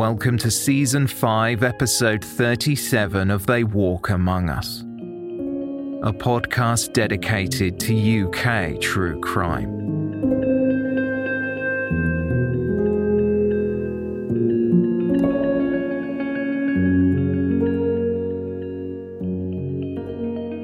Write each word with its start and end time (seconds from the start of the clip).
Welcome 0.00 0.38
to 0.38 0.50
Season 0.50 1.06
5, 1.06 1.62
Episode 1.62 2.24
37 2.24 3.30
of 3.30 3.44
They 3.44 3.64
Walk 3.64 4.08
Among 4.08 4.48
Us, 4.48 4.80
a 4.80 6.10
podcast 6.10 6.94
dedicated 6.94 7.78
to 7.80 8.24
UK 8.24 8.80
true 8.80 9.20
crime. 9.20 9.68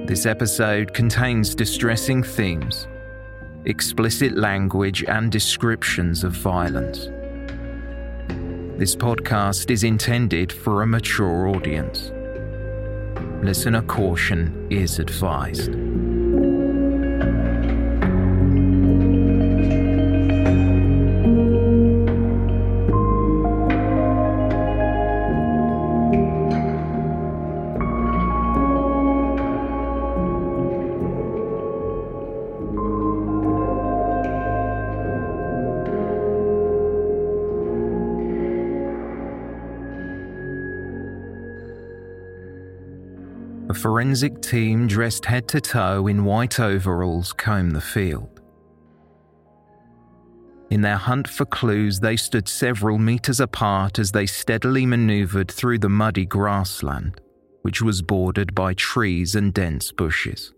This 0.06 0.24
episode 0.24 0.94
contains 0.94 1.54
distressing 1.54 2.22
themes, 2.22 2.88
explicit 3.66 4.34
language, 4.34 5.04
and 5.04 5.30
descriptions 5.30 6.24
of 6.24 6.32
violence. 6.32 7.10
This 8.78 8.94
podcast 8.94 9.70
is 9.70 9.84
intended 9.84 10.52
for 10.52 10.82
a 10.82 10.86
mature 10.86 11.48
audience. 11.48 12.12
Listener 13.42 13.80
caution 13.80 14.66
is 14.68 14.98
advised. 14.98 15.74
Forensic 43.86 44.42
team 44.42 44.88
dressed 44.88 45.24
head 45.26 45.46
to 45.46 45.60
toe 45.60 46.08
in 46.08 46.24
white 46.24 46.58
overalls 46.58 47.32
comb 47.32 47.70
the 47.70 47.80
field. 47.80 48.40
In 50.70 50.80
their 50.80 50.96
hunt 50.96 51.28
for 51.28 51.44
clues, 51.44 52.00
they 52.00 52.16
stood 52.16 52.48
several 52.48 52.98
meters 52.98 53.38
apart 53.38 54.00
as 54.00 54.10
they 54.10 54.26
steadily 54.26 54.86
maneuvered 54.86 55.48
through 55.48 55.78
the 55.78 55.88
muddy 55.88 56.26
grassland, 56.26 57.20
which 57.62 57.80
was 57.80 58.02
bordered 58.02 58.56
by 58.56 58.74
trees 58.74 59.36
and 59.36 59.54
dense 59.54 59.92
bushes. 59.92 60.52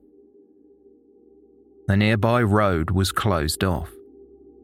The 1.87 1.99
nearby 1.99 2.41
road 2.41 2.93
was 2.93 3.12
closed 3.12 3.62
off, 3.62 3.91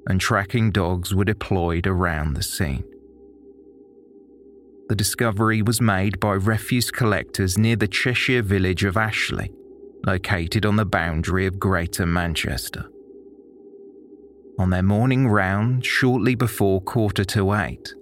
and 0.06 0.18
tracking 0.18 0.70
dogs 0.70 1.14
were 1.14 1.26
deployed 1.26 1.86
around 1.86 2.32
the 2.32 2.42
scene. 2.42 2.93
The 4.86 4.94
discovery 4.94 5.62
was 5.62 5.80
made 5.80 6.20
by 6.20 6.34
refuse 6.34 6.90
collectors 6.90 7.56
near 7.56 7.74
the 7.74 7.88
Cheshire 7.88 8.42
village 8.42 8.84
of 8.84 8.98
Ashley, 8.98 9.50
located 10.06 10.66
on 10.66 10.76
the 10.76 10.84
boundary 10.84 11.46
of 11.46 11.58
Greater 11.58 12.04
Manchester. 12.04 12.84
On 14.58 14.68
their 14.68 14.82
morning 14.82 15.26
round, 15.26 15.86
shortly 15.86 16.34
before 16.34 16.82
quarter 16.82 17.24
to 17.24 17.54
eight, 17.54 17.94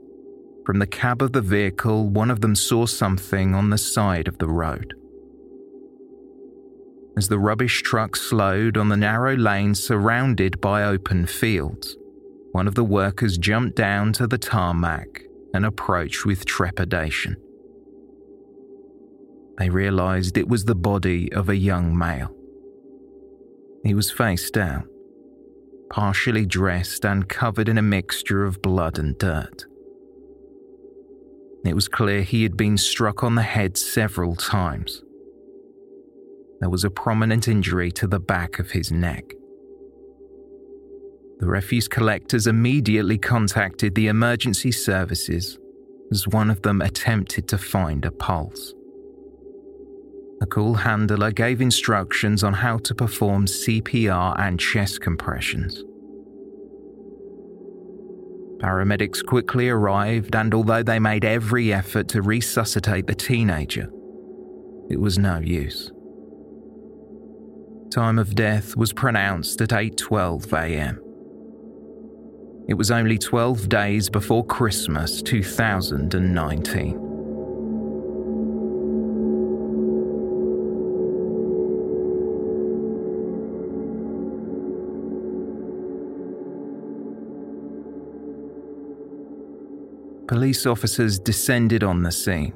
from 0.66 0.80
the 0.80 0.86
cab 0.86 1.22
of 1.22 1.32
the 1.32 1.40
vehicle, 1.40 2.08
one 2.08 2.32
of 2.32 2.40
them 2.40 2.56
saw 2.56 2.86
something 2.86 3.54
on 3.54 3.70
the 3.70 3.78
side 3.78 4.26
of 4.26 4.38
the 4.38 4.48
road. 4.48 4.92
As 7.16 7.28
the 7.28 7.38
rubbish 7.38 7.82
truck 7.82 8.16
slowed 8.16 8.76
on 8.76 8.88
the 8.88 8.96
narrow 8.96 9.36
lane 9.36 9.76
surrounded 9.76 10.60
by 10.60 10.82
open 10.82 11.26
fields, 11.26 11.96
one 12.50 12.66
of 12.66 12.74
the 12.74 12.84
workers 12.84 13.38
jumped 13.38 13.76
down 13.76 14.12
to 14.14 14.26
the 14.26 14.38
tarmac 14.38 15.22
and 15.54 15.64
approached 15.64 16.24
with 16.24 16.44
trepidation. 16.44 17.36
They 19.58 19.68
realized 19.68 20.36
it 20.36 20.48
was 20.48 20.64
the 20.64 20.74
body 20.74 21.32
of 21.32 21.48
a 21.48 21.56
young 21.56 21.96
male. 21.96 22.34
He 23.84 23.94
was 23.94 24.10
face 24.10 24.50
down, 24.50 24.88
partially 25.90 26.46
dressed 26.46 27.04
and 27.04 27.28
covered 27.28 27.68
in 27.68 27.78
a 27.78 27.82
mixture 27.82 28.44
of 28.44 28.62
blood 28.62 28.98
and 28.98 29.16
dirt. 29.18 29.66
It 31.64 31.74
was 31.74 31.88
clear 31.88 32.22
he 32.22 32.42
had 32.42 32.56
been 32.56 32.76
struck 32.76 33.22
on 33.22 33.34
the 33.34 33.42
head 33.42 33.76
several 33.76 34.34
times. 34.34 35.02
There 36.60 36.70
was 36.70 36.84
a 36.84 36.90
prominent 36.90 37.46
injury 37.46 37.90
to 37.92 38.06
the 38.06 38.20
back 38.20 38.58
of 38.58 38.70
his 38.70 38.90
neck. 38.90 39.34
The 41.42 41.48
refuse 41.48 41.88
collectors 41.88 42.46
immediately 42.46 43.18
contacted 43.18 43.96
the 43.96 44.06
emergency 44.06 44.70
services 44.70 45.58
as 46.12 46.28
one 46.28 46.50
of 46.50 46.62
them 46.62 46.80
attempted 46.80 47.48
to 47.48 47.58
find 47.58 48.04
a 48.04 48.12
pulse. 48.12 48.72
A 50.40 50.46
call 50.46 50.74
handler 50.74 51.32
gave 51.32 51.60
instructions 51.60 52.44
on 52.44 52.52
how 52.52 52.78
to 52.78 52.94
perform 52.94 53.46
CPR 53.46 54.38
and 54.38 54.60
chest 54.60 55.00
compressions. 55.00 55.82
Paramedics 58.58 59.26
quickly 59.26 59.68
arrived, 59.68 60.36
and 60.36 60.54
although 60.54 60.84
they 60.84 61.00
made 61.00 61.24
every 61.24 61.72
effort 61.72 62.06
to 62.10 62.22
resuscitate 62.22 63.08
the 63.08 63.16
teenager, 63.16 63.90
it 64.88 65.00
was 65.00 65.18
no 65.18 65.38
use. 65.38 65.90
Time 67.90 68.20
of 68.20 68.36
death 68.36 68.76
was 68.76 68.92
pronounced 68.92 69.60
at 69.60 69.70
8:12 69.70 70.52
a.m. 70.52 71.01
It 72.68 72.74
was 72.74 72.90
only 72.90 73.18
12 73.18 73.68
days 73.68 74.08
before 74.08 74.46
Christmas 74.46 75.20
2019. 75.22 77.02
Police 90.32 90.64
officers 90.64 91.18
descended 91.18 91.84
on 91.84 92.02
the 92.02 92.10
scene. 92.10 92.54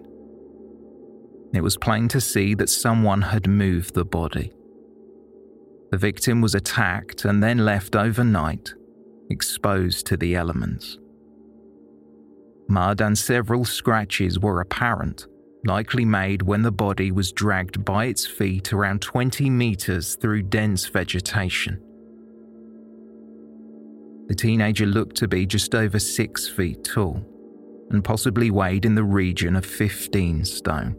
it 1.52 1.60
was 1.60 1.76
plain 1.76 2.08
to 2.08 2.20
see 2.22 2.54
that 2.54 2.70
someone 2.70 3.20
had 3.20 3.46
moved 3.46 3.92
the 3.94 4.04
body. 4.04 4.52
The 5.90 5.98
victim 5.98 6.40
was 6.40 6.54
attacked 6.54 7.24
and 7.26 7.42
then 7.42 7.58
left 7.58 7.94
overnight, 7.94 8.72
exposed 9.31 10.06
to 10.06 10.17
the 10.17 10.34
elements. 10.34 10.99
Mud 12.69 13.00
and 13.00 13.17
several 13.17 13.64
scratches 13.64 14.38
were 14.38 14.61
apparent, 14.61 15.26
likely 15.64 16.05
made 16.05 16.43
when 16.43 16.62
the 16.62 16.73
body 16.73 17.12
was 17.12 17.32
dragged 17.32 17.84
by 17.84 18.06
its 18.06 18.26
feet 18.26 18.73
around 18.73 19.02
20 19.02 19.49
metres 19.50 20.17
through 20.17 20.43
dense 20.43 20.87
vegetation. 20.87 21.81
The 24.28 24.34
teenager 24.34 24.87
looked 24.87 25.17
to 25.17 25.28
be 25.28 25.46
just 25.46 25.75
over 25.75 26.00
six 26.00 26.49
feet 26.49 26.82
tall 26.82 27.25
and 27.90 28.02
possibly 28.02 28.50
weighed 28.50 28.84
in 28.84 28.96
the 28.96 29.05
region 29.05 29.55
of 29.55 29.64
15 29.64 30.44
stone. 30.44 30.96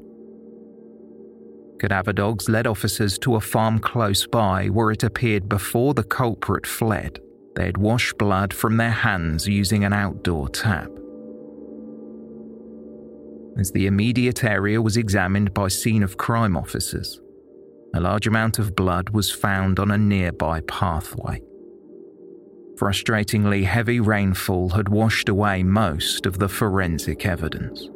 Cadaver 1.80 2.14
dogs 2.14 2.48
led 2.50 2.66
officers 2.66 3.20
to 3.20 3.36
a 3.36 3.42
farm 3.42 3.80
close 3.80 4.26
by 4.26 4.68
where 4.68 4.92
it 4.92 5.04
appeared 5.04 5.50
before 5.50 5.94
the 5.94 6.04
culprit 6.04 6.66
fled, 6.66 7.20
they 7.58 7.66
had 7.66 7.78
washed 7.80 8.20
blood 8.20 8.54
from 8.54 8.78
their 8.78 8.92
hands 8.92 9.48
using 9.48 9.84
an 9.84 9.92
outdoor 9.92 10.48
tap. 10.48 10.92
As 13.58 13.72
the 13.72 13.88
immediate 13.88 14.44
area 14.44 14.80
was 14.80 14.96
examined 14.96 15.56
by 15.56 15.68
scene 15.68 16.04
of 16.04 16.18
crime 16.18 16.56
officers, 16.56 17.20
a 17.96 18.00
large 18.00 18.28
amount 18.28 18.60
of 18.60 18.76
blood 18.76 19.10
was 19.10 19.32
found 19.32 19.80
on 19.80 19.90
a 19.90 19.98
nearby 19.98 20.62
pathway. 20.62 21.42
Frustratingly, 22.76 23.66
heavy 23.66 24.00
rainfall 24.00 24.70
had 24.70 24.90
washed 24.90 25.28
away 25.28 25.64
most 25.64 26.28
of 26.28 26.38
the 26.38 26.48
forensic 26.48 27.26
evidence. 27.26 27.90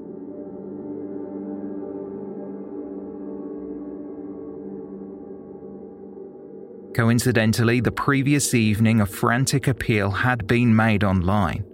Coincidentally, 6.94 7.80
the 7.80 7.92
previous 7.92 8.54
evening 8.54 9.00
a 9.00 9.06
frantic 9.06 9.68
appeal 9.68 10.12
had 10.12 10.46
been 10.46 10.76
made 10.76 11.04
online 11.04 11.66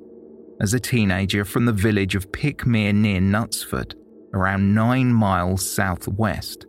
as 0.61 0.73
a 0.73 0.79
teenager 0.79 1.45
from 1.45 1.65
the 1.65 1.73
village 1.73 2.15
of 2.15 2.31
Pickmere 2.31 2.93
near 2.93 3.19
Knutsford, 3.19 3.93
around 4.33 4.73
nine 4.73 5.13
miles 5.13 5.69
southwest, 5.69 6.65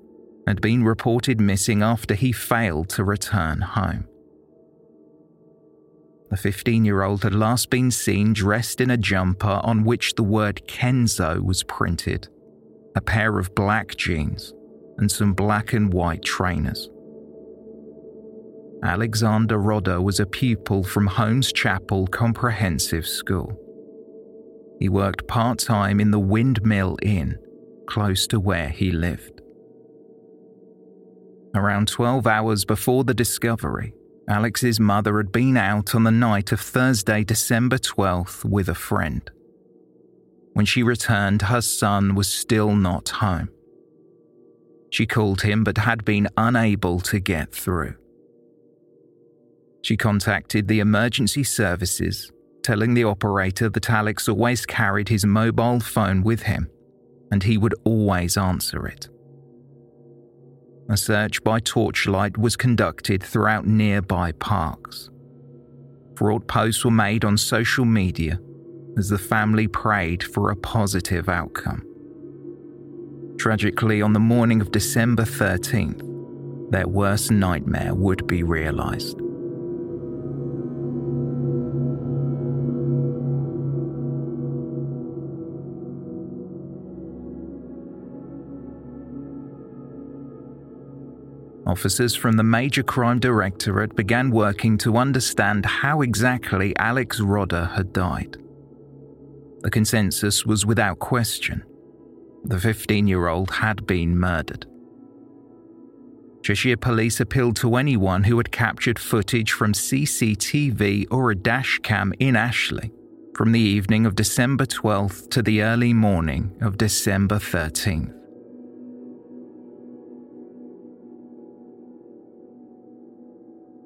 had 0.47 0.61
been 0.61 0.83
reported 0.85 1.41
missing 1.41 1.83
after 1.83 2.15
he 2.15 2.33
failed 2.33 2.89
to 2.91 3.05
return 3.05 3.61
home. 3.61 4.07
The 6.31 6.37
15 6.37 6.85
year 6.85 7.03
old 7.03 7.23
had 7.23 7.35
last 7.35 7.71
been 7.71 7.91
seen 7.91 8.35
dressed 8.35 8.81
in 8.81 8.91
a 8.91 8.99
jumper 8.99 9.61
on 9.63 9.85
which 9.85 10.15
the 10.15 10.23
word 10.23 10.63
Kenzo 10.69 11.43
was 11.43 11.63
printed, 11.65 12.29
a 12.95 13.01
pair 13.01 13.39
of 13.39 13.55
black 13.55 13.97
jeans, 13.97 14.53
and 14.99 15.11
some 15.11 15.33
black 15.33 15.73
and 15.73 15.93
white 15.93 16.23
trainers. 16.23 16.91
Alexander 18.83 19.59
Rodda 19.59 20.03
was 20.03 20.21
a 20.21 20.27
pupil 20.27 20.85
from 20.85 21.07
Holmes 21.07 21.53
Chapel 21.53 22.07
Comprehensive 22.07 23.07
School. 23.07 23.59
He 24.79 24.89
worked 24.89 25.27
part 25.27 25.59
time 25.59 25.99
in 25.99 26.13
the 26.13 26.19
Windmill 26.21 26.97
Inn, 27.03 27.39
close 27.89 28.27
to 28.29 28.39
where 28.39 28.69
he 28.69 28.93
lived. 28.93 29.43
Around 31.57 31.89
12 31.89 32.27
hours 32.27 32.65
before 32.65 33.03
the 33.03 33.15
discovery, 33.15 33.95
Alex's 34.29 34.79
mother 34.79 35.17
had 35.17 35.33
been 35.33 35.57
out 35.57 35.95
on 35.95 36.05
the 36.05 36.13
night 36.13 36.53
of 36.53 36.61
Thursday, 36.61 37.25
December 37.25 37.79
12th, 37.79 38.45
with 38.45 38.69
a 38.69 38.75
friend. 38.75 39.29
When 40.53 40.67
she 40.67 40.85
returned, 40.85 41.43
her 41.43 41.63
son 41.63 42.15
was 42.15 42.33
still 42.33 42.77
not 42.77 43.09
home. 43.09 43.49
She 44.91 45.07
called 45.07 45.43
him 45.43 45.65
but 45.65 45.79
had 45.79 46.05
been 46.05 46.29
unable 46.37 47.01
to 47.01 47.19
get 47.19 47.53
through. 47.53 47.97
She 49.89 49.97
contacted 49.97 50.69
the 50.69 50.81
emergency 50.81 51.43
services 51.43 52.31
telling 52.63 52.93
the 52.93 53.05
operator 53.05 53.71
that 53.71 53.89
Alex 53.89 54.29
always 54.29 54.67
carried 54.67 55.09
his 55.09 55.25
mobile 55.25 55.81
phone 55.81 56.23
with 56.23 56.43
him 56.43 56.69
and 57.33 57.43
he 57.43 57.57
would 57.57 57.75
always 57.85 58.37
answer 58.37 58.87
it. 58.87 59.09
A 60.91 60.97
search 60.99 61.43
by 61.43 61.61
torchlight 61.61 62.37
was 62.37 62.55
conducted 62.55 63.23
throughout 63.23 63.67
nearby 63.67 64.33
parks. 64.33 65.09
Fraud 66.17 66.47
posts 66.47 66.85
were 66.85 66.91
made 66.91 67.25
on 67.25 67.39
social 67.39 67.87
media 67.87 68.39
as 68.99 69.09
the 69.09 69.17
family 69.17 69.69
prayed 69.69 70.23
for 70.23 70.51
a 70.51 70.57
positive 70.57 71.31
outcome. 71.31 71.83
Tragically, 73.39 74.03
on 74.03 74.13
the 74.13 74.21
morning 74.21 74.61
of 74.61 74.71
December 74.71 75.23
13th, 75.23 76.71
their 76.71 76.87
worst 76.87 77.31
nightmare 77.31 77.95
would 77.95 78.27
be 78.27 78.43
realised. 78.43 79.19
Officers 91.69 92.15
from 92.15 92.37
the 92.37 92.43
Major 92.43 92.83
Crime 92.83 93.21
Directorate 93.21 93.95
began 93.95 94.31
working 94.31 94.79
to 94.79 94.97
understand 94.97 95.67
how 95.67 96.01
exactly 96.01 96.75
Alex 96.77 97.21
Rodda 97.21 97.75
had 97.77 97.93
died. 97.93 98.37
The 99.61 99.71
consensus 99.71 100.47
was 100.47 100.65
without 100.65 100.99
question. 100.99 101.65
The 102.45 102.59
15 102.59 103.07
year 103.07 103.29
old 103.29 103.51
had 103.51 103.87
been 103.87 104.19
murdered. 104.19 104.67
Cheshire 106.43 106.77
Police 106.77 107.21
appealed 107.21 107.57
to 107.57 107.77
anyone 107.77 108.25
who 108.25 108.39
had 108.39 108.51
captured 108.51 108.99
footage 108.99 109.53
from 109.53 109.73
CCTV 109.73 111.07
or 111.11 111.31
a 111.31 111.37
dashcam 111.37 112.13
in 112.19 112.37
Ashley 112.37 112.93
from 113.35 113.53
the 113.53 113.61
evening 113.61 114.07
of 114.07 114.15
December 114.15 114.65
12th 114.65 115.31
to 115.31 115.43
the 115.43 115.63
early 115.63 115.93
morning 115.93 116.57
of 116.63 116.79
December 116.79 117.37
13th. 117.37 118.18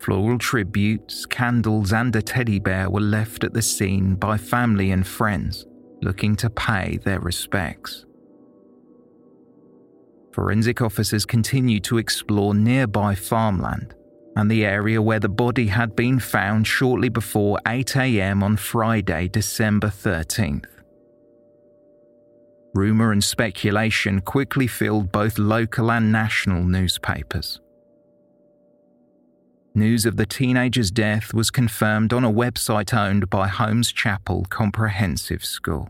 Floral 0.03 0.37
tributes, 0.37 1.27
candles, 1.27 1.93
and 1.93 2.15
a 2.17 2.21
teddy 2.21 2.59
bear 2.59 2.91
were 2.91 3.01
left 3.01 3.45
at 3.45 3.55
the 3.55 3.63
scene 3.63 4.17
by 4.17 4.37
family 4.37 4.91
and 4.91 5.07
friends 5.07 5.65
looking 6.03 6.35
to 6.35 6.51
pay 6.51 6.99
their 7.05 7.21
respects. 7.21 8.05
Forensic 10.33 10.83
officers 10.83 11.25
continued 11.25 11.85
to 11.85 11.99
explore 11.99 12.53
nearby 12.53 13.15
farmland 13.15 13.95
and 14.35 14.51
the 14.51 14.65
area 14.65 15.01
where 15.01 15.21
the 15.21 15.29
body 15.29 15.69
had 15.69 15.94
been 15.94 16.19
found 16.19 16.67
shortly 16.67 17.09
before 17.09 17.61
8 17.69 17.97
am 17.97 18.43
on 18.43 18.56
Friday, 18.56 19.29
December 19.29 19.89
13th. 19.89 20.65
Rumour 22.75 23.13
and 23.13 23.23
speculation 23.23 24.21
quickly 24.21 24.67
filled 24.67 25.13
both 25.13 25.39
local 25.39 25.93
and 25.93 26.11
national 26.11 26.65
newspapers. 26.65 27.62
News 29.74 30.05
of 30.05 30.19
the 30.19 30.26
teenager's 30.26 30.91
death 30.91 31.32
was 31.32 31.50
confirmed 31.50 32.12
on 32.12 32.24
a 32.24 32.32
website 32.32 32.93
owned 32.93 33.31
by 33.31 33.48
Holmes 33.48 33.91
Chapel 33.91 34.44
Comprehensive 34.50 35.43
School. 35.43 35.88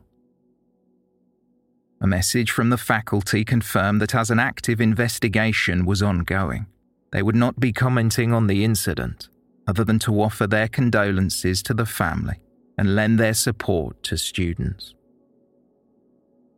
A 2.01 2.07
message 2.07 2.53
from 2.53 2.71
the 2.71 2.79
faculty 2.79 3.45
confirmed 3.45 4.01
that 4.01 4.15
as 4.15 4.31
an 4.31 4.39
active 4.39 4.81
investigation 4.81 5.85
was 5.85 6.01
ongoing, 6.01 6.67
they 7.11 7.25
would 7.25 7.35
not 7.35 7.59
be 7.59 7.73
commenting 7.73 8.33
on 8.33 8.47
the 8.47 8.65
incident 8.65 9.29
other 9.67 9.83
than 9.83 9.99
to 9.99 10.23
offer 10.23 10.47
their 10.47 10.69
condolences 10.69 11.61
to 11.65 11.75
the 11.75 11.87
family 11.87 12.37
and 12.79 12.95
lend 12.95 13.19
their 13.19 13.35
support 13.35 14.01
to 14.05 14.17
students. 14.17 14.95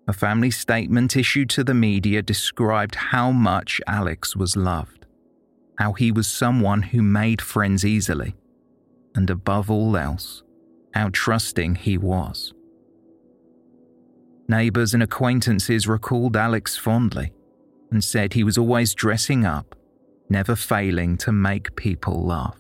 A 0.07 0.13
family 0.13 0.51
statement 0.51 1.17
issued 1.17 1.49
to 1.51 1.65
the 1.65 1.73
media 1.73 2.21
described 2.21 2.97
how 2.97 3.31
much 3.31 3.81
Alex 3.87 4.37
was 4.37 4.57
loved 4.57 5.04
how 5.79 5.93
he 5.93 6.13
was 6.13 6.27
someone 6.27 6.83
who 6.83 7.03
made 7.03 7.41
friends 7.41 7.85
easily, 7.85 8.35
and 9.15 9.31
above 9.31 9.71
all 9.71 9.97
else, 9.97 10.43
how 10.95 11.11
trusting 11.13 11.75
he 11.77 11.99
was. 11.99 12.53
Neighbours 14.49 14.95
and 14.95 15.03
acquaintances 15.03 15.89
recalled 15.89 16.37
Alex 16.37 16.77
fondly 16.77 17.33
and 17.91 18.05
said 18.05 18.33
he 18.33 18.45
was 18.45 18.59
always 18.59 18.95
dressing 18.95 19.45
up, 19.45 19.75
never 20.29 20.55
failing 20.55 21.17
to 21.17 21.33
make 21.33 21.77
people 21.77 22.25
laugh. 22.25 22.59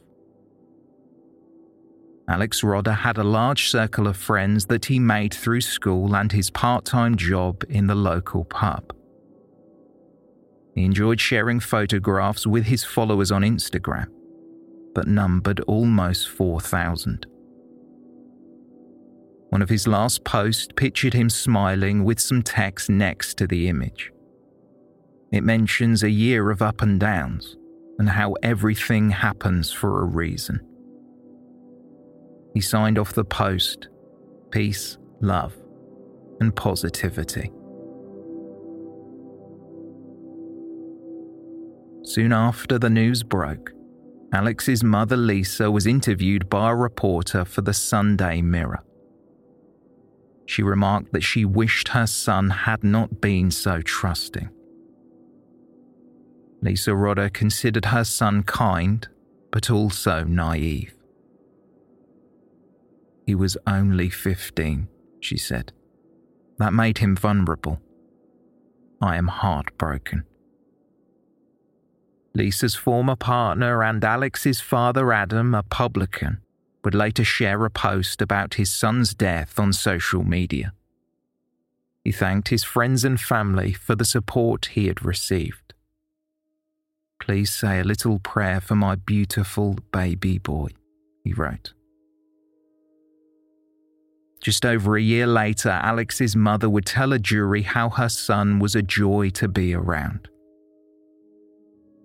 Alex 2.26 2.62
Rodda 2.62 2.96
had 2.96 3.18
a 3.18 3.24
large 3.24 3.68
circle 3.68 4.06
of 4.06 4.16
friends 4.16 4.66
that 4.66 4.86
he 4.86 4.98
made 4.98 5.34
through 5.34 5.60
school 5.60 6.16
and 6.16 6.32
his 6.32 6.50
part 6.50 6.86
time 6.86 7.16
job 7.16 7.64
in 7.68 7.86
the 7.86 7.94
local 7.94 8.44
pub. 8.46 8.94
He 10.74 10.84
enjoyed 10.84 11.20
sharing 11.20 11.60
photographs 11.60 12.46
with 12.46 12.64
his 12.64 12.84
followers 12.84 13.30
on 13.30 13.42
Instagram, 13.42 14.06
but 14.94 15.06
numbered 15.06 15.60
almost 15.60 16.28
4,000. 16.28 17.26
One 19.50 19.62
of 19.62 19.68
his 19.68 19.86
last 19.86 20.24
posts 20.24 20.68
pictured 20.74 21.14
him 21.14 21.30
smiling 21.30 22.02
with 22.02 22.18
some 22.18 22.42
text 22.42 22.90
next 22.90 23.38
to 23.38 23.46
the 23.46 23.68
image. 23.68 24.10
It 25.30 25.44
mentions 25.44 26.02
a 26.02 26.10
year 26.10 26.50
of 26.50 26.60
up 26.60 26.82
and 26.82 26.98
downs 26.98 27.56
and 27.98 28.08
how 28.08 28.34
everything 28.42 29.10
happens 29.10 29.70
for 29.70 30.02
a 30.02 30.06
reason. 30.06 30.60
He 32.52 32.60
signed 32.60 32.98
off 32.98 33.12
the 33.12 33.24
post 33.24 33.88
peace, 34.50 34.98
love, 35.20 35.54
and 36.40 36.54
positivity. 36.54 37.50
Soon 42.04 42.32
after 42.32 42.78
the 42.78 42.90
news 42.90 43.22
broke, 43.22 43.72
Alex's 44.32 44.84
mother 44.84 45.16
Lisa 45.16 45.70
was 45.70 45.86
interviewed 45.86 46.50
by 46.50 46.70
a 46.70 46.74
reporter 46.74 47.46
for 47.46 47.62
the 47.62 47.72
Sunday 47.72 48.42
Mirror. 48.42 48.82
She 50.44 50.62
remarked 50.62 51.12
that 51.12 51.22
she 51.22 51.46
wished 51.46 51.88
her 51.88 52.06
son 52.06 52.50
had 52.50 52.84
not 52.84 53.22
been 53.22 53.50
so 53.50 53.80
trusting. 53.80 54.50
Lisa 56.60 56.90
Rodda 56.90 57.32
considered 57.32 57.86
her 57.86 58.04
son 58.04 58.42
kind, 58.42 59.08
but 59.50 59.70
also 59.70 60.24
naive. 60.24 60.94
He 63.24 63.34
was 63.34 63.56
only 63.66 64.10
15, 64.10 64.88
she 65.20 65.38
said. 65.38 65.72
That 66.58 66.74
made 66.74 66.98
him 66.98 67.16
vulnerable. 67.16 67.80
I 69.00 69.16
am 69.16 69.28
heartbroken. 69.28 70.24
Lisa's 72.34 72.74
former 72.74 73.14
partner 73.14 73.82
and 73.82 74.04
Alex's 74.04 74.60
father, 74.60 75.12
Adam, 75.12 75.54
a 75.54 75.62
publican, 75.62 76.40
would 76.84 76.94
later 76.94 77.24
share 77.24 77.64
a 77.64 77.70
post 77.70 78.20
about 78.20 78.54
his 78.54 78.70
son's 78.70 79.14
death 79.14 79.58
on 79.58 79.72
social 79.72 80.24
media. 80.24 80.72
He 82.02 82.12
thanked 82.12 82.48
his 82.48 82.64
friends 82.64 83.04
and 83.04 83.20
family 83.20 83.72
for 83.72 83.94
the 83.94 84.04
support 84.04 84.66
he 84.72 84.88
had 84.88 85.04
received. 85.04 85.74
Please 87.20 87.50
say 87.50 87.80
a 87.80 87.84
little 87.84 88.18
prayer 88.18 88.60
for 88.60 88.74
my 88.74 88.96
beautiful 88.96 89.78
baby 89.92 90.38
boy, 90.38 90.68
he 91.22 91.32
wrote. 91.32 91.72
Just 94.42 94.66
over 94.66 94.96
a 94.96 95.02
year 95.02 95.26
later, 95.26 95.70
Alex's 95.70 96.36
mother 96.36 96.68
would 96.68 96.84
tell 96.84 97.14
a 97.14 97.18
jury 97.18 97.62
how 97.62 97.88
her 97.88 98.10
son 98.10 98.58
was 98.58 98.74
a 98.74 98.82
joy 98.82 99.30
to 99.30 99.48
be 99.48 99.72
around. 99.72 100.28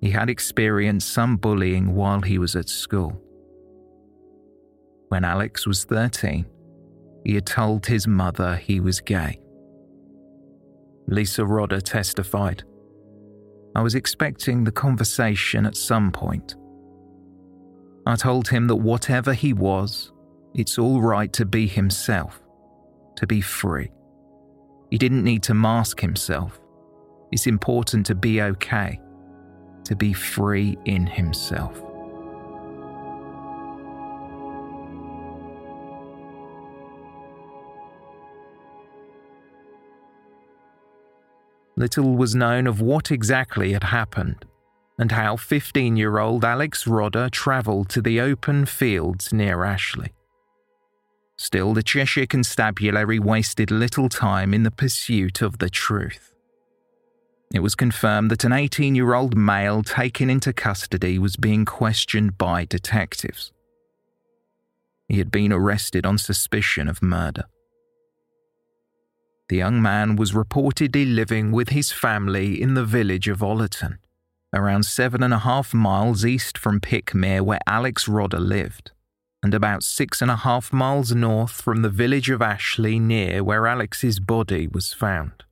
He 0.01 0.12
had 0.12 0.29
experienced 0.29 1.12
some 1.12 1.38
bullying 1.38 1.96
while 1.96 2.22
he 2.22 2.38
was 2.38 2.56
at 2.56 2.70
school. 2.70 3.22
When 5.10 5.25
Alex 5.25 5.68
was 5.68 5.84
13, 5.84 6.46
he 7.25 7.36
had 7.36 7.46
told 7.46 7.86
his 7.86 8.08
mother 8.08 8.56
he 8.56 8.79
was 8.79 9.01
gay. 9.01 9.39
Lisa 11.08 11.41
Rodda 11.41 11.82
testified 11.82 12.63
I 13.75 13.82
was 13.82 13.96
expecting 13.96 14.63
the 14.63 14.72
conversation 14.72 15.65
at 15.65 15.75
some 15.75 16.12
point. 16.12 16.56
I 18.06 18.15
told 18.15 18.48
him 18.48 18.68
that 18.68 18.75
whatever 18.75 19.34
he 19.34 19.53
was, 19.53 20.12
it's 20.56 20.79
all 20.79 21.01
right 21.01 21.32
to 21.34 21.46
be 21.46 21.68
himself, 21.68 22.41
to 23.18 23.27
be 23.27 23.41
free. 23.41 23.91
He 24.89 24.98
didn't 24.98 25.24
need 25.24 25.44
to 25.44 25.53
mask 25.53 26.00
himself. 26.00 26.60
It's 27.32 27.46
important 27.46 28.08
to 28.08 28.15
be 28.15 28.41
okay, 28.41 29.00
to 29.86 29.95
be 29.95 30.13
free 30.13 30.77
in 30.86 31.07
himself. 31.07 31.81
Little 41.75 42.17
was 42.17 42.36
known 42.36 42.67
of 42.67 42.81
what 42.81 43.09
exactly 43.09 43.71
had 43.71 43.86
happened 43.86 44.45
and 45.00 45.13
how 45.13 45.38
15 45.38 45.95
year 45.95 46.19
old 46.19 46.43
Alex 46.43 46.83
Rodda 46.83 47.31
travelled 47.31 47.88
to 47.89 48.01
the 48.01 48.19
open 48.19 48.65
fields 48.65 49.31
near 49.31 49.63
Ashley. 49.63 50.12
Still, 51.38 51.74
the 51.74 51.81
Cheshire 51.81 52.25
Constabulary 52.25 53.17
wasted 53.17 53.71
little 53.71 54.09
time 54.09 54.53
in 54.53 54.63
the 54.63 54.71
pursuit 54.71 55.41
of 55.41 55.59
the 55.59 55.69
truth. 55.69 56.28
It 57.53 57.62
was 57.62 57.74
confirmed 57.74 58.29
that 58.29 58.44
an 58.44 58.53
18 58.53 58.94
year 58.94 59.13
old 59.13 59.36
male 59.36 59.82
taken 59.82 60.29
into 60.29 60.53
custody 60.53 61.18
was 61.18 61.36
being 61.36 61.65
questioned 61.65 62.38
by 62.38 62.65
detectives. 62.65 63.51
He 65.08 65.18
had 65.18 65.32
been 65.32 65.51
arrested 65.51 66.06
on 66.06 66.20
suspicion 66.20 66.88
of 66.88 67.01
murder. 67.01 67.46
The 69.50 69.58
young 69.58 69.82
man 69.82 70.15
was 70.15 70.34
reportedly 70.34 71.12
living 71.15 71.51
with 71.51 71.70
his 71.70 71.91
family 71.91 72.62
in 72.62 72.75
the 72.75 72.86
village 72.86 73.27
of 73.27 73.39
Ollerton, 73.39 73.98
around 74.53 74.84
seven 74.84 75.24
and 75.24 75.34
a 75.34 75.39
half 75.39 75.74
miles 75.74 76.24
east 76.24 76.56
from 76.56 76.79
Pickmere, 76.79 77.41
where 77.41 77.60
Alex 77.65 78.06
Rodda 78.06 78.39
lived, 78.39 78.91
and 79.41 79.56
about 79.56 79.82
six 79.82 80.22
and 80.22 80.29
a 80.29 80.36
half 80.36 80.72
miles 80.72 81.15
north 81.15 81.62
from 81.62 81.82
the 81.82 81.89
village 81.89 82.29
of 82.29 82.44
Ashley, 82.44 83.00
near 83.00 83.44
where 83.44 83.65
Alex's 83.65 84.20
body 84.20 84.68
was 84.68 84.94
found. 84.94 85.44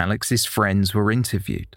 Alex's 0.00 0.46
friends 0.46 0.94
were 0.94 1.12
interviewed. 1.12 1.76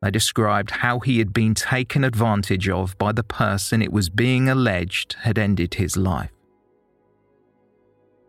They 0.00 0.10
described 0.10 0.70
how 0.70 1.00
he 1.00 1.18
had 1.18 1.32
been 1.32 1.54
taken 1.54 2.04
advantage 2.04 2.68
of 2.68 2.96
by 2.96 3.12
the 3.12 3.24
person 3.24 3.82
it 3.82 3.92
was 3.92 4.08
being 4.08 4.48
alleged 4.48 5.14
had 5.20 5.36
ended 5.36 5.74
his 5.74 5.96
life. 5.96 6.30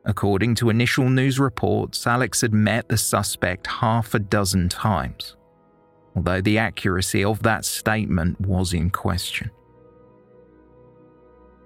According 0.03 0.55
to 0.55 0.71
initial 0.71 1.07
news 1.09 1.39
reports, 1.39 2.07
Alex 2.07 2.41
had 2.41 2.53
met 2.53 2.89
the 2.89 2.97
suspect 2.97 3.67
half 3.67 4.15
a 4.15 4.19
dozen 4.19 4.67
times, 4.67 5.37
although 6.15 6.41
the 6.41 6.57
accuracy 6.57 7.23
of 7.23 7.43
that 7.43 7.63
statement 7.63 8.41
was 8.41 8.73
in 8.73 8.89
question. 8.89 9.51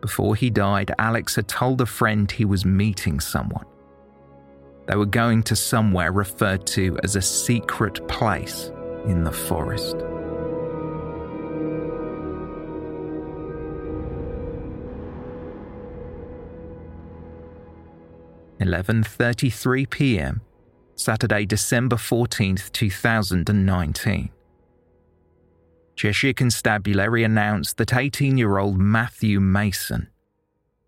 Before 0.02 0.36
he 0.36 0.50
died, 0.50 0.94
Alex 1.00 1.36
had 1.36 1.48
told 1.48 1.80
a 1.80 1.86
friend 1.86 2.30
he 2.30 2.44
was 2.44 2.66
meeting 2.66 3.22
someone. 3.22 3.66
They 4.88 4.96
were 4.96 5.06
going 5.06 5.44
to 5.44 5.56
somewhere 5.56 6.12
referred 6.12 6.68
to 6.68 6.98
as 7.04 7.16
a 7.16 7.22
secret 7.22 8.08
place 8.08 8.72
in 9.06 9.24
the 9.24 9.32
forest. 9.32 9.96
11:33 18.60 19.90
p.m. 19.90 20.42
Saturday, 20.96 21.46
December 21.46 21.98
14th, 21.98 22.72
2019. 22.72 24.30
Cheshire 25.96 26.34
Constabulary 26.34 27.24
announced 27.24 27.78
that 27.78 27.90
18-year-old 27.90 28.78
Matthew 28.78 29.40
Mason 29.40 30.10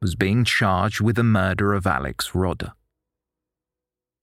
was 0.02 0.16
being 0.16 0.44
charged 0.44 1.02
with 1.02 1.16
the 1.16 1.24
murder 1.24 1.74
of 1.74 1.88
Alex 1.88 2.32
Rodda. 2.32 2.74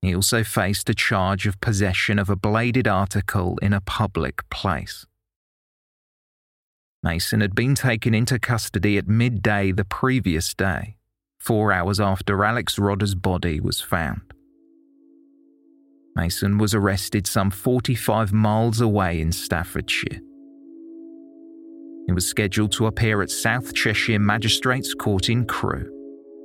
He 0.05 0.15
also 0.15 0.45
faced 0.45 0.91
a 0.91 0.95
charge 0.95 1.47
of 1.47 1.63
possession 1.63 2.19
of 2.19 2.29
a 2.29 2.37
bladed 2.37 2.87
article 2.87 3.57
in 3.63 3.73
a 3.73 3.81
public 3.81 4.47
place. 4.51 5.07
Mason 7.03 7.41
had 7.41 7.55
been 7.55 7.75
taken 7.75 8.13
into 8.13 8.39
custody 8.39 8.99
at 8.99 9.09
midday 9.09 9.73
the 9.73 9.87
previous 9.87 10.53
day 10.53 10.97
four 11.39 11.73
hours 11.73 12.01
after 12.01 12.45
Alex 12.45 12.79
Rodda's 12.79 13.15
body 13.15 13.61
was 13.61 13.81
found. 13.81 14.21
Mason 16.15 16.59
was 16.59 16.75
arrested 16.75 17.27
some 17.27 17.51
45 17.51 18.31
miles 18.31 18.83
away 18.83 19.23
in 19.23 19.33
Staffordshire. 19.33 20.21
He 22.07 22.13
was 22.13 22.27
scheduled 22.27 22.73
to 22.73 22.87
appear 22.87 23.23
at 23.23 23.31
South 23.31 23.73
Cheshire 23.73 24.19
Magistrates 24.19 24.93
Court 24.93 25.31
in 25.31 25.47
Crewe 25.47 25.91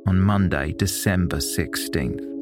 on 0.07 0.21
Monday, 0.21 0.73
December 0.77 1.37
16th. 1.37 2.38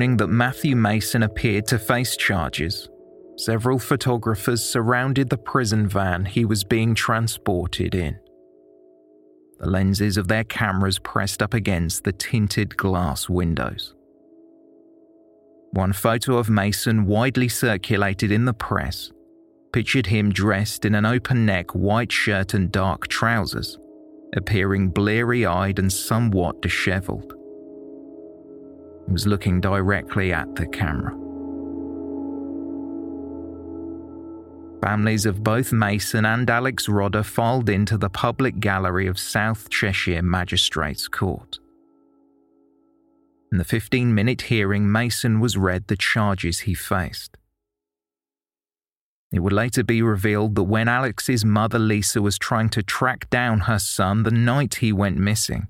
That 0.00 0.28
Matthew 0.28 0.76
Mason 0.76 1.22
appeared 1.22 1.66
to 1.66 1.78
face 1.78 2.16
charges, 2.16 2.88
several 3.36 3.78
photographers 3.78 4.64
surrounded 4.64 5.28
the 5.28 5.36
prison 5.36 5.86
van 5.86 6.24
he 6.24 6.46
was 6.46 6.64
being 6.64 6.94
transported 6.94 7.94
in. 7.94 8.18
The 9.58 9.68
lenses 9.68 10.16
of 10.16 10.26
their 10.26 10.44
cameras 10.44 10.98
pressed 10.98 11.42
up 11.42 11.52
against 11.52 12.04
the 12.04 12.12
tinted 12.12 12.78
glass 12.78 13.28
windows. 13.28 13.94
One 15.72 15.92
photo 15.92 16.38
of 16.38 16.48
Mason, 16.48 17.04
widely 17.04 17.48
circulated 17.48 18.32
in 18.32 18.46
the 18.46 18.54
press, 18.54 19.12
pictured 19.70 20.06
him 20.06 20.32
dressed 20.32 20.86
in 20.86 20.94
an 20.94 21.04
open 21.04 21.44
neck 21.44 21.72
white 21.72 22.10
shirt 22.10 22.54
and 22.54 22.72
dark 22.72 23.08
trousers, 23.08 23.78
appearing 24.34 24.88
bleary 24.88 25.44
eyed 25.44 25.78
and 25.78 25.92
somewhat 25.92 26.62
dishevelled 26.62 27.34
was 29.10 29.26
looking 29.26 29.60
directly 29.60 30.32
at 30.32 30.54
the 30.54 30.66
camera. 30.66 31.14
families 34.80 35.26
of 35.26 35.44
both 35.44 35.72
Mason 35.72 36.24
and 36.24 36.48
Alex 36.48 36.86
Rodda 36.88 37.24
filed 37.24 37.68
into 37.68 37.98
the 37.98 38.08
public 38.08 38.60
gallery 38.60 39.06
of 39.06 39.18
South 39.18 39.68
Cheshire 39.68 40.22
Magistrates 40.22 41.06
Court. 41.06 41.58
In 43.52 43.58
the 43.58 43.64
15 43.64 44.14
minute 44.14 44.42
hearing, 44.42 44.90
Mason 44.90 45.38
was 45.40 45.56
read 45.56 45.86
the 45.86 45.96
charges 45.96 46.60
he 46.60 46.74
faced. 46.74 47.36
It 49.32 49.40
would 49.40 49.52
later 49.52 49.84
be 49.84 50.02
revealed 50.02 50.54
that 50.56 50.64
when 50.64 50.88
Alex's 50.88 51.44
mother 51.44 51.78
Lisa 51.78 52.20
was 52.20 52.38
trying 52.38 52.68
to 52.70 52.82
track 52.82 53.30
down 53.30 53.60
her 53.60 53.78
son 53.78 54.22
the 54.24 54.30
night 54.30 54.76
he 54.76 54.92
went 54.92 55.18
missing, 55.18 55.68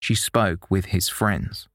she 0.00 0.14
spoke 0.14 0.70
with 0.70 0.86
his 0.86 1.08
friends. 1.08 1.68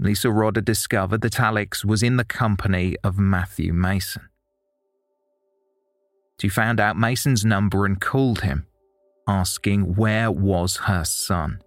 Lisa 0.00 0.28
Rodda 0.28 0.64
discovered 0.64 1.20
that 1.20 1.38
Alex 1.38 1.84
was 1.84 2.02
in 2.02 2.16
the 2.16 2.24
company 2.24 2.96
of 3.04 3.18
Matthew 3.18 3.74
Mason. 3.74 4.30
She 6.40 6.48
found 6.48 6.80
out 6.80 6.96
Mason's 6.96 7.44
number 7.44 7.84
and 7.84 8.00
called 8.00 8.40
him, 8.40 8.66
asking 9.28 9.96
where 9.96 10.30
was 10.30 10.78
her 10.78 11.04
son. 11.04 11.60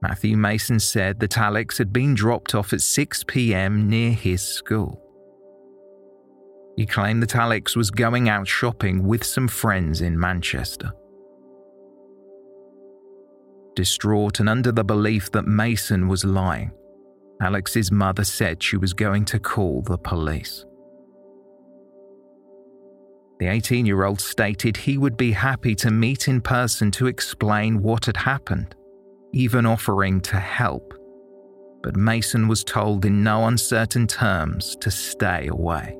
Matthew 0.00 0.36
Mason 0.36 0.78
said 0.78 1.18
that 1.18 1.36
Alex 1.36 1.78
had 1.78 1.92
been 1.92 2.14
dropped 2.14 2.54
off 2.54 2.72
at 2.72 2.80
6 2.80 3.24
pm 3.24 3.90
near 3.90 4.12
his 4.12 4.40
school. 4.40 5.02
He 6.76 6.86
claimed 6.86 7.24
that 7.24 7.34
Alex 7.34 7.74
was 7.74 7.90
going 7.90 8.28
out 8.28 8.46
shopping 8.46 9.04
with 9.04 9.24
some 9.24 9.48
friends 9.48 10.00
in 10.00 10.18
Manchester. 10.18 10.92
Distraught 13.80 14.40
and 14.40 14.48
under 14.50 14.72
the 14.72 14.84
belief 14.84 15.32
that 15.32 15.46
Mason 15.46 16.06
was 16.06 16.22
lying, 16.22 16.70
Alex's 17.40 17.90
mother 17.90 18.24
said 18.24 18.62
she 18.62 18.76
was 18.76 18.92
going 18.92 19.24
to 19.24 19.38
call 19.38 19.80
the 19.80 19.96
police. 19.96 20.66
The 23.38 23.46
18 23.46 23.86
year 23.86 24.04
old 24.04 24.20
stated 24.20 24.76
he 24.76 24.98
would 24.98 25.16
be 25.16 25.32
happy 25.32 25.74
to 25.76 25.90
meet 25.90 26.28
in 26.28 26.42
person 26.42 26.90
to 26.90 27.06
explain 27.06 27.80
what 27.80 28.04
had 28.04 28.18
happened, 28.18 28.74
even 29.32 29.64
offering 29.64 30.20
to 30.32 30.36
help. 30.36 30.92
But 31.82 31.96
Mason 31.96 32.48
was 32.48 32.62
told 32.62 33.06
in 33.06 33.22
no 33.22 33.46
uncertain 33.46 34.06
terms 34.06 34.76
to 34.82 34.90
stay 34.90 35.46
away. 35.46 35.96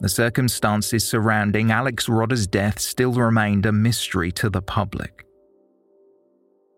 The 0.00 0.08
circumstances 0.08 1.06
surrounding 1.06 1.72
Alex 1.72 2.08
Rodda's 2.08 2.46
death 2.46 2.78
still 2.78 3.12
remained 3.12 3.66
a 3.66 3.72
mystery 3.72 4.30
to 4.32 4.48
the 4.48 4.62
public. 4.62 5.24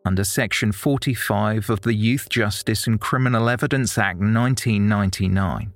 Under 0.06 0.24
Section 0.24 0.72
45 0.72 1.68
of 1.68 1.82
the 1.82 1.92
Youth 1.92 2.30
Justice 2.30 2.86
and 2.86 2.98
Criminal 2.98 3.50
Evidence 3.50 3.98
Act 3.98 4.20
1999, 4.20 5.74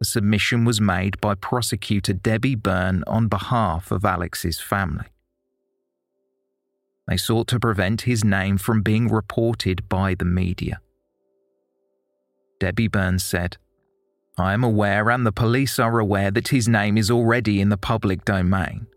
a 0.00 0.04
submission 0.04 0.66
was 0.66 0.82
made 0.82 1.18
by 1.22 1.34
prosecutor 1.34 2.12
Debbie 2.12 2.54
Byrne 2.54 3.02
on 3.06 3.28
behalf 3.28 3.90
of 3.90 4.04
Alex's 4.04 4.60
family. 4.60 5.06
They 7.08 7.16
sought 7.16 7.48
to 7.48 7.60
prevent 7.60 8.02
his 8.02 8.24
name 8.24 8.58
from 8.58 8.82
being 8.82 9.08
reported 9.08 9.88
by 9.88 10.14
the 10.14 10.26
media. 10.26 10.80
Debbie 12.60 12.88
Byrne 12.88 13.18
said, 13.18 13.56
I 14.36 14.52
am 14.52 14.64
aware 14.64 15.10
and 15.10 15.24
the 15.24 15.32
police 15.32 15.78
are 15.78 16.00
aware 16.00 16.32
that 16.32 16.48
his 16.48 16.66
name 16.66 16.98
is 16.98 17.08
already 17.08 17.60
in 17.60 17.68
the 17.68 17.76
public 17.76 18.24
domain, 18.24 18.88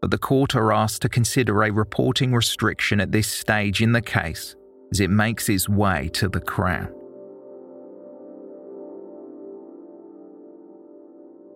but 0.00 0.10
the 0.10 0.16
court 0.16 0.54
are 0.56 0.72
asked 0.72 1.02
to 1.02 1.10
consider 1.10 1.62
a 1.62 1.70
reporting 1.70 2.32
restriction 2.32 2.98
at 3.00 3.12
this 3.12 3.28
stage 3.28 3.82
in 3.82 3.92
the 3.92 4.00
case 4.00 4.56
as 4.90 5.00
it 5.00 5.10
makes 5.10 5.50
its 5.50 5.68
way 5.68 6.08
to 6.14 6.28
the 6.28 6.40
Crown. 6.40 6.90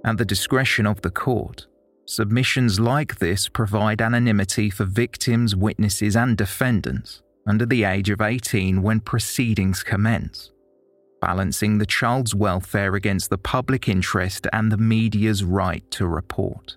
At 0.05 0.19
the 0.19 0.25
discretion 0.27 0.87
of 0.87 1.01
the 1.01 1.11
court, 1.11 1.67
submissions 2.05 2.79
like 2.79 3.21
this 3.21 3.49
provide 3.49 4.03
anonymity 4.03 4.69
for 4.69 4.85
victims, 4.85 5.57
witnesses, 5.57 6.15
and 6.15 6.37
defendants 6.37 7.23
under 7.47 7.65
the 7.65 7.85
age 7.85 8.11
of 8.11 8.21
18 8.21 8.83
when 8.83 9.01
proceedings 9.01 9.83
commence 9.83 10.51
balancing 11.21 11.79
the 11.79 11.87
child's 11.87 12.35
welfare 12.35 12.95
against 12.95 13.31
the 13.31 13.39
public 13.39 13.89
interest 13.89 14.47
and 14.53 14.71
the 14.71 14.77
media's 14.77 15.45
right 15.45 15.89
to 15.91 16.07
report. 16.07 16.77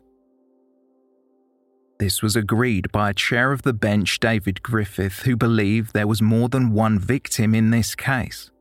This 1.99 2.21
was 2.21 2.36
agreed 2.36 2.91
by 2.91 3.10
a 3.12 3.13
chair 3.13 3.51
of 3.51 3.62
the 3.62 3.73
bench, 3.73 4.19
David 4.19 4.62
Griffith, 4.62 5.19
who 5.19 5.38
believed 5.38 5.93
there 5.93 6.08
was 6.08 6.21
more 6.21 6.49
than 6.49 6.73
one 6.73 6.99
victim 6.99 7.56
in 7.56 7.69
this 7.69 7.95
case 7.95 8.51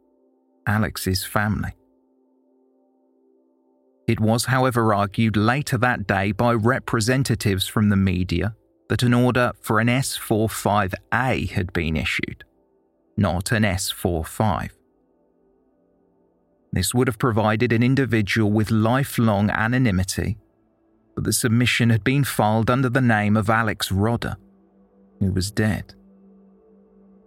Alex's 0.67 1.25
family. 1.25 1.73
It 4.07 4.21
was, 4.21 4.47
however, 4.47 4.95
argued 4.95 5.37
later 5.37 5.79
that 5.79 6.07
day 6.07 6.33
by 6.33 6.53
representatives 6.53 7.67
from 7.67 7.89
the 7.89 7.97
media 7.97 8.55
that 8.89 9.03
an 9.03 9.15
order 9.15 9.53
for 9.61 9.81
an 9.81 9.89
S45A 9.89 11.51
had 11.51 11.73
been 11.73 11.97
issued, 11.97 12.45
not 13.17 13.53
an 13.53 13.63
S45. 13.63 14.71
This 16.73 16.95
would 16.95 17.07
have 17.07 17.19
provided 17.19 17.73
an 17.73 17.83
individual 17.83 18.51
with 18.51 18.71
lifelong 18.71 19.51
anonymity, 19.51 20.39
but 21.15 21.25
the 21.25 21.33
submission 21.33 21.91
had 21.91 22.03
been 22.03 22.25
filed 22.25 22.71
under 22.71 22.89
the 22.89 23.03
name 23.03 23.37
of 23.37 23.51
Alex 23.51 23.91
Rodda, 23.91 24.37
who 25.21 25.33
was 25.33 25.51
dead. 25.51 25.95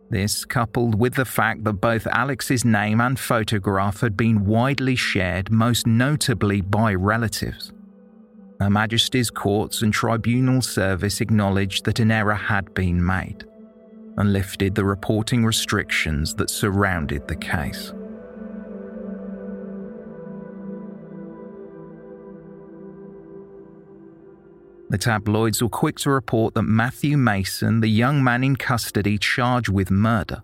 This, 0.09 0.45
coupled 0.45 0.99
with 0.99 1.15
the 1.15 1.25
fact 1.25 1.63
that 1.63 1.73
both 1.73 2.07
Alex's 2.07 2.63
name 2.63 3.01
and 3.01 3.19
photograph 3.19 4.01
had 4.01 4.15
been 4.15 4.45
widely 4.45 4.95
shared, 4.95 5.51
most 5.51 5.85
notably 5.85 6.61
by 6.61 6.93
relatives. 6.93 7.71
Her 8.59 8.69
Majesty's 8.69 9.29
Courts 9.29 9.81
and 9.81 9.93
Tribunal 9.93 10.61
Service 10.61 11.21
acknowledged 11.21 11.85
that 11.85 11.99
an 11.99 12.11
error 12.11 12.35
had 12.35 12.73
been 12.73 13.03
made 13.05 13.45
and 14.17 14.31
lifted 14.31 14.75
the 14.75 14.85
reporting 14.85 15.43
restrictions 15.43 16.33
that 16.35 16.49
surrounded 16.49 17.27
the 17.27 17.35
case. 17.35 17.91
The 24.89 24.97
tabloids 24.97 25.61
were 25.61 25.69
quick 25.69 25.97
to 25.99 26.11
report 26.11 26.53
that 26.53 26.63
Matthew 26.63 27.17
Mason, 27.17 27.81
the 27.81 27.87
young 27.87 28.23
man 28.23 28.43
in 28.43 28.55
custody 28.55 29.17
charged 29.17 29.69
with 29.69 29.89
murder, 29.89 30.43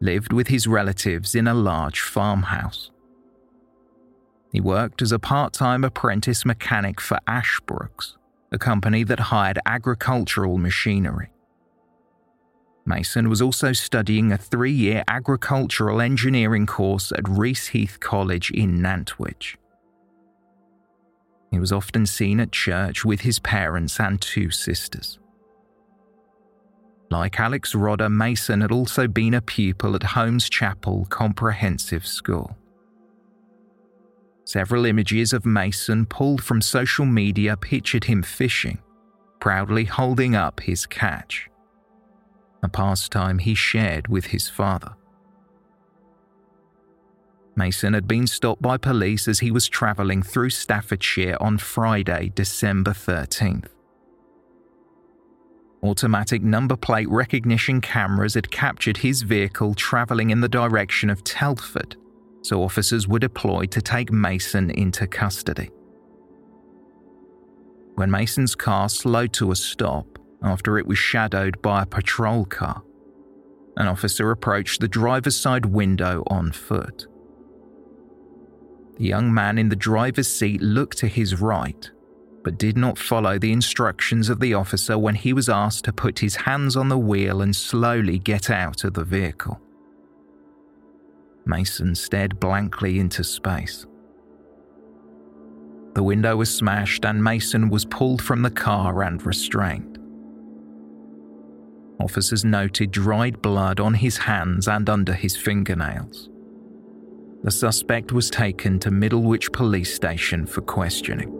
lived 0.00 0.32
with 0.32 0.48
his 0.48 0.66
relatives 0.66 1.34
in 1.34 1.48
a 1.48 1.54
large 1.54 2.00
farmhouse. 2.00 2.90
He 4.52 4.60
worked 4.60 5.02
as 5.02 5.12
a 5.12 5.18
part 5.18 5.52
time 5.52 5.82
apprentice 5.82 6.44
mechanic 6.44 7.00
for 7.00 7.18
Ashbrooks, 7.26 8.16
a 8.52 8.58
company 8.58 9.02
that 9.02 9.18
hired 9.18 9.58
agricultural 9.66 10.58
machinery. 10.58 11.30
Mason 12.86 13.30
was 13.30 13.40
also 13.40 13.72
studying 13.72 14.30
a 14.30 14.36
three 14.36 14.72
year 14.72 15.02
agricultural 15.08 16.02
engineering 16.02 16.66
course 16.66 17.12
at 17.12 17.24
Reaseheath 17.24 17.98
College 17.98 18.50
in 18.50 18.82
Nantwich. 18.82 19.56
He 21.54 21.60
was 21.60 21.70
often 21.70 22.04
seen 22.04 22.40
at 22.40 22.50
church 22.50 23.04
with 23.04 23.20
his 23.20 23.38
parents 23.38 24.00
and 24.00 24.20
two 24.20 24.50
sisters. 24.50 25.20
Like 27.12 27.38
Alex 27.38 27.74
Rodda, 27.74 28.10
Mason 28.10 28.60
had 28.60 28.72
also 28.72 29.06
been 29.06 29.34
a 29.34 29.40
pupil 29.40 29.94
at 29.94 30.02
Holmes 30.02 30.50
Chapel 30.50 31.06
Comprehensive 31.10 32.04
School. 32.04 32.56
Several 34.44 34.84
images 34.84 35.32
of 35.32 35.46
Mason 35.46 36.06
pulled 36.06 36.42
from 36.42 36.60
social 36.60 37.06
media 37.06 37.56
pictured 37.56 38.02
him 38.02 38.24
fishing, 38.24 38.78
proudly 39.38 39.84
holding 39.84 40.34
up 40.34 40.58
his 40.58 40.86
catch, 40.86 41.48
a 42.64 42.68
pastime 42.68 43.38
he 43.38 43.54
shared 43.54 44.08
with 44.08 44.24
his 44.24 44.48
father. 44.48 44.96
Mason 47.56 47.94
had 47.94 48.08
been 48.08 48.26
stopped 48.26 48.60
by 48.60 48.76
police 48.76 49.28
as 49.28 49.38
he 49.38 49.50
was 49.50 49.68
travelling 49.68 50.22
through 50.22 50.50
Staffordshire 50.50 51.36
on 51.40 51.58
Friday, 51.58 52.32
December 52.34 52.90
13th. 52.90 53.68
Automatic 55.82 56.42
number 56.42 56.76
plate 56.76 57.08
recognition 57.10 57.80
cameras 57.80 58.34
had 58.34 58.50
captured 58.50 58.96
his 58.96 59.22
vehicle 59.22 59.74
travelling 59.74 60.30
in 60.30 60.40
the 60.40 60.48
direction 60.48 61.10
of 61.10 61.22
Telford, 61.22 61.96
so 62.42 62.62
officers 62.62 63.06
were 63.06 63.18
deployed 63.18 63.70
to 63.72 63.82
take 63.82 64.10
Mason 64.10 64.70
into 64.70 65.06
custody. 65.06 65.70
When 67.96 68.10
Mason's 68.10 68.54
car 68.54 68.88
slowed 68.88 69.32
to 69.34 69.52
a 69.52 69.56
stop 69.56 70.18
after 70.42 70.78
it 70.78 70.86
was 70.86 70.98
shadowed 70.98 71.62
by 71.62 71.82
a 71.82 71.86
patrol 71.86 72.44
car, 72.46 72.82
an 73.76 73.86
officer 73.86 74.30
approached 74.30 74.80
the 74.80 74.88
driver's 74.88 75.36
side 75.36 75.66
window 75.66 76.24
on 76.28 76.50
foot. 76.50 77.06
The 78.96 79.04
young 79.04 79.32
man 79.34 79.58
in 79.58 79.68
the 79.68 79.76
driver's 79.76 80.28
seat 80.28 80.62
looked 80.62 80.98
to 80.98 81.08
his 81.08 81.40
right, 81.40 81.90
but 82.44 82.58
did 82.58 82.76
not 82.76 82.98
follow 82.98 83.38
the 83.38 83.52
instructions 83.52 84.28
of 84.28 84.38
the 84.38 84.54
officer 84.54 84.96
when 84.96 85.16
he 85.16 85.32
was 85.32 85.48
asked 85.48 85.84
to 85.84 85.92
put 85.92 86.20
his 86.20 86.36
hands 86.36 86.76
on 86.76 86.88
the 86.88 86.98
wheel 86.98 87.42
and 87.42 87.56
slowly 87.56 88.18
get 88.18 88.50
out 88.50 88.84
of 88.84 88.94
the 88.94 89.04
vehicle. 89.04 89.60
Mason 91.44 91.94
stared 91.94 92.38
blankly 92.38 92.98
into 93.00 93.24
space. 93.24 93.86
The 95.94 96.02
window 96.02 96.36
was 96.36 96.54
smashed 96.54 97.04
and 97.04 97.22
Mason 97.22 97.68
was 97.68 97.84
pulled 97.84 98.22
from 98.22 98.42
the 98.42 98.50
car 98.50 99.02
and 99.02 99.24
restrained. 99.24 99.98
Officers 102.00 102.44
noted 102.44 102.90
dried 102.90 103.40
blood 103.40 103.80
on 103.80 103.94
his 103.94 104.18
hands 104.18 104.66
and 104.66 104.88
under 104.90 105.14
his 105.14 105.36
fingernails. 105.36 106.28
The 107.44 107.50
suspect 107.50 108.10
was 108.10 108.30
taken 108.30 108.78
to 108.80 108.90
Middlewich 108.90 109.52
Police 109.52 109.94
Station 109.94 110.46
for 110.46 110.62
questioning. 110.62 111.30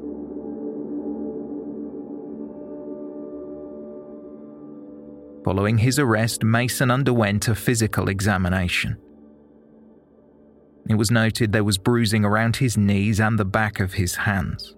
Following 5.47 5.79
his 5.79 5.99
arrest, 5.99 6.45
Mason 6.45 6.91
underwent 6.91 7.49
a 7.49 7.55
physical 7.55 8.11
examination. 8.11 8.99
It 10.91 10.97
was 10.97 11.11
noted 11.11 11.53
there 11.53 11.65
was 11.65 11.79
bruising 11.79 12.23
around 12.23 12.57
his 12.57 12.77
knees 12.77 13.19
and 13.19 13.39
the 13.39 13.47
back 13.47 13.81
of 13.81 13.95
his 13.95 14.15
hands. 14.15 14.77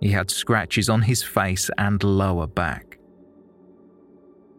He 0.00 0.12
had 0.12 0.30
scratches 0.30 0.88
on 0.88 1.02
his 1.02 1.22
face 1.22 1.68
and 1.76 2.02
lower 2.02 2.46
back. 2.46 2.96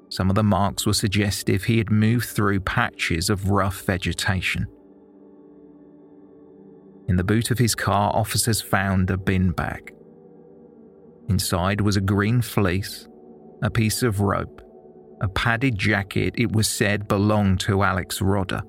Some 0.10 0.30
of 0.30 0.36
the 0.36 0.44
marks 0.44 0.86
were 0.86 0.94
suggestive 0.94 1.64
he 1.64 1.80
had 1.80 1.90
moved 1.90 2.28
through 2.28 2.60
patches 2.60 3.32
of 3.32 3.50
rough 3.50 3.82
vegetation. 3.82 4.68
In 7.08 7.16
the 7.16 7.24
boot 7.24 7.52
of 7.52 7.60
his 7.60 7.76
car, 7.76 8.12
officers 8.14 8.62
found 8.62 9.10
a 9.10 9.18
bin 9.18 9.52
bag. 9.52 9.94
Inside 11.30 11.82
was 11.82 11.98
a 11.98 12.02
green 12.02 12.42
fleece, 12.42 13.08
a 13.62 13.70
piece 13.70 14.04
of 14.04 14.22
rope, 14.22 14.62
a 15.22 15.28
padded 15.28 15.78
jacket 15.78 16.36
it 16.38 16.52
was 16.52 16.68
said 16.68 17.08
belonged 17.08 17.60
to 17.62 17.84
Alex 17.84 18.20
Rodda 18.20 18.64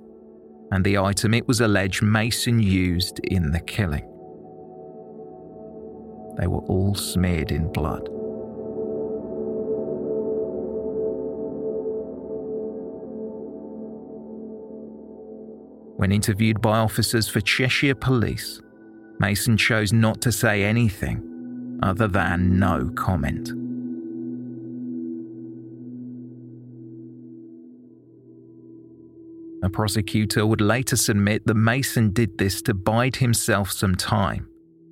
and 0.75 0.85
the 0.85 0.99
item 0.99 1.35
it 1.35 1.47
was 1.47 1.61
alleged 1.61 2.03
Mason 2.03 2.61
used 2.61 3.20
in 3.20 3.53
the 3.53 3.61
killing. 3.61 4.05
They 6.37 6.49
were 6.49 6.64
all 6.66 6.97
smeared 6.97 7.53
in 7.53 7.73
blood. 7.73 8.09
When 15.96 16.12
interviewed 16.12 16.61
by 16.61 16.78
officers 16.78 17.28
for 17.28 17.40
Cheshire 17.40 17.94
Police, 17.94 18.61
Mason 19.20 19.57
chose 19.57 19.92
not 19.92 20.20
to 20.22 20.33
say 20.33 20.64
anything 20.64 21.78
other 21.83 22.09
than 22.09 22.59
no 22.59 22.90
comment. 22.96 23.50
A 29.62 29.70
prosecutor 29.70 30.44
would 30.44 30.61
later 30.61 30.96
submit 30.96 31.46
that 31.46 31.54
Mason 31.54 32.11
did 32.11 32.37
this 32.37 32.61
to 32.62 32.74
bide 32.74 33.16
himself 33.16 33.70
some 33.70 33.94
time 33.94 34.48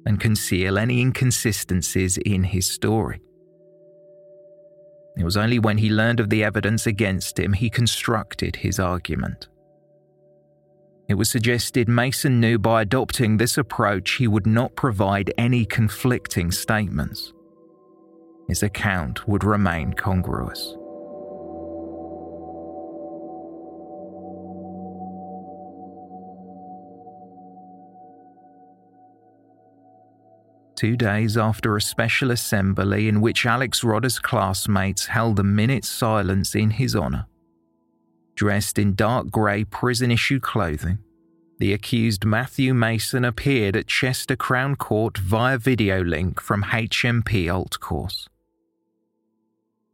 and 0.06 0.18
conceal 0.18 0.78
any 0.78 1.00
inconsistencies 1.00 2.16
in 2.18 2.44
his 2.44 2.66
story. 2.70 3.20
It 5.18 5.24
was 5.24 5.36
only 5.36 5.58
when 5.58 5.76
he 5.78 5.90
learned 5.90 6.20
of 6.20 6.30
the 6.30 6.42
evidence 6.42 6.86
against 6.86 7.38
him 7.38 7.52
he 7.52 7.68
constructed 7.68 8.56
his 8.56 8.80
argument. 8.80 9.48
It 11.08 11.14
was 11.14 11.30
suggested 11.30 11.88
Mason 11.88 12.40
knew 12.40 12.58
by 12.58 12.82
adopting 12.82 13.36
this 13.36 13.58
approach 13.58 14.12
he 14.12 14.28
would 14.28 14.46
not 14.46 14.76
provide 14.76 15.32
any 15.36 15.64
conflicting 15.64 16.50
statements. 16.50 17.32
His 18.48 18.62
account 18.62 19.28
would 19.28 19.44
remain 19.44 19.92
congruous. 19.92 20.76
two 30.82 30.96
days 30.96 31.36
after 31.36 31.76
a 31.76 31.80
special 31.80 32.32
assembly 32.32 33.06
in 33.06 33.20
which 33.20 33.46
Alex 33.46 33.84
Rodda's 33.84 34.18
classmates 34.18 35.06
held 35.06 35.38
a 35.38 35.44
minute's 35.44 35.88
silence 35.88 36.56
in 36.56 36.70
his 36.70 36.96
honour. 36.96 37.26
Dressed 38.34 38.78
in 38.78 38.94
dark 38.94 39.30
grey 39.30 39.64
prison 39.64 40.10
issue 40.10 40.40
clothing, 40.40 40.98
the 41.58 41.72
accused 41.72 42.24
Matthew 42.24 42.74
Mason 42.74 43.24
appeared 43.24 43.76
at 43.76 43.86
Chester 43.86 44.34
Crown 44.34 44.74
Court 44.74 45.18
via 45.18 45.58
video 45.58 46.02
link 46.02 46.40
from 46.40 46.64
HMP 46.64 47.46
Altcourse. 47.46 48.26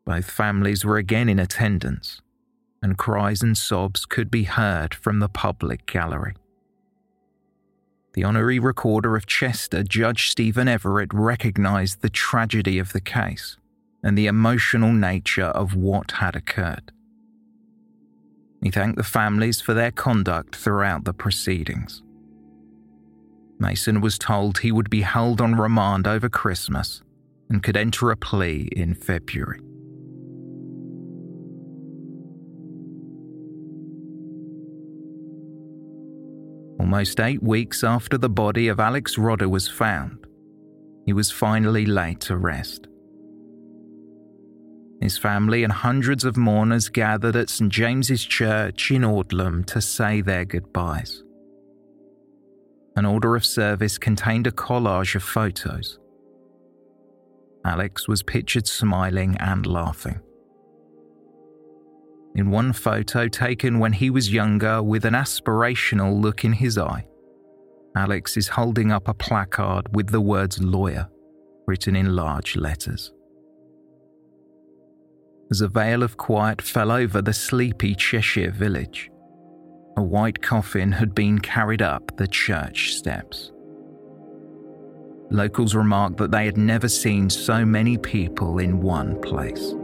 Both 0.04 0.30
families 0.30 0.84
were 0.84 0.96
again 0.96 1.28
in 1.28 1.38
attendance, 1.38 2.22
and 2.80 2.96
cries 2.96 3.42
and 3.42 3.58
sobs 3.58 4.06
could 4.06 4.30
be 4.30 4.44
heard 4.44 4.94
from 4.94 5.18
the 5.18 5.28
public 5.28 5.84
gallery. 5.84 6.34
The 8.14 8.24
honorary 8.24 8.58
recorder 8.58 9.16
of 9.16 9.26
Chester, 9.26 9.82
Judge 9.82 10.30
Stephen 10.30 10.68
Everett, 10.68 11.12
recognised 11.12 12.00
the 12.00 12.08
tragedy 12.08 12.78
of 12.78 12.92
the 12.92 13.00
case 13.00 13.58
and 14.02 14.16
the 14.16 14.26
emotional 14.26 14.92
nature 14.92 15.44
of 15.44 15.74
what 15.74 16.12
had 16.12 16.34
occurred. 16.34 16.92
He 18.62 18.70
thanked 18.70 18.96
the 18.96 19.04
families 19.04 19.60
for 19.60 19.74
their 19.74 19.90
conduct 19.92 20.56
throughout 20.56 21.04
the 21.04 21.14
proceedings. 21.14 22.02
Mason 23.60 24.00
was 24.00 24.18
told 24.18 24.58
he 24.58 24.72
would 24.72 24.90
be 24.90 25.02
held 25.02 25.40
on 25.40 25.54
remand 25.54 26.06
over 26.06 26.28
Christmas 26.28 27.02
and 27.50 27.62
could 27.62 27.76
enter 27.76 28.10
a 28.10 28.16
plea 28.16 28.68
in 28.72 28.94
February. 28.94 29.60
almost 36.88 37.20
eight 37.20 37.42
weeks 37.42 37.84
after 37.84 38.16
the 38.18 38.30
body 38.30 38.66
of 38.66 38.80
Alex 38.80 39.16
Rodda 39.16 39.48
was 39.48 39.68
found, 39.68 40.26
he 41.04 41.12
was 41.12 41.30
finally 41.30 41.86
laid 41.86 42.18
to 42.22 42.36
rest. 42.36 42.87
His 45.00 45.16
family 45.16 45.62
and 45.62 45.72
hundreds 45.72 46.24
of 46.24 46.36
mourners 46.36 46.88
gathered 46.88 47.36
at 47.36 47.50
St 47.50 47.70
James's 47.70 48.24
Church 48.24 48.90
in 48.90 49.02
Audlem 49.02 49.64
to 49.66 49.80
say 49.80 50.20
their 50.20 50.44
goodbyes. 50.44 51.22
An 52.96 53.06
order 53.06 53.36
of 53.36 53.46
service 53.46 53.96
contained 53.96 54.48
a 54.48 54.50
collage 54.50 55.14
of 55.14 55.22
photos. 55.22 56.00
Alex 57.64 58.08
was 58.08 58.24
pictured 58.24 58.66
smiling 58.66 59.36
and 59.38 59.66
laughing. 59.66 60.20
In 62.34 62.50
one 62.50 62.72
photo 62.72 63.28
taken 63.28 63.78
when 63.78 63.92
he 63.92 64.10
was 64.10 64.32
younger 64.32 64.82
with 64.82 65.04
an 65.04 65.14
aspirational 65.14 66.20
look 66.20 66.44
in 66.44 66.52
his 66.52 66.76
eye, 66.76 67.06
Alex 67.96 68.36
is 68.36 68.48
holding 68.48 68.92
up 68.92 69.08
a 69.08 69.14
placard 69.14 69.94
with 69.94 70.10
the 70.10 70.20
words 70.20 70.60
lawyer 70.62 71.08
written 71.66 71.94
in 71.94 72.16
large 72.16 72.56
letters. 72.56 73.12
As 75.50 75.62
a 75.62 75.68
veil 75.68 76.02
of 76.02 76.18
quiet 76.18 76.60
fell 76.60 76.92
over 76.92 77.22
the 77.22 77.32
sleepy 77.32 77.94
Cheshire 77.94 78.50
village, 78.50 79.10
a 79.96 80.02
white 80.02 80.42
coffin 80.42 80.92
had 80.92 81.14
been 81.14 81.38
carried 81.38 81.80
up 81.80 82.14
the 82.18 82.26
church 82.26 82.94
steps. 82.94 83.50
Locals 85.30 85.74
remarked 85.74 86.18
that 86.18 86.30
they 86.30 86.44
had 86.44 86.58
never 86.58 86.88
seen 86.88 87.30
so 87.30 87.64
many 87.64 87.96
people 87.96 88.58
in 88.58 88.80
one 88.82 89.20
place. 89.22 89.74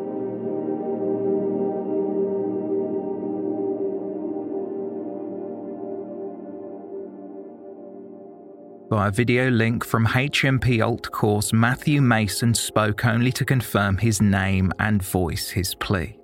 Via 8.90 9.10
video 9.10 9.50
link 9.50 9.82
from 9.82 10.06
HMP 10.06 10.84
Altcourse, 10.84 11.54
Matthew 11.54 12.02
Mason 12.02 12.52
spoke 12.52 13.06
only 13.06 13.32
to 13.32 13.44
confirm 13.44 13.96
his 13.96 14.20
name 14.20 14.72
and 14.78 15.02
voice 15.02 15.48
his 15.50 15.74
plea. 15.74 16.18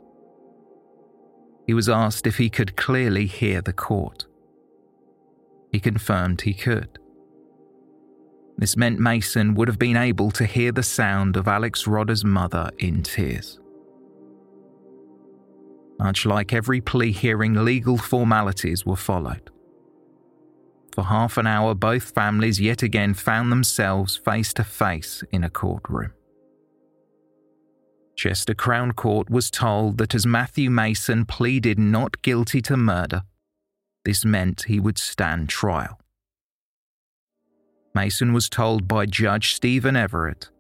He 1.67 1.73
was 1.73 1.89
asked 1.89 2.27
if 2.27 2.37
he 2.37 2.51
could 2.51 2.77
clearly 2.77 3.27
hear 3.27 3.63
the 3.63 3.73
court. 3.73 4.27
He 5.73 5.81
confirmed 5.81 6.43
he 6.43 6.53
could. 6.53 6.99
This 8.59 8.77
meant 8.77 9.01
Mason 9.01 9.55
would 9.55 9.69
have 9.69 9.79
been 9.79 9.97
able 9.97 10.31
to 10.33 10.45
hear 10.45 10.71
the 10.71 10.83
sound 10.83 11.39
of 11.39 11.49
Alex 11.49 11.87
Rodda's 11.87 12.27
mother 12.27 12.71
in 12.79 13.03
tears. 13.03 13.59
Much 15.99 16.27
like 16.27 16.53
every 16.53 16.83
plea 16.83 17.13
hearing, 17.13 17.55
legal 17.65 17.97
formalities 17.97 18.85
were 18.85 18.97
followed. 18.97 19.50
For 20.93 21.05
half 21.05 21.37
an 21.37 21.47
hour, 21.47 21.75
both 21.75 22.11
families 22.11 22.61
yet 22.61 22.83
again 22.83 23.15
found 23.15 23.53
themselves 23.53 24.17
face 24.17 24.53
to 24.55 24.65
face 24.65 25.23
in 25.31 25.45
a 25.45 25.51
courtroom. 25.51 26.13
Chester 28.17 28.55
Crown 28.55 28.93
Court 28.93 29.31
was 29.31 29.51
told 29.51 29.99
that 29.99 30.15
as 30.15 30.27
Matthew 30.27 30.69
Mason 30.69 31.25
pleaded 31.25 31.79
not 31.79 32.21
guilty 32.23 32.61
to 32.63 32.77
murder, 32.77 33.23
this 34.05 34.25
meant 34.25 34.65
he 34.69 34.81
would 34.81 34.99
stand 34.99 35.49
trial. 35.49 35.99
Mason 37.95 38.33
was 38.33 38.49
told 38.49 38.87
by 38.87 39.07
Judge 39.07 39.55
Stephen 39.55 39.97
Everett 39.97 40.51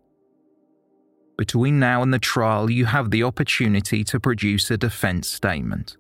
Between 1.36 1.78
now 1.78 2.02
and 2.02 2.14
the 2.14 2.18
trial, 2.18 2.70
you 2.70 2.86
have 2.86 3.10
the 3.10 3.24
opportunity 3.24 4.04
to 4.04 4.20
produce 4.20 4.70
a 4.70 4.78
defence 4.78 5.28
statement. 5.28 5.96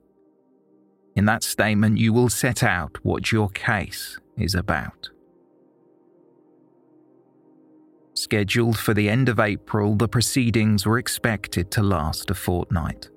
In 1.16 1.24
that 1.26 1.42
statement, 1.42 1.98
you 1.98 2.12
will 2.12 2.28
set 2.28 2.62
out 2.62 2.98
what 3.02 3.32
your 3.32 3.48
case 3.50 4.18
is 4.36 4.54
about. 4.54 5.10
Scheduled 8.14 8.78
for 8.78 8.92
the 8.92 9.08
end 9.08 9.28
of 9.28 9.40
April, 9.40 9.94
the 9.94 10.08
proceedings 10.08 10.84
were 10.84 10.98
expected 10.98 11.70
to 11.70 11.82
last 11.82 12.30
a 12.30 12.34
fortnight. 12.34 13.08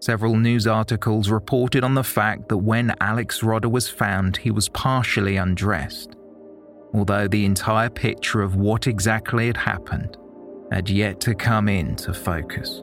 Several 0.00 0.36
news 0.36 0.66
articles 0.66 1.28
reported 1.28 1.82
on 1.82 1.94
the 1.94 2.04
fact 2.04 2.48
that 2.48 2.58
when 2.58 2.94
Alex 3.00 3.40
Rodda 3.40 3.70
was 3.70 3.88
found, 3.88 4.36
he 4.36 4.50
was 4.50 4.68
partially 4.68 5.36
undressed, 5.36 6.14
although 6.94 7.26
the 7.26 7.44
entire 7.44 7.90
picture 7.90 8.42
of 8.42 8.54
what 8.54 8.86
exactly 8.86 9.46
had 9.46 9.56
happened 9.56 10.16
had 10.70 10.88
yet 10.88 11.20
to 11.20 11.34
come 11.34 11.68
into 11.68 12.12
focus. 12.14 12.82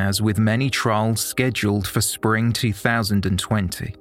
As 0.00 0.22
with 0.22 0.38
many 0.38 0.70
trials 0.70 1.20
scheduled 1.20 1.86
for 1.86 2.00
spring 2.00 2.54
2020, 2.54 3.94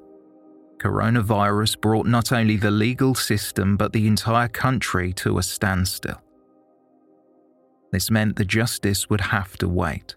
coronavirus 0.78 1.82
brought 1.82 2.08
not 2.08 2.32
only 2.32 2.56
the 2.56 2.72
legal 2.72 3.14
system 3.14 3.76
but 3.76 3.92
the 3.92 4.08
entire 4.08 4.48
country 4.48 5.12
to 5.14 5.38
a 5.40 5.44
standstill. 5.44 6.22
This 7.92 8.10
meant 8.10 8.38
the 8.38 8.46
justice 8.46 9.10
would 9.10 9.20
have 9.20 9.58
to 9.58 9.68
wait. 9.68 10.16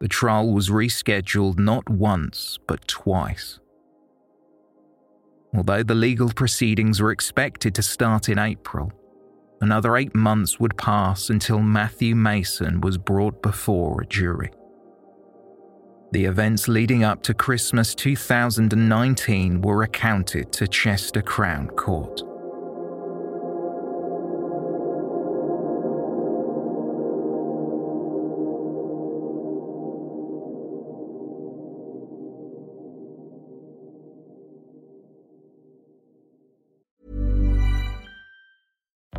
The 0.00 0.08
trial 0.08 0.54
was 0.54 0.70
rescheduled 0.70 1.58
not 1.58 1.90
once, 1.90 2.58
but 2.66 2.88
twice. 2.88 3.60
Although 5.54 5.82
the 5.82 5.94
legal 5.94 6.30
proceedings 6.30 6.98
were 7.02 7.12
expected 7.12 7.74
to 7.74 7.82
start 7.82 8.30
in 8.30 8.38
April, 8.38 8.90
another 9.64 9.96
eight 9.96 10.14
months 10.14 10.60
would 10.60 10.76
pass 10.76 11.30
until 11.30 11.58
Matthew 11.58 12.14
Mason 12.14 12.80
was 12.82 12.98
brought 12.98 13.42
before 13.42 14.02
a 14.02 14.06
jury. 14.06 14.50
The 16.12 16.26
events 16.26 16.68
leading 16.68 17.02
up 17.02 17.22
to 17.24 17.34
Christmas 17.34 17.94
2019 17.94 19.62
were 19.62 19.78
recounted 19.78 20.52
to 20.52 20.68
Chester 20.68 21.22
Crown 21.22 21.68
Court. 21.68 22.22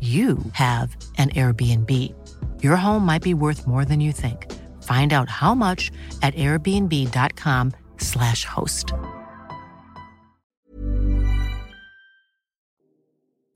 you 0.00 0.38
have 0.52 0.96
an 1.18 1.30
Airbnb. 1.30 2.14
Your 2.62 2.76
home 2.76 3.04
might 3.04 3.22
be 3.22 3.34
worth 3.34 3.66
more 3.66 3.84
than 3.84 4.00
you 4.00 4.12
think. 4.12 4.46
Find 4.84 5.12
out 5.12 5.28
how 5.28 5.56
much 5.56 5.90
at 6.22 6.36
airbnb.com/slash 6.36 8.44
host. 8.44 8.92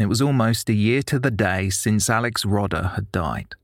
It 0.00 0.06
was 0.06 0.20
almost 0.20 0.68
a 0.68 0.74
year 0.74 1.02
to 1.02 1.20
the 1.20 1.30
day 1.30 1.70
since 1.70 2.10
Alex 2.10 2.44
Rodda 2.44 2.94
had 2.94 3.12
died. 3.12 3.54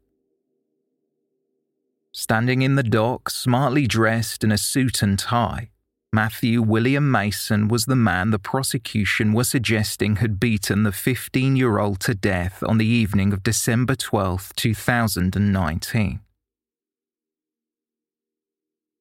Standing 2.13 2.63
in 2.63 2.77
the 2.77 2.85
dock, 2.85 3.29
smartly 3.29 3.89
dressed 3.89 4.45
in 4.45 4.53
a 4.53 4.59
suit 4.59 5.03
and 5.03 5.19
tie, 5.19 5.71
Matthew 6.13 6.63
William 6.63 7.11
Mason 7.11 7.69
was 7.69 7.85
the 7.85 7.95
man 7.95 8.31
the 8.31 8.39
prosecution 8.39 9.35
were 9.35 9.45
suggesting 9.45 10.17
had 10.17 10.41
beaten 10.41 10.83
the 10.83 10.93
15 10.93 11.55
year 11.55 11.79
old 11.79 12.01
to 12.01 12.15
death 12.15 12.63
on 12.67 12.79
the 12.79 12.87
evening 12.87 13.35
of 13.35 13.43
December 13.43 13.95
12, 13.95 14.55
2019. 14.57 16.21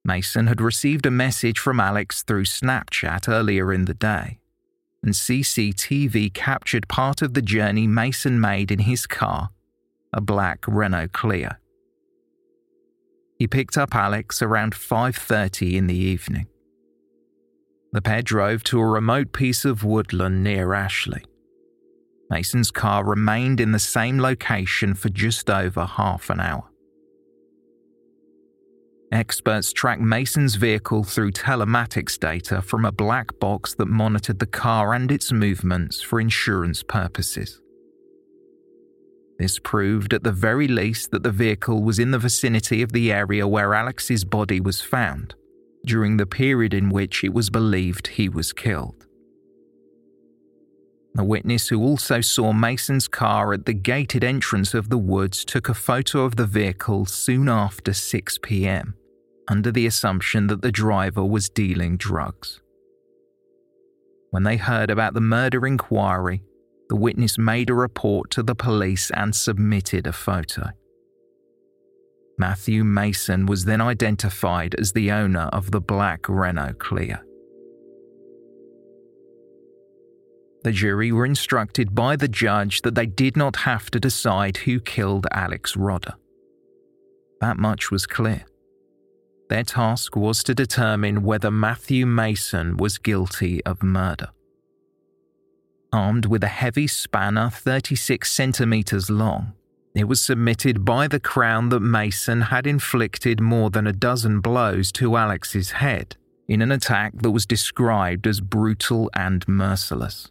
Mason 0.03 0.47
had 0.47 0.59
received 0.59 1.05
a 1.05 1.11
message 1.11 1.59
from 1.59 1.79
Alex 1.79 2.23
through 2.23 2.43
Snapchat 2.43 3.29
earlier 3.29 3.71
in 3.71 3.85
the 3.85 3.93
day, 3.93 4.39
and 5.01 5.13
CCTV 5.13 6.33
captured 6.33 6.89
part 6.89 7.21
of 7.21 7.33
the 7.33 7.41
journey 7.41 7.87
Mason 7.87 8.39
made 8.39 8.69
in 8.69 8.79
his 8.79 9.07
car, 9.07 9.49
a 10.11 10.19
black 10.19 10.65
Renault 10.67 11.09
Clio. 11.13 11.55
He 13.39 13.47
picked 13.47 13.77
up 13.77 13.95
Alex 13.95 14.41
around 14.41 14.75
5:30 14.75 15.77
in 15.77 15.87
the 15.87 15.95
evening. 15.95 16.47
The 17.93 18.01
pair 18.01 18.21
drove 18.21 18.63
to 18.65 18.79
a 18.79 18.85
remote 18.85 19.31
piece 19.31 19.65
of 19.65 19.83
woodland 19.83 20.43
near 20.43 20.73
Ashley. 20.73 21.23
Mason's 22.29 22.71
car 22.71 23.05
remained 23.05 23.61
in 23.61 23.71
the 23.71 23.79
same 23.79 24.19
location 24.19 24.93
for 24.93 25.09
just 25.09 25.49
over 25.49 25.85
half 25.85 26.29
an 26.29 26.39
hour. 26.39 26.69
Experts 29.11 29.71
tracked 29.71 30.01
Mason's 30.01 30.55
vehicle 30.55 31.05
through 31.05 31.31
telematics 31.31 32.19
data 32.19 32.61
from 32.61 32.83
a 32.83 32.91
black 32.91 33.39
box 33.39 33.73
that 33.75 33.85
monitored 33.85 34.39
the 34.39 34.45
car 34.45 34.93
and 34.93 35.09
its 35.09 35.31
movements 35.31 36.01
for 36.01 36.19
insurance 36.19 36.83
purposes. 36.83 37.61
This 39.39 39.59
proved 39.59 40.13
at 40.13 40.23
the 40.23 40.33
very 40.33 40.67
least 40.67 41.11
that 41.11 41.23
the 41.23 41.31
vehicle 41.31 41.83
was 41.83 41.99
in 41.99 42.11
the 42.11 42.19
vicinity 42.19 42.81
of 42.81 42.91
the 42.91 43.13
area 43.13 43.47
where 43.47 43.73
Alex's 43.73 44.25
body 44.25 44.59
was 44.59 44.81
found 44.81 45.35
during 45.85 46.17
the 46.17 46.25
period 46.25 46.73
in 46.73 46.89
which 46.89 47.23
it 47.23 47.33
was 47.33 47.49
believed 47.49 48.07
he 48.07 48.29
was 48.29 48.53
killed. 48.53 49.05
A 51.17 51.23
witness 51.23 51.69
who 51.69 51.81
also 51.81 52.21
saw 52.21 52.53
Mason's 52.53 53.07
car 53.07 53.51
at 53.51 53.65
the 53.65 53.73
gated 53.73 54.23
entrance 54.23 54.75
of 54.75 54.89
the 54.89 54.99
woods 54.99 55.43
took 55.43 55.67
a 55.67 55.73
photo 55.73 56.21
of 56.21 56.35
the 56.35 56.45
vehicle 56.45 57.07
soon 57.07 57.49
after 57.49 57.91
6 57.91 58.37
pm, 58.43 58.93
under 59.47 59.71
the 59.71 59.87
assumption 59.87 60.45
that 60.47 60.61
the 60.61 60.71
driver 60.71 61.25
was 61.25 61.49
dealing 61.49 61.97
drugs. 61.97 62.61
When 64.29 64.43
they 64.43 64.57
heard 64.57 64.91
about 64.91 65.15
the 65.15 65.21
murder 65.21 65.65
inquiry, 65.65 66.43
the 66.89 66.95
witness 66.95 67.39
made 67.39 67.71
a 67.71 67.73
report 67.73 68.29
to 68.31 68.43
the 68.43 68.55
police 68.55 69.09
and 69.11 69.35
submitted 69.35 70.05
a 70.05 70.13
photo. 70.13 70.69
Matthew 72.37 72.83
Mason 72.83 73.47
was 73.47 73.65
then 73.65 73.81
identified 73.81 74.75
as 74.75 74.91
the 74.91 75.11
owner 75.11 75.49
of 75.51 75.71
the 75.71 75.81
black 75.81 76.29
Renault 76.29 76.75
Clio. 76.77 77.17
The 80.63 80.71
jury 80.71 81.11
were 81.11 81.25
instructed 81.25 81.95
by 81.95 82.15
the 82.15 82.27
judge 82.27 82.81
that 82.81 82.93
they 82.93 83.05
did 83.05 83.37
not 83.37 83.55
have 83.57 83.89
to 83.91 83.99
decide 83.99 84.57
who 84.57 84.79
killed 84.79 85.25
Alex 85.31 85.75
Rodda. 85.75 86.15
That 87.41 87.57
much 87.57 87.89
was 87.89 88.05
clear. 88.05 88.45
Their 89.49 89.63
task 89.63 90.15
was 90.15 90.43
to 90.43 90.53
determine 90.53 91.23
whether 91.23 91.49
Matthew 91.49 92.05
Mason 92.05 92.77
was 92.77 92.97
guilty 92.97 93.63
of 93.63 93.81
murder. 93.81 94.29
Armed 95.93 96.25
with 96.25 96.43
a 96.43 96.47
heavy 96.47 96.87
spanner 96.87 97.49
36 97.49 98.29
centimetres 98.29 99.09
long, 99.09 99.53
it 99.99 100.07
was 100.07 100.21
submitted 100.21 100.83
by 100.85 101.07
the 101.07 101.19
Crown 101.19 101.69
that 101.69 101.79
Mason 101.79 102.41
had 102.41 102.67
inflicted 102.67 103.39
more 103.39 103.69
than 103.69 103.87
a 103.87 103.93
dozen 103.93 104.41
blows 104.41 104.91
to 104.93 105.15
Alex's 105.15 105.71
head 105.71 106.17
in 106.47 106.61
an 106.61 106.71
attack 106.71 107.13
that 107.15 107.31
was 107.31 107.45
described 107.45 108.27
as 108.27 108.39
brutal 108.39 109.09
and 109.13 109.47
merciless. 109.47 110.29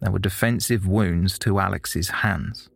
There 0.00 0.10
were 0.10 0.18
defensive 0.18 0.86
wounds 0.86 1.38
to 1.40 1.58
Alex's 1.58 2.10
hands. 2.10 2.68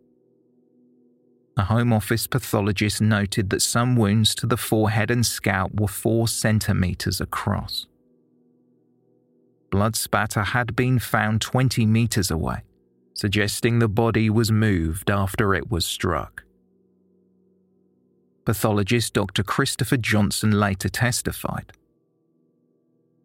A 1.57 1.65
Home 1.65 1.93
Office 1.93 2.27
pathologist 2.27 3.01
noted 3.01 3.51
that 3.51 3.61
some 3.61 3.97
wounds 3.97 4.35
to 4.37 4.47
the 4.47 4.57
forehead 4.57 5.11
and 5.11 5.27
scalp 5.27 5.79
were 5.79 5.89
four 5.89 6.29
centimetres 6.29 7.21
across. 7.21 7.87
Blood 9.71 9.95
spatter 9.95 10.43
had 10.43 10.75
been 10.75 10.99
found 10.99 11.41
20 11.41 11.85
metres 11.87 12.31
away, 12.31 12.63
suggesting 13.21 13.79
the 13.79 13.89
body 13.89 14.31
was 14.31 14.51
moved 14.51 15.11
after 15.11 15.55
it 15.55 15.71
was 15.71 15.85
struck. 15.85 16.43
Pathologist 18.47 19.13
Dr. 19.13 19.43
Christopher 19.43 19.99
Johnson 19.99 20.53
later 20.53 20.89
testified. 20.89 21.71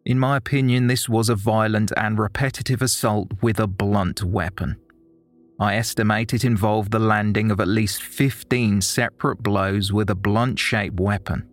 In 0.04 0.18
my 0.18 0.36
opinion, 0.36 0.86
this 0.86 1.08
was 1.08 1.30
a 1.30 1.34
violent 1.34 1.92
and 1.96 2.18
repetitive 2.18 2.82
assault 2.82 3.32
with 3.40 3.58
a 3.58 3.66
blunt 3.66 4.22
weapon. 4.22 4.76
I 5.58 5.76
estimate 5.76 6.34
it 6.34 6.44
involved 6.44 6.92
the 6.92 6.98
landing 6.98 7.50
of 7.50 7.58
at 7.58 7.66
least 7.66 8.02
15 8.02 8.82
separate 8.82 9.42
blows 9.42 9.94
with 9.94 10.10
a 10.10 10.14
blunt 10.14 10.58
shaped 10.58 11.00
weapon. 11.00 11.48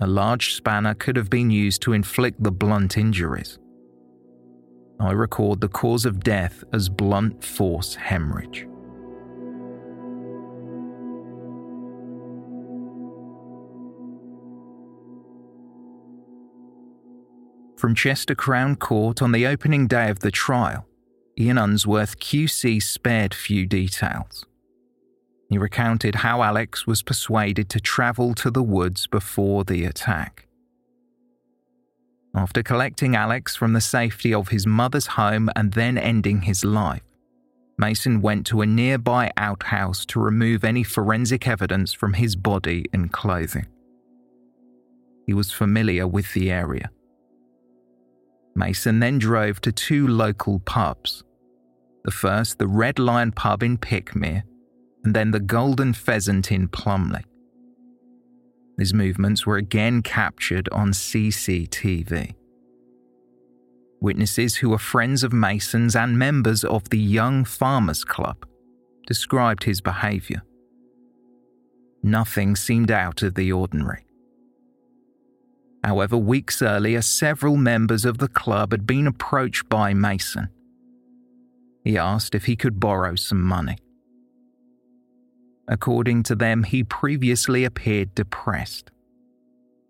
A 0.00 0.06
large 0.06 0.54
spanner 0.54 0.94
could 0.94 1.16
have 1.16 1.28
been 1.28 1.50
used 1.50 1.82
to 1.82 1.92
inflict 1.92 2.42
the 2.42 2.52
blunt 2.52 2.96
injuries. 2.96 3.58
I 5.00 5.12
record 5.12 5.62
the 5.62 5.68
cause 5.68 6.04
of 6.04 6.22
death 6.22 6.62
as 6.74 6.90
blunt 6.90 7.42
force 7.42 7.94
hemorrhage. 7.94 8.66
From 17.78 17.94
Chester 17.94 18.34
Crown 18.34 18.76
Court 18.76 19.22
on 19.22 19.32
the 19.32 19.46
opening 19.46 19.86
day 19.86 20.10
of 20.10 20.18
the 20.18 20.30
trial, 20.30 20.86
Ian 21.38 21.56
Unsworth 21.56 22.20
QC 22.20 22.82
spared 22.82 23.32
few 23.32 23.64
details. 23.64 24.44
He 25.48 25.56
recounted 25.56 26.16
how 26.16 26.42
Alex 26.42 26.86
was 26.86 27.02
persuaded 27.02 27.70
to 27.70 27.80
travel 27.80 28.34
to 28.34 28.50
the 28.50 28.62
woods 28.62 29.06
before 29.06 29.64
the 29.64 29.86
attack. 29.86 30.46
After 32.34 32.62
collecting 32.62 33.16
Alex 33.16 33.56
from 33.56 33.72
the 33.72 33.80
safety 33.80 34.32
of 34.32 34.48
his 34.48 34.66
mother's 34.66 35.06
home 35.06 35.50
and 35.56 35.72
then 35.72 35.98
ending 35.98 36.42
his 36.42 36.64
life, 36.64 37.02
Mason 37.76 38.20
went 38.20 38.46
to 38.46 38.60
a 38.60 38.66
nearby 38.66 39.32
outhouse 39.36 40.04
to 40.06 40.20
remove 40.20 40.64
any 40.64 40.82
forensic 40.84 41.48
evidence 41.48 41.92
from 41.92 42.12
his 42.12 42.36
body 42.36 42.84
and 42.92 43.10
clothing. 43.12 43.66
He 45.26 45.34
was 45.34 45.50
familiar 45.50 46.06
with 46.06 46.32
the 46.34 46.50
area. 46.50 46.90
Mason 48.54 49.00
then 49.00 49.18
drove 49.18 49.60
to 49.62 49.72
two 49.72 50.06
local 50.06 50.60
pubs. 50.60 51.24
The 52.04 52.10
first, 52.10 52.58
the 52.58 52.68
Red 52.68 52.98
Lion 52.98 53.32
pub 53.32 53.62
in 53.62 53.78
Pickmere, 53.78 54.42
and 55.04 55.14
then 55.14 55.30
the 55.30 55.40
Golden 55.40 55.92
Pheasant 55.92 56.52
in 56.52 56.68
Plumley. 56.68 57.24
His 58.80 58.94
movements 58.94 59.44
were 59.44 59.58
again 59.58 60.00
captured 60.00 60.66
on 60.72 60.92
CCTV. 60.92 62.34
Witnesses 64.00 64.56
who 64.56 64.70
were 64.70 64.78
friends 64.78 65.22
of 65.22 65.34
Mason's 65.34 65.94
and 65.94 66.18
members 66.18 66.64
of 66.64 66.88
the 66.88 66.98
Young 66.98 67.44
Farmers 67.44 68.04
Club 68.04 68.46
described 69.06 69.64
his 69.64 69.82
behaviour. 69.82 70.40
Nothing 72.02 72.56
seemed 72.56 72.90
out 72.90 73.22
of 73.22 73.34
the 73.34 73.52
ordinary. 73.52 74.06
However, 75.84 76.16
weeks 76.16 76.62
earlier, 76.62 77.02
several 77.02 77.58
members 77.58 78.06
of 78.06 78.16
the 78.16 78.28
club 78.28 78.72
had 78.72 78.86
been 78.86 79.06
approached 79.06 79.68
by 79.68 79.92
Mason. 79.92 80.48
He 81.84 81.98
asked 81.98 82.34
if 82.34 82.46
he 82.46 82.56
could 82.56 82.80
borrow 82.80 83.14
some 83.14 83.42
money. 83.42 83.76
According 85.70 86.24
to 86.24 86.34
them, 86.34 86.64
he 86.64 86.82
previously 86.82 87.64
appeared 87.64 88.12
depressed. 88.16 88.90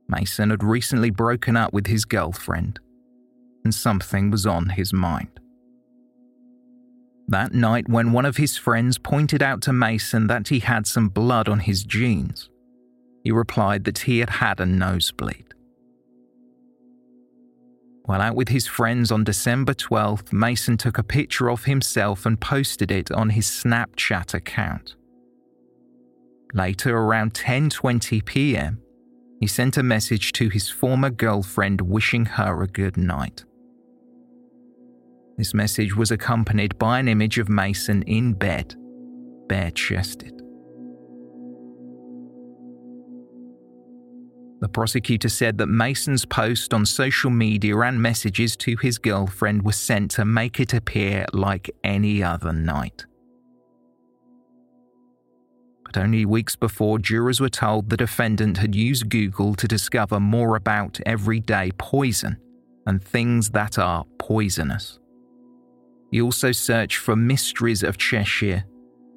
Mason 0.09 0.51
had 0.51 0.63
recently 0.63 1.09
broken 1.09 1.57
up 1.57 1.73
with 1.73 1.87
his 1.87 2.05
girlfriend, 2.05 2.79
and 3.65 3.75
something 3.75 4.31
was 4.31 4.47
on 4.47 4.69
his 4.69 4.93
mind. 4.93 5.41
That 7.29 7.55
night, 7.55 7.89
when 7.89 8.13
one 8.13 8.27
of 8.27 8.37
his 8.37 8.59
friends 8.59 8.99
pointed 8.99 9.43
out 9.43 9.63
to 9.63 9.73
Mason 9.73 10.27
that 10.27 10.49
he 10.49 10.59
had 10.59 10.87
some 10.87 11.09
blood 11.09 11.49
on 11.49 11.61
his 11.61 11.85
jeans, 11.85 12.51
he 13.25 13.31
replied 13.31 13.85
that 13.85 14.01
he 14.01 14.19
had 14.19 14.31
had 14.31 14.61
a 14.61 14.67
nosebleed. 14.67 15.55
While 18.05 18.21
out 18.21 18.35
with 18.35 18.49
his 18.49 18.67
friends 18.67 19.11
on 19.13 19.25
December 19.25 19.73
12th, 19.73 20.33
Mason 20.33 20.77
took 20.77 20.99
a 20.99 21.05
picture 21.05 21.49
of 21.49 21.65
himself 21.65 22.27
and 22.27 22.39
posted 22.39 22.91
it 22.91 23.11
on 23.13 23.31
his 23.31 23.47
Snapchat 23.47 24.35
account. 24.35 24.97
Later, 26.53 26.97
around 26.97 27.35
10:20 27.35 28.25
p.m., 28.25 28.83
he 29.41 29.47
sent 29.47 29.77
a 29.77 29.83
message 29.83 30.33
to 30.33 30.49
his 30.49 30.69
former 30.69 31.11
girlfriend 31.11 31.81
wishing 31.81 32.27
her 32.27 32.63
a 32.63 32.67
good 32.67 32.97
night. 32.97 33.45
This 35.39 35.55
message 35.55 35.97
was 35.97 36.11
accompanied 36.11 36.79
by 36.79 36.99
an 36.99 37.09
image 37.09 37.39
of 37.39 37.49
Mason 37.49 38.03
in 38.03 38.35
bed, 38.35 38.75
bare 39.49 39.71
chested. 39.71 40.41
The 44.61 44.69
prosecutor 44.69 45.31
said 45.31 45.57
that 45.57 45.69
Mason's 45.69 46.27
post 46.27 46.75
on 46.75 46.85
social 46.85 47.31
media 47.31 47.79
and 47.79 48.03
messages 48.03 48.55
to 48.59 48.77
his 48.77 48.99
girlfriend 48.99 49.63
were 49.63 49.73
sent 49.73 50.11
to 50.13 50.27
make 50.27 50.61
it 50.61 50.75
appear 50.75 51.25
like 51.33 51.71
any 51.83 52.23
other 52.23 52.53
night. 52.53 53.07
But 55.93 56.03
only 56.03 56.25
weeks 56.25 56.55
before, 56.55 57.01
jurors 57.01 57.41
were 57.41 57.49
told 57.49 57.91
the 57.91 57.97
defendant 57.97 58.59
had 58.59 58.77
used 58.77 59.09
Google 59.09 59.55
to 59.57 59.67
discover 59.67 60.21
more 60.21 60.55
about 60.55 61.01
everyday 61.05 61.73
poison 61.79 62.37
and 62.87 63.03
things 63.03 63.51
that 63.51 63.77
are 63.77 64.05
poisonous. 64.19 65.01
He 66.13 66.21
also 66.21 66.53
searched 66.53 66.99
for 66.99 67.17
mysteries 67.17 67.83
of 67.83 67.99
Cheshire, 67.99 68.65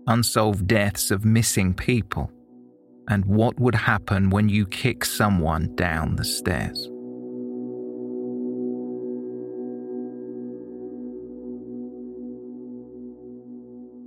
unsolved 0.08 0.66
deaths 0.68 1.12
of 1.12 1.26
missing 1.26 1.74
people 1.74 2.32
and 3.08 3.26
what 3.26 3.60
would 3.60 3.76
happen 3.76 4.30
when 4.30 4.50
you 4.50 4.66
kick 4.66 5.06
someone 5.06 5.76
down 5.76 6.16
the 6.16 6.26
stairs. 6.26 6.89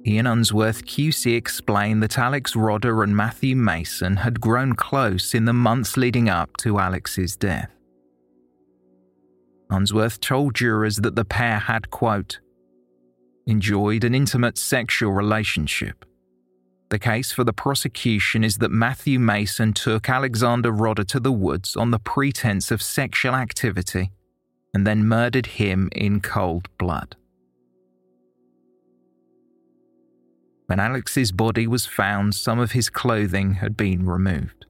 Ian 0.07 0.27
Unsworth 0.27 0.85
QC 0.87 1.37
explained 1.37 2.03
that 2.03 2.19
Alex 2.19 2.55
Rodda 2.55 3.03
and 3.03 3.17
Matthew 3.17 3.57
Mason 3.57 4.17
had 4.17 4.41
grown 4.41 4.75
close 4.75 5.35
in 5.35 5.47
the 5.47 5.53
months 5.53 5.97
leading 5.97 6.29
up 6.29 6.57
to 6.59 6.79
Alex's 6.79 7.37
death. 7.37 7.71
Unsworth 9.71 10.21
told 10.21 10.55
jurors 10.55 10.99
that 10.99 11.17
the 11.17 11.25
pair 11.25 11.59
had, 11.59 11.91
quote, 11.91 12.39
enjoyed 13.47 14.05
an 14.05 14.15
intimate 14.15 14.57
sexual 14.59 15.13
relationship 15.13 16.05
the 16.89 16.99
case 17.01 17.33
for 17.33 17.43
the 17.43 17.53
prosecution 17.53 18.45
is 18.45 18.59
that 18.59 18.71
Matthew 18.71 19.19
Mason 19.19 19.73
took 19.73 20.09
Alexander 20.09 20.71
Rodda 20.71 21.07
to 21.09 21.19
the 21.19 21.33
woods 21.33 21.75
on 21.75 21.91
the 21.91 21.99
pretense 21.99 22.71
of 22.71 22.81
sexual 22.81 23.35
activity 23.35 24.13
and 24.73 24.87
then 24.87 25.09
murdered 25.09 25.47
him 25.47 25.89
in 25.93 26.21
cold 26.21 26.69
blood. 26.79 27.17
When 30.67 30.81
Alex's 30.81 31.31
body 31.31 31.67
was 31.67 31.87
found, 31.87 32.35
some 32.35 32.59
of 32.59 32.73
his 32.73 32.91
clothing 32.91 33.55
had 33.55 33.77
been 33.77 34.05
removed. 34.05 34.67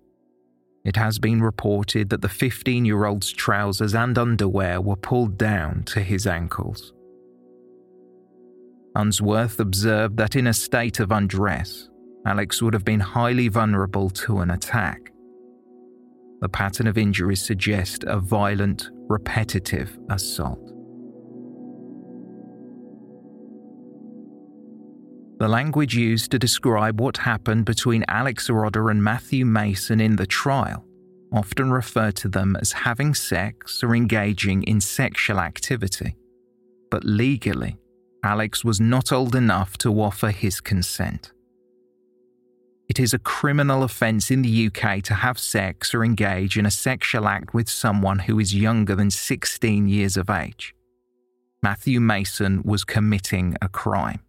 It 0.85 0.97
has 0.97 1.19
been 1.19 1.43
reported 1.43 2.11
that 2.11 2.23
the 2.23 2.29
15 2.29 2.85
year 2.85 3.07
old's 3.07 3.33
trousers 3.33 3.95
and 3.95 4.17
underwear 4.17 4.81
were 4.81 4.97
pulled 4.97 5.37
down 5.37 5.83
to 5.85 6.01
his 6.01 6.27
ankles. 6.27 6.93
Unsworth 8.95 9.59
observed 9.59 10.17
that 10.17 10.37
in 10.37 10.47
a 10.47 10.55
state 10.55 11.01
of 11.01 11.11
undress, 11.11 11.89
Alex 12.25 12.63
would 12.63 12.75
have 12.75 12.85
been 12.85 13.01
highly 13.01 13.49
vulnerable 13.49 14.11
to 14.11 14.39
an 14.39 14.51
attack. 14.51 15.13
The 16.41 16.49
pattern 16.49 16.87
of 16.87 16.99
injuries 16.99 17.45
suggests 17.45 18.05
a 18.07 18.19
violent, 18.19 18.91
repetitive 19.09 19.99
assault. 20.11 20.66
The 25.39 25.49
language 25.49 25.95
used 25.95 26.31
to 26.31 26.39
describe 26.39 27.01
what 27.01 27.19
happened 27.19 27.67
between 27.67 28.05
Alex 28.09 28.49
Rodda 28.49 28.91
and 28.91 29.03
Matthew 29.05 29.45
Mason 29.45 30.01
in 30.01 30.17
the 30.17 30.27
trial 30.27 30.87
often 31.33 31.71
referred 31.71 32.17
to 32.17 32.29
them 32.29 32.57
as 32.57 32.73
having 32.73 33.15
sex 33.15 33.83
or 33.83 33.95
engaging 33.95 34.63
in 34.63 34.81
sexual 34.81 35.39
activity. 35.39 36.17
But 36.91 37.05
legally, 37.05 37.77
Alex 38.23 38.65
was 38.65 38.81
not 38.81 39.13
old 39.13 39.35
enough 39.35 39.77
to 39.79 40.01
offer 40.01 40.31
his 40.31 40.61
consent. 40.61 41.33
It 42.89 43.01
is 43.01 43.13
a 43.13 43.19
criminal 43.19 43.83
offence 43.83 44.31
in 44.31 44.43
the 44.43 44.67
UK 44.69 45.03
to 45.03 45.15
have 45.15 45.39
sex 45.39 45.93
or 45.93 46.05
engage 46.05 46.57
in 46.57 46.67
a 46.67 46.71
sexual 46.71 47.27
act 47.27 47.53
with 47.53 47.69
someone 47.69 48.21
who 48.21 48.39
is 48.39 48.55
younger 48.55 48.95
than 48.95 49.11
16 49.11 49.89
years 49.89 50.17
of 50.17 50.31
age. 50.31 50.75
Matthew 51.63 52.01
Mason 52.01 52.63
was 52.65 52.85
committing 52.85 53.57
a 53.61 53.69
crime. 53.69 54.21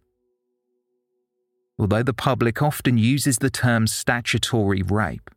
Although 1.78 2.02
the 2.02 2.14
public 2.14 2.60
often 2.60 2.98
uses 2.98 3.38
the 3.38 3.50
term 3.50 3.86
statutory 3.86 4.82
rape, 4.82 5.30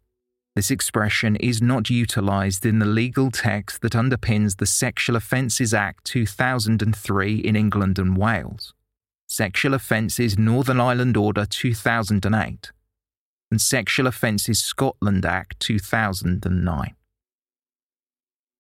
this 0.56 0.72
expression 0.72 1.38
is 1.38 1.62
not 1.62 1.90
utilised 1.90 2.66
in 2.66 2.80
the 2.80 2.86
legal 2.86 3.32
text 3.32 3.82
that 3.82 3.94
underpins 3.94 4.58
the 4.58 4.66
Sexual 4.66 5.16
Offences 5.16 5.74
Act 5.74 6.04
2003 6.06 7.36
in 7.36 7.56
England 7.56 7.98
and 7.98 8.18
Wales, 8.18 8.74
Sexual 9.28 9.76
Offences 9.76 10.38
Northern 10.38 10.82
Ireland 10.82 11.16
Order 11.16 11.46
2008, 11.46 12.72
and 13.50 13.62
Sexual 13.62 14.08
Offences 14.08 14.60
Scotland 14.60 15.26
Act 15.26 15.60
2009. 15.62 16.96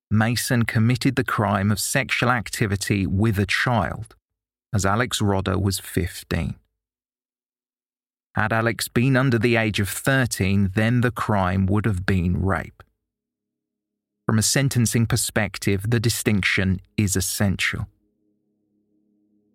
Mason 0.10 0.64
committed 0.64 1.16
the 1.16 1.24
crime 1.24 1.72
of 1.72 1.80
sexual 1.80 2.30
activity 2.30 3.08
with 3.08 3.40
a 3.40 3.46
child, 3.46 4.16
as 4.74 4.86
Alex 4.86 5.20
Rodda 5.20 5.62
was 5.62 5.80
15. 5.80 6.56
Had 8.36 8.54
Alex 8.54 8.88
been 8.88 9.18
under 9.18 9.38
the 9.38 9.58
age 9.58 9.80
of 9.80 9.90
13, 9.90 10.72
then 10.74 11.02
the 11.02 11.12
crime 11.12 11.66
would 11.66 11.86
have 11.86 12.06
been 12.06 12.42
rape. 12.42 12.82
From 14.26 14.40
a 14.40 14.44
sentencing 14.44 15.06
perspective, 15.06 15.90
the 15.90 16.00
distinction 16.00 16.80
is 16.96 17.18
essential. 17.18 17.88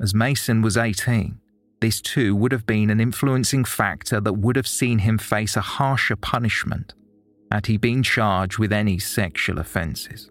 As 0.01 0.15
Mason 0.15 0.61
was 0.61 0.77
18, 0.77 1.41
this 1.81 2.03
too 2.03 2.37
would 2.37 2.53
have 2.53 2.67
been 2.67 2.91
an 2.91 3.01
influencing 3.01 3.65
factor 3.65 4.21
that 4.21 4.35
would 4.35 4.57
have 4.57 4.67
seen 4.67 4.99
him 4.99 5.17
face 5.17 5.57
a 5.57 5.63
harsher 5.63 6.17
punishment 6.17 6.93
had 7.51 7.67
he 7.67 7.79
been 7.79 8.03
charged 8.03 8.59
with 8.59 8.73
any 8.73 8.99
sexual 8.99 9.59
offences. 9.59 10.31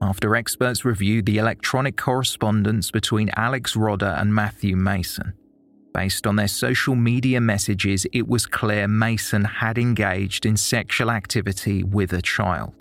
After 0.00 0.36
experts 0.36 0.84
reviewed 0.84 1.26
the 1.26 1.38
electronic 1.38 1.96
correspondence 1.96 2.90
between 2.90 3.30
Alex 3.36 3.74
Rodda 3.74 4.20
and 4.20 4.34
Matthew 4.34 4.76
Mason. 4.76 5.32
Based 5.94 6.26
on 6.26 6.36
their 6.36 6.48
social 6.48 6.94
media 6.94 7.40
messages, 7.40 8.06
it 8.12 8.28
was 8.28 8.46
clear 8.46 8.86
Mason 8.86 9.44
had 9.44 9.78
engaged 9.78 10.44
in 10.44 10.56
sexual 10.56 11.10
activity 11.10 11.82
with 11.82 12.12
a 12.12 12.20
child. 12.20 12.74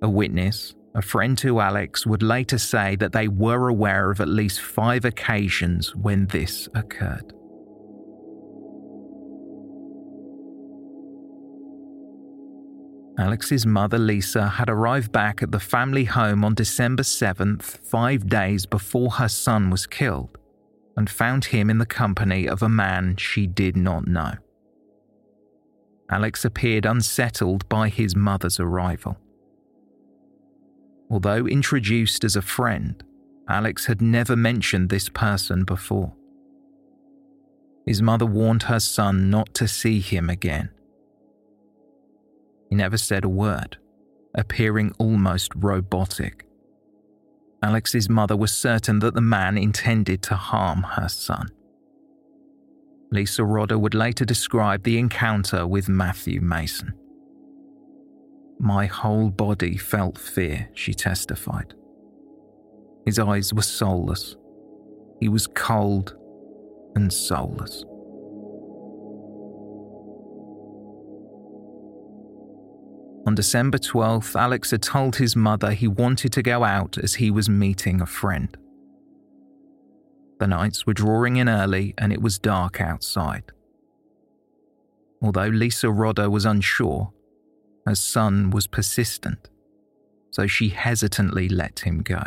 A 0.00 0.08
witness, 0.08 0.74
a 0.94 1.02
friend 1.02 1.36
to 1.38 1.60
Alex, 1.60 2.06
would 2.06 2.22
later 2.22 2.56
say 2.56 2.96
that 2.96 3.12
they 3.12 3.28
were 3.28 3.68
aware 3.68 4.10
of 4.10 4.20
at 4.22 4.28
least 4.28 4.60
five 4.60 5.04
occasions 5.04 5.94
when 5.94 6.26
this 6.28 6.68
occurred. 6.74 7.34
Alex's 13.18 13.66
mother, 13.66 13.98
Lisa, 13.98 14.46
had 14.46 14.70
arrived 14.70 15.12
back 15.12 15.42
at 15.42 15.52
the 15.52 15.60
family 15.60 16.04
home 16.04 16.44
on 16.44 16.54
December 16.54 17.02
7th, 17.02 17.62
five 17.62 18.28
days 18.28 18.66
before 18.66 19.10
her 19.12 19.28
son 19.28 19.68
was 19.70 19.86
killed, 19.86 20.38
and 20.96 21.10
found 21.10 21.46
him 21.46 21.68
in 21.68 21.78
the 21.78 21.86
company 21.86 22.48
of 22.48 22.62
a 22.62 22.68
man 22.68 23.16
she 23.16 23.46
did 23.46 23.76
not 23.76 24.06
know. 24.06 24.34
Alex 26.10 26.44
appeared 26.44 26.86
unsettled 26.86 27.68
by 27.68 27.88
his 27.88 28.16
mother's 28.16 28.58
arrival. 28.58 29.16
Although 31.10 31.46
introduced 31.46 32.24
as 32.24 32.36
a 32.36 32.42
friend, 32.42 33.02
Alex 33.48 33.86
had 33.86 34.00
never 34.00 34.36
mentioned 34.36 34.88
this 34.88 35.08
person 35.08 35.64
before. 35.64 36.14
His 37.86 38.00
mother 38.00 38.26
warned 38.26 38.64
her 38.64 38.80
son 38.80 39.30
not 39.30 39.52
to 39.54 39.66
see 39.66 40.00
him 40.00 40.30
again 40.30 40.70
he 42.70 42.76
never 42.76 42.96
said 42.96 43.24
a 43.24 43.28
word, 43.28 43.76
appearing 44.34 44.94
almost 44.98 45.52
robotic. 45.54 46.46
Alex's 47.62 48.08
mother 48.08 48.36
was 48.36 48.56
certain 48.56 49.00
that 49.00 49.14
the 49.14 49.20
man 49.20 49.58
intended 49.58 50.22
to 50.22 50.36
harm 50.36 50.82
her 50.82 51.08
son. 51.08 51.50
Lisa 53.10 53.42
Rodda 53.42 53.78
would 53.78 53.94
later 53.94 54.24
describe 54.24 54.84
the 54.84 54.98
encounter 54.98 55.66
with 55.66 55.88
Matthew 55.88 56.40
Mason. 56.40 56.94
My 58.60 58.86
whole 58.86 59.30
body 59.30 59.76
felt 59.76 60.16
fear, 60.16 60.68
she 60.74 60.94
testified. 60.94 61.74
His 63.04 63.18
eyes 63.18 63.52
were 63.52 63.62
soulless. 63.62 64.36
He 65.20 65.28
was 65.28 65.46
cold 65.48 66.16
and 66.94 67.12
soulless. 67.12 67.84
On 73.26 73.34
December 73.34 73.78
12th, 73.78 74.34
Alex 74.34 74.70
had 74.70 74.82
told 74.82 75.16
his 75.16 75.36
mother 75.36 75.72
he 75.72 75.86
wanted 75.86 76.32
to 76.32 76.42
go 76.42 76.64
out 76.64 76.96
as 76.98 77.14
he 77.14 77.30
was 77.30 77.48
meeting 77.48 78.00
a 78.00 78.06
friend. 78.06 78.56
The 80.38 80.46
nights 80.46 80.86
were 80.86 80.94
drawing 80.94 81.36
in 81.36 81.48
early 81.48 81.94
and 81.98 82.12
it 82.12 82.22
was 82.22 82.38
dark 82.38 82.80
outside. 82.80 83.52
Although 85.22 85.48
Lisa 85.48 85.88
Rodda 85.88 86.30
was 86.30 86.46
unsure, 86.46 87.12
her 87.86 87.94
son 87.94 88.50
was 88.50 88.66
persistent, 88.66 89.50
so 90.30 90.46
she 90.46 90.70
hesitantly 90.70 91.48
let 91.48 91.80
him 91.80 92.00
go. 92.00 92.22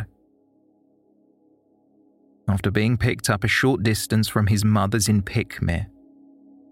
After 2.46 2.70
being 2.70 2.96
picked 2.96 3.28
up 3.28 3.42
a 3.42 3.48
short 3.48 3.82
distance 3.82 4.28
from 4.28 4.46
his 4.46 4.64
mother's 4.64 5.08
in 5.08 5.22
Pickmere, 5.22 5.86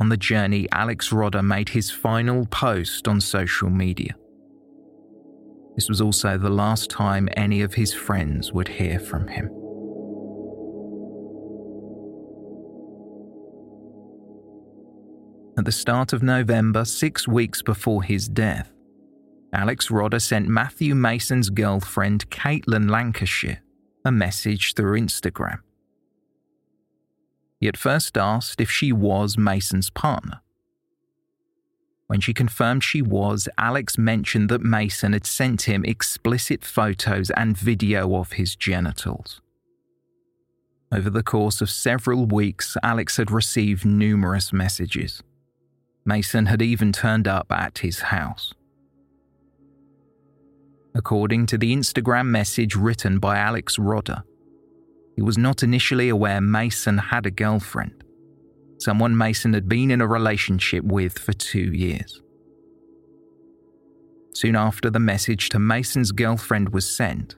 on 0.03 0.09
the 0.09 0.17
journey, 0.17 0.67
Alex 0.73 1.11
Rodda 1.11 1.45
made 1.45 1.69
his 1.69 1.89
final 1.89 2.45
post 2.47 3.07
on 3.07 3.21
social 3.21 3.71
media. 3.71 4.17
This 5.77 5.89
was 5.89 6.01
also 6.01 6.37
the 6.37 6.51
last 6.51 6.91
time 6.91 7.29
any 7.37 7.63
of 7.63 7.75
his 7.75 7.95
friends 7.95 8.53
would 8.53 8.67
hear 8.67 8.99
from 8.99 9.29
him. 9.29 9.45
At 15.57 15.67
the 15.67 15.71
start 15.71 16.13
of 16.13 16.25
November, 16.25 16.85
six 16.85 17.29
weeks 17.29 17.63
before 17.63 18.03
his 18.03 18.27
death, 18.27 18.73
Alex 19.53 19.87
Rodda 19.87 20.21
sent 20.21 20.49
Matthew 20.49 20.97
Mason's 20.97 21.49
girlfriend, 21.49 22.29
Caitlin 22.29 22.91
Lancashire, 22.91 23.63
a 24.05 24.11
message 24.11 24.75
through 24.75 24.99
Instagram. 24.99 25.61
He 27.63 27.69
at 27.69 27.77
first 27.77 28.19
asked 28.19 28.61
if 28.61 28.69
she 28.69 28.91
was 28.91 29.39
Mason's 29.39 29.89
partner. 29.89 30.41
When 32.09 32.21
she 32.21 32.35
confirmed 32.35 32.83
she 32.83 33.03
was, 33.03 33.49
Alex 33.57 33.97
mentioned 33.97 34.49
that 34.49 34.63
Mason 34.63 35.13
had 35.13 35.25
sent 35.25 35.69
him 35.69 35.85
explicit 35.85 36.65
photos 36.65 37.31
and 37.31 37.57
video 37.57 38.17
of 38.17 38.33
his 38.33 38.57
genitals. 38.57 39.41
Over 40.91 41.09
the 41.09 41.23
course 41.23 41.61
of 41.61 41.71
several 41.71 42.27
weeks, 42.27 42.77
Alex 42.83 43.17
had 43.17 43.31
received 43.31 43.85
numerous 43.85 44.53
messages. 44.53 45.23
Mason 46.05 46.47
had 46.47 46.63
even 46.63 46.91
turned 46.91 47.29
up 47.29 47.47
at 47.53 47.79
his 47.79 48.01
house. 48.01 48.53
According 50.97 51.47
to 51.47 51.59
the 51.59 51.73
Instagram 51.73 52.27
message 52.27 52.75
written 52.75 53.21
by 53.21 53.39
Alex 53.39 53.77
Rodda, 53.77 54.25
he 55.17 55.23
was 55.23 55.39
not 55.39 55.63
initially 55.63 56.09
aware 56.09 56.41
Mason 56.41 56.99
had 56.99 57.27
a 57.27 57.31
girlfriend, 57.31 58.05
someone 58.79 59.17
Mason 59.17 59.55
had 59.55 59.69
been 59.69 59.91
in 59.91 60.01
a 60.01 60.07
relationship 60.07 60.85
with 60.85 61.19
for 61.19 61.33
two 61.33 61.73
years. 61.73 62.23
Soon 64.35 64.57
after 64.57 64.91
the 64.91 64.99
message 64.99 65.51
to 65.51 65.59
Mason's 65.59 66.11
girlfriend 66.11 66.71
was 66.71 66.97
sent, 66.97 67.37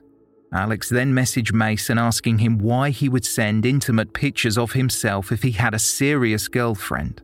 Alex 0.53 0.87
then 0.87 1.13
messaged 1.13 1.53
Mason 1.53 1.97
asking 1.97 2.37
him 2.37 2.57
why 2.57 2.89
he 2.89 3.09
would 3.09 3.25
send 3.25 3.65
intimate 3.65 4.13
pictures 4.13 4.57
of 4.57 4.71
himself 4.71 5.31
if 5.31 5.43
he 5.43 5.51
had 5.51 5.73
a 5.73 5.79
serious 5.79 6.47
girlfriend. 6.47 7.21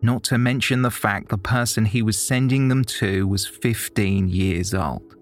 Not 0.00 0.22
to 0.24 0.38
mention 0.38 0.82
the 0.82 0.90
fact 0.90 1.30
the 1.30 1.38
person 1.38 1.86
he 1.86 2.02
was 2.02 2.24
sending 2.24 2.68
them 2.68 2.84
to 2.84 3.26
was 3.26 3.46
15 3.46 4.28
years 4.28 4.72
old. 4.72 5.13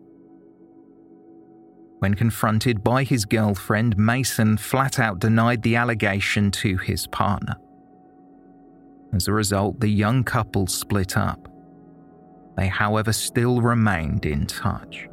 When 2.03 2.15
confronted 2.15 2.83
by 2.83 3.05
his 3.05 3.25
girlfriend, 3.25 3.97
Mason 3.97 4.57
flat 4.57 4.99
out 4.99 5.21
denied 5.21 5.63
the 5.63 5.77
allegation 5.77 6.51
to 6.51 6.77
his 6.79 7.07
partner. 7.07 7.55
As 9.15 9.29
a 9.29 9.33
result, 9.33 9.79
the 9.79 9.87
young 9.87 10.25
couple 10.25 10.67
split 10.67 11.17
up. 11.17 11.47
They, 12.57 12.67
however, 12.67 13.13
still 13.13 13.61
remained 13.61 14.27
in 14.27 14.49
touch. 14.49 15.07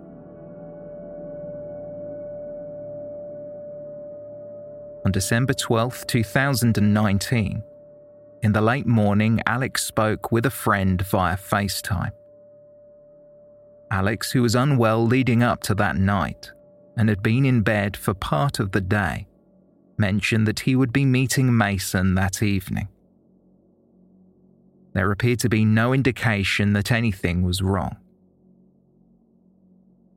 On 5.06 5.12
December 5.12 5.54
12, 5.54 6.08
2019, 6.08 7.64
in 8.42 8.52
the 8.52 8.62
late 8.62 8.88
morning, 8.88 9.44
Alex 9.46 9.86
spoke 9.86 10.32
with 10.32 10.48
a 10.48 10.50
friend 10.50 11.04
via 11.04 11.38
FaceTime. 11.38 12.14
Alex, 13.92 14.32
who 14.32 14.42
was 14.42 14.56
unwell 14.56 15.06
leading 15.06 15.44
up 15.44 15.62
to 15.62 15.76
that 15.76 15.96
night 15.96 16.52
and 17.00 17.08
had 17.08 17.24
been 17.24 17.46
in 17.46 17.62
bed 17.62 17.96
for 17.96 18.14
part 18.14 18.60
of 18.60 18.74
the 18.74 18.82
day, 18.82 19.26
mentioned 19.98 20.46
that 20.46 20.60
he 20.60 20.76
would 20.76 20.92
be 20.92 21.06
meeting 21.06 21.58
Mason 21.58 22.14
that 22.16 22.44
evening. 22.44 22.90
There 24.94 25.10
appeared 25.10 25.40
to 25.40 25.50
be 25.50 25.64
no 25.64 25.94
indication 25.94 26.74
that 26.74 26.92
anything 26.92 27.42
was 27.42 27.62
wrong. 27.62 27.96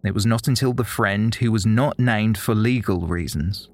It 0.04 0.12
was 0.12 0.26
not 0.26 0.48
until 0.48 0.72
the 0.72 0.82
friend, 0.82 1.32
who 1.32 1.52
was 1.52 1.64
not 1.64 2.00
named 2.00 2.36
for 2.36 2.52
legal 2.52 3.06
reasons, 3.06 3.70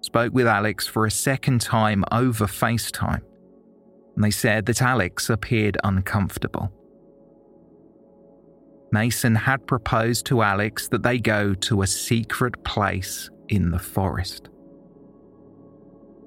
spoke 0.00 0.32
with 0.32 0.46
Alex 0.46 0.86
for 0.86 1.04
a 1.04 1.10
second 1.10 1.60
time 1.60 2.04
over 2.12 2.46
FaceTime, 2.46 3.22
and 4.14 4.22
they 4.22 4.30
said 4.30 4.66
that 4.66 4.80
Alex 4.80 5.28
appeared 5.28 5.78
uncomfortable. 5.82 6.72
Mason 8.92 9.34
had 9.34 9.66
proposed 9.66 10.26
to 10.26 10.42
Alex 10.42 10.88
that 10.88 11.02
they 11.02 11.18
go 11.18 11.54
to 11.54 11.82
a 11.82 11.86
secret 11.86 12.62
place 12.62 13.30
in 13.48 13.70
the 13.70 13.78
forest. 13.78 14.48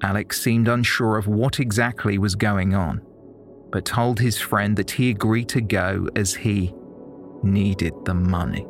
Alex 0.02 0.42
seemed 0.42 0.68
unsure 0.68 1.18
of 1.18 1.28
what 1.28 1.60
exactly 1.60 2.18
was 2.18 2.36
going 2.36 2.74
on 2.74 3.02
but 3.76 3.84
told 3.84 4.22
his 4.22 4.40
friend 4.40 4.78
that 4.78 4.92
he 4.92 5.10
agreed 5.10 5.50
to 5.50 5.60
go 5.60 6.08
as 6.16 6.34
he 6.34 6.74
needed 7.44 7.94
the 8.06 8.14
money. 8.14 8.66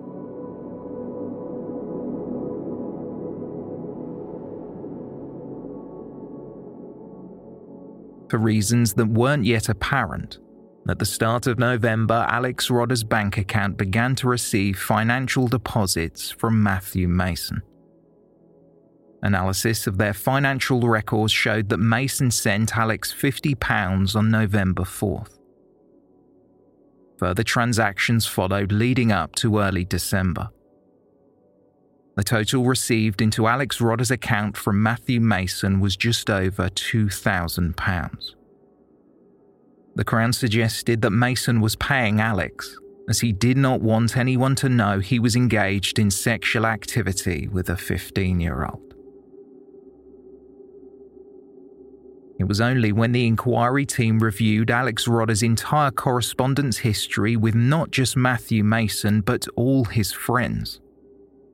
For 8.32 8.40
reasons 8.40 8.96
that 8.96 9.06
weren't 9.06 9.46
yet 9.46 9.70
apparent, 9.70 10.40
at 10.88 11.00
the 11.00 11.06
start 11.06 11.48
of 11.48 11.58
November, 11.58 12.28
Alex 12.30 12.70
Rodda's 12.70 13.04
bank 13.04 13.38
account 13.38 13.78
began 13.78 14.14
to 14.16 14.28
receive 14.28 14.78
financial 14.78 15.48
deposits 15.48 16.30
from 16.30 16.62
Matthew 16.62 17.08
Mason. 17.08 17.64
Analysis 19.24 19.88
of 19.88 19.98
their 19.98 20.14
financial 20.14 20.82
records 20.82 21.32
showed 21.32 21.70
that 21.70 21.78
Mason 21.78 22.30
sent 22.30 22.78
Alex 22.78 23.12
£50 23.12 24.16
on 24.16 24.30
November 24.30 24.84
4th. 24.84 25.40
Further 27.18 27.44
transactions 27.44 28.28
followed 28.28 28.72
leading 28.72 29.12
up 29.12 29.34
to 29.38 29.58
early 29.58 29.86
December. 29.86 30.50
The 32.16 32.24
total 32.24 32.64
received 32.66 33.22
into 33.22 33.48
Alex 33.48 33.82
Rodda's 33.82 34.12
account 34.12 34.56
from 34.56 34.84
Matthew 34.84 35.20
Mason 35.20 35.80
was 35.80 35.98
just 35.98 36.30
over 36.30 36.70
£2,000. 36.70 38.36
The 39.96 40.04
Crown 40.04 40.34
suggested 40.34 41.02
that 41.02 41.12
Mason 41.12 41.62
was 41.62 41.78
paying 41.78 42.20
Alex, 42.20 42.78
as 43.08 43.22
he 43.22 43.32
did 43.32 43.56
not 43.56 43.82
want 43.82 44.18
anyone 44.18 44.56
to 44.56 44.68
know 44.68 45.00
he 45.00 45.20
was 45.20 45.38
engaged 45.38 46.00
in 46.00 46.12
sexual 46.12 46.66
activity 46.66 47.48
with 47.48 47.70
a 47.70 47.78
15 47.78 48.42
year 48.42 48.66
old. 48.66 48.86
It 52.38 52.44
was 52.44 52.60
only 52.60 52.92
when 52.92 53.14
the 53.14 53.26
inquiry 53.26 53.86
team 53.86 54.20
reviewed 54.20 54.70
Alex 54.70 55.08
Rodda's 55.08 55.42
entire 55.42 55.92
correspondence 55.92 56.80
history 56.80 57.38
with 57.38 57.56
not 57.56 57.92
just 57.92 58.18
Matthew 58.18 58.62
Mason, 58.66 59.22
but 59.22 59.48
all 59.56 59.86
his 59.86 60.12
friends, 60.12 60.82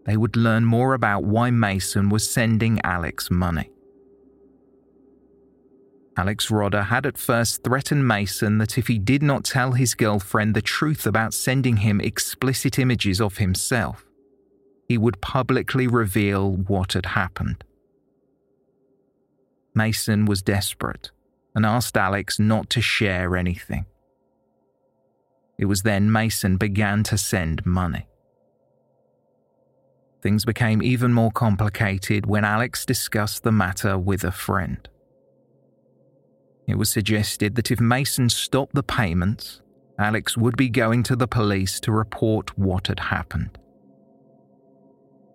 they 0.05 0.17
would 0.17 0.35
learn 0.35 0.65
more 0.65 0.95
about 0.95 1.23
why 1.23 1.51
Mason 1.51 2.09
was 2.09 2.27
sending 2.27 2.81
Alex 2.83 3.29
money. 3.29 3.69
Alex 6.21 6.49
Rodda 6.49 6.85
had 6.85 7.07
at 7.07 7.17
first 7.17 7.63
threatened 7.63 8.07
Mason 8.07 8.59
that 8.59 8.77
if 8.77 8.85
he 8.85 8.99
did 8.99 9.23
not 9.23 9.43
tell 9.43 9.71
his 9.71 9.95
girlfriend 9.95 10.55
the 10.55 10.61
truth 10.61 11.07
about 11.07 11.33
sending 11.33 11.77
him 11.77 11.99
explicit 11.99 12.77
images 12.77 13.19
of 13.19 13.37
himself, 13.37 14.05
he 14.87 14.99
would 14.99 15.19
publicly 15.19 15.87
reveal 15.87 16.51
what 16.51 16.93
had 16.93 17.07
happened. 17.07 17.63
Mason 19.73 20.25
was 20.25 20.43
desperate 20.43 21.09
and 21.55 21.65
asked 21.65 21.97
Alex 21.97 22.37
not 22.37 22.69
to 22.69 22.81
share 22.81 23.35
anything. 23.35 23.87
It 25.57 25.65
was 25.65 25.81
then 25.81 26.11
Mason 26.11 26.57
began 26.57 27.01
to 27.05 27.17
send 27.17 27.65
money. 27.65 28.05
Things 30.21 30.45
became 30.45 30.83
even 30.83 31.15
more 31.15 31.31
complicated 31.31 32.27
when 32.27 32.45
Alex 32.45 32.85
discussed 32.85 33.41
the 33.41 33.51
matter 33.51 33.97
with 33.97 34.23
a 34.23 34.31
friend. 34.31 34.87
It 36.71 36.77
was 36.77 36.89
suggested 36.89 37.55
that 37.55 37.69
if 37.69 37.81
Mason 37.81 38.29
stopped 38.29 38.75
the 38.75 38.81
payments, 38.81 39.61
Alex 39.99 40.37
would 40.37 40.55
be 40.55 40.69
going 40.69 41.03
to 41.03 41.17
the 41.17 41.27
police 41.27 41.81
to 41.81 41.91
report 41.91 42.57
what 42.57 42.87
had 42.87 43.01
happened. 43.01 43.57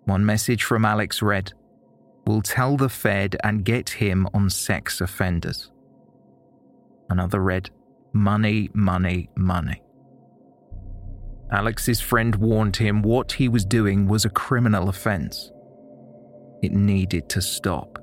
One 0.05 0.25
message 0.25 0.63
from 0.63 0.83
Alex 0.83 1.21
read 1.21 1.53
We'll 2.25 2.41
tell 2.41 2.75
the 2.75 2.89
Fed 2.89 3.37
and 3.43 3.63
get 3.63 3.87
him 3.87 4.27
on 4.33 4.49
sex 4.49 4.99
offenders. 4.99 5.69
Another 7.07 7.39
read, 7.39 7.69
Money, 8.13 8.71
money, 8.73 9.29
money. 9.35 9.83
Alex's 11.51 12.01
friend 12.01 12.35
warned 12.37 12.77
him 12.77 13.03
what 13.03 13.33
he 13.33 13.47
was 13.47 13.63
doing 13.63 14.07
was 14.07 14.25
a 14.25 14.29
criminal 14.31 14.89
offence. 14.89 15.51
It 16.63 16.71
needed 16.71 17.29
to 17.29 17.43
stop. 17.43 17.99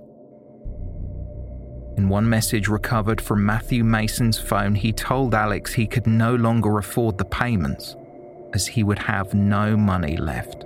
In 1.97 2.09
one 2.09 2.29
message 2.29 2.67
recovered 2.67 3.21
from 3.21 3.47
Matthew 3.47 3.85
Mason's 3.85 4.39
phone, 4.39 4.75
he 4.75 4.93
told 4.93 5.35
Alex 5.35 5.73
he 5.73 5.87
could 5.87 6.07
no 6.07 6.35
longer 6.35 6.79
afford 6.79 7.19
the 7.19 7.25
payments, 7.25 7.97
as 8.53 8.67
he 8.67 8.83
would 8.83 8.99
have 8.99 9.33
no 9.33 9.77
money 9.77 10.17
left. 10.17 10.65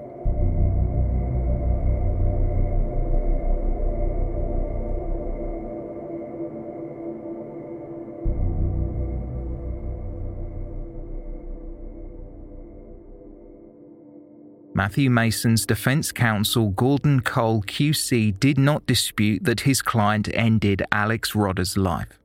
Matthew 14.79 15.11
Mason's 15.11 15.67
defense 15.67 16.13
counsel, 16.13 16.69
Gordon 16.69 17.19
Cole 17.23 17.63
QC, 17.63 18.39
did 18.39 18.59
not 18.59 18.87
dispute 18.87 19.43
that 19.43 19.63
his 19.63 19.83
client 19.83 20.29
ended 20.33 20.85
Alex 20.93 21.35
Rodda's 21.35 21.77
life. 21.77 22.21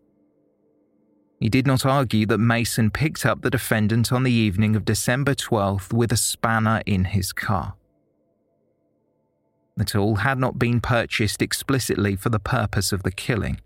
He 1.39 1.49
did 1.49 1.65
not 1.65 1.83
argue 1.83 2.27
that 2.27 2.37
Mason 2.37 2.91
picked 2.91 3.25
up 3.25 3.41
the 3.41 3.49
defendant 3.49 4.13
on 4.13 4.21
the 4.21 4.31
evening 4.31 4.75
of 4.75 4.85
December 4.85 5.33
12th 5.33 5.91
with 5.93 6.11
a 6.11 6.15
spanner 6.15 6.83
in 6.85 7.05
his 7.05 7.33
car. 7.33 7.73
The 9.75 9.85
tool 9.85 10.17
had 10.17 10.37
not 10.37 10.59
been 10.59 10.79
purchased 10.79 11.41
explicitly 11.41 12.15
for 12.15 12.29
the 12.29 12.37
purpose 12.37 12.91
of 12.91 13.01
the 13.01 13.11
killing. 13.11 13.61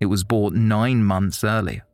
It 0.00 0.06
was 0.06 0.24
bought 0.24 0.54
nine 0.54 1.04
months 1.04 1.44
earlier. 1.44 1.85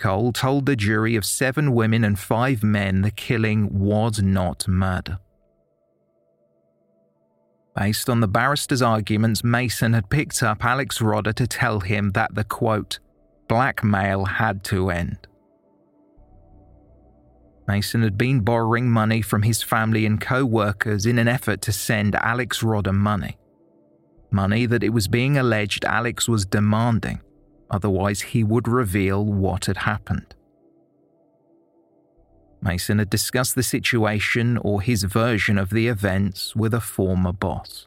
Cole 0.00 0.32
told 0.32 0.64
the 0.64 0.76
jury 0.76 1.14
of 1.14 1.26
seven 1.26 1.74
women 1.74 2.04
and 2.04 2.18
five 2.18 2.62
men 2.62 3.02
the 3.02 3.10
killing 3.10 3.78
was 3.78 4.22
not 4.22 4.66
murder. 4.66 5.18
Based 7.76 8.08
on 8.08 8.20
the 8.20 8.28
barrister's 8.28 8.80
arguments, 8.80 9.44
Mason 9.44 9.92
had 9.92 10.08
picked 10.08 10.42
up 10.42 10.64
Alex 10.64 11.00
Rodda 11.00 11.34
to 11.34 11.46
tell 11.46 11.80
him 11.80 12.12
that 12.12 12.34
the 12.34 12.44
quote, 12.44 12.98
blackmail 13.46 14.24
had 14.24 14.64
to 14.64 14.90
end. 14.90 15.26
Mason 17.68 18.02
had 18.02 18.16
been 18.16 18.40
borrowing 18.40 18.88
money 18.88 19.20
from 19.20 19.42
his 19.42 19.62
family 19.62 20.06
and 20.06 20.18
co 20.18 20.46
workers 20.46 21.04
in 21.04 21.18
an 21.18 21.28
effort 21.28 21.60
to 21.62 21.72
send 21.72 22.14
Alex 22.16 22.62
Rodda 22.62 22.94
money. 22.94 23.36
Money 24.30 24.64
that 24.64 24.82
it 24.82 24.94
was 24.94 25.08
being 25.08 25.36
alleged 25.36 25.84
Alex 25.84 26.26
was 26.26 26.46
demanding 26.46 27.20
otherwise, 27.70 28.20
he 28.20 28.44
would 28.44 28.68
reveal 28.68 29.24
what 29.24 29.66
had 29.66 29.78
happened. 29.78 30.34
Mason 32.62 32.98
had 32.98 33.08
discussed 33.08 33.54
the 33.54 33.62
situation 33.62 34.58
or 34.58 34.82
his 34.82 35.04
version 35.04 35.56
of 35.56 35.70
the 35.70 35.88
events 35.88 36.54
with 36.54 36.74
a 36.74 36.80
former 36.80 37.32
boss. 37.32 37.86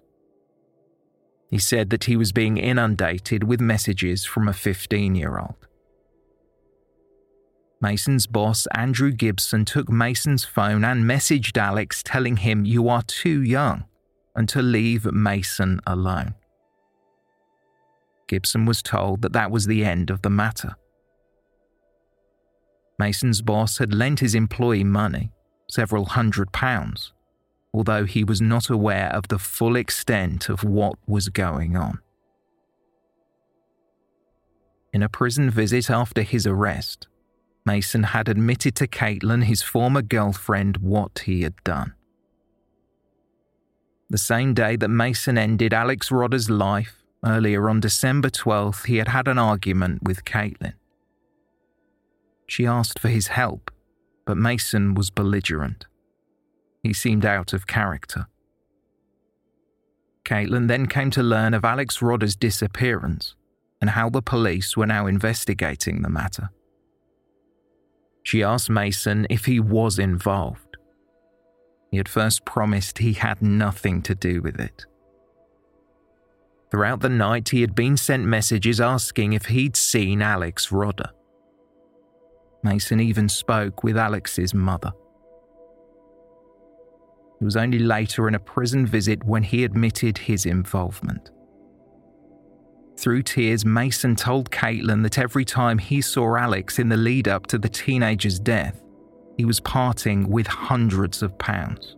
He 1.50 1.60
said 1.60 1.92
that 1.92 2.06
he 2.06 2.16
was 2.16 2.32
being 2.32 2.58
inundated 2.58 3.44
with 3.44 3.62
messages 3.62 4.26
from 4.26 4.48
a 4.48 4.54
15 4.54 5.14
year 5.14 5.38
old. 5.38 5.68
Mason's 7.80 8.28
boss, 8.28 8.66
Andrew 8.74 9.12
Gibson, 9.12 9.66
took 9.66 9.90
Mason's 9.90 10.46
phone 10.46 10.84
and 10.86 11.04
messaged 11.04 11.58
Alex 11.58 12.02
telling 12.02 12.38
him, 12.38 12.66
You 12.66 12.88
are 12.88 13.04
too 13.04 13.42
young, 13.44 13.84
and 14.36 14.48
to 14.50 14.62
leave 14.62 15.06
Mason 15.12 15.82
alone. 15.86 16.34
Gibson 18.34 18.66
was 18.66 18.82
told 18.82 19.22
that 19.22 19.34
that 19.34 19.52
was 19.52 19.68
the 19.68 19.86
end 19.86 20.10
of 20.10 20.24
the 20.24 20.30
matter. 20.32 20.76
Mason's 22.98 23.44
boss 23.44 23.78
had 23.78 23.94
lent 23.94 24.22
his 24.22 24.34
employee 24.34 24.84
money, 24.84 25.30
several 25.70 26.06
hundred 26.06 26.52
pounds, 26.52 27.14
although 27.76 28.06
he 28.06 28.24
was 28.24 28.42
not 28.42 28.72
aware 28.72 29.12
of 29.14 29.28
the 29.28 29.38
full 29.38 29.76
extent 29.76 30.50
of 30.50 30.64
what 30.64 30.96
was 31.06 31.30
going 31.30 31.78
on. 31.78 32.00
In 34.92 35.04
a 35.04 35.10
prison 35.10 35.52
visit 35.52 35.92
after 35.92 36.24
his 36.24 36.48
arrest, 36.48 37.08
Mason 37.68 38.02
had 38.02 38.28
admitted 38.28 38.74
to 38.78 38.88
Caitlin, 38.88 39.44
his 39.44 39.62
former 39.62 40.02
girlfriend, 40.02 40.78
what 40.78 41.20
he 41.26 41.44
had 41.44 41.54
done. 41.64 41.94
The 44.10 44.18
same 44.18 44.56
day 44.56 44.76
that 44.78 44.90
Mason 44.90 45.38
ended 45.38 45.72
Alex 45.72 46.12
Rodda's 46.12 46.50
life, 46.50 47.03
earlier 47.26 47.70
on 47.70 47.80
December 47.80 48.30
12th, 48.30 48.86
he 48.86 48.98
had 48.98 49.08
had 49.08 49.28
an 49.28 49.40
argument 49.40 50.04
with 50.04 50.26
Caitlin. 50.26 50.74
She 52.48 52.66
asked 52.66 53.00
for 53.00 53.10
his 53.10 53.28
help, 53.28 53.72
but 54.26 54.38
Mason 54.38 54.94
was 54.94 55.10
belligerent. 55.10 55.86
He 56.82 56.94
seemed 56.94 57.26
out 57.26 57.54
of 57.54 57.68
character. 57.68 58.28
Caitlin 60.26 60.68
then 60.68 60.88
came 60.88 61.12
to 61.12 61.24
learn 61.24 61.54
of 61.54 61.66
Alex 61.66 62.02
Rodda's 62.02 62.36
disappearance 62.36 63.36
and 63.82 63.90
how 63.90 64.10
the 64.10 64.22
police 64.22 64.78
were 64.78 64.86
now 64.86 65.08
investigating 65.08 66.02
the 66.02 66.10
matter. 66.10 66.50
She 68.24 68.42
asked 68.42 68.70
Mason 68.70 69.28
if 69.30 69.46
he 69.46 69.60
was 69.60 70.00
involved. 70.00 70.78
He 71.92 71.98
had 71.98 72.08
first 72.08 72.46
promised 72.46 73.00
he 73.00 73.14
had 73.14 73.42
nothing 73.42 74.02
to 74.04 74.16
do 74.16 74.42
with 74.42 74.60
it. 74.60 74.86
Throughout 76.74 77.02
the 77.02 77.10
night, 77.10 77.50
he 77.50 77.62
had 77.62 77.76
been 77.76 77.96
sent 77.96 78.26
messages 78.26 78.82
asking 78.82 79.34
if 79.34 79.46
he'd 79.46 79.76
seen 79.76 80.24
Alex 80.24 80.70
Rodda. 80.70 81.12
Mason 82.64 83.00
even 83.00 83.30
spoke 83.30 83.84
with 83.84 83.96
Alex's 83.96 84.56
mother. 84.56 84.92
It 87.40 87.44
was 87.44 87.56
only 87.56 87.78
later 87.78 88.28
in 88.28 88.34
a 88.34 88.40
prison 88.40 88.88
visit 88.88 89.24
when 89.24 89.44
he 89.44 89.64
admitted 89.64 90.18
his 90.18 90.48
involvement. 90.48 91.30
Through 92.98 93.22
tears, 93.22 93.64
Mason 93.64 94.16
told 94.16 94.50
Caitlin 94.50 95.04
that 95.04 95.20
every 95.20 95.46
time 95.46 95.78
he 95.78 96.02
saw 96.02 96.36
Alex 96.38 96.80
in 96.80 96.90
the 96.90 96.98
lead 96.98 97.28
up 97.28 97.46
to 97.48 97.60
the 97.60 97.70
teenager's 97.70 98.40
death, 98.40 98.82
he 99.38 99.46
was 99.46 99.60
parting 99.60 100.28
with 100.28 100.48
hundreds 100.48 101.22
of 101.22 101.38
pounds. 101.38 101.98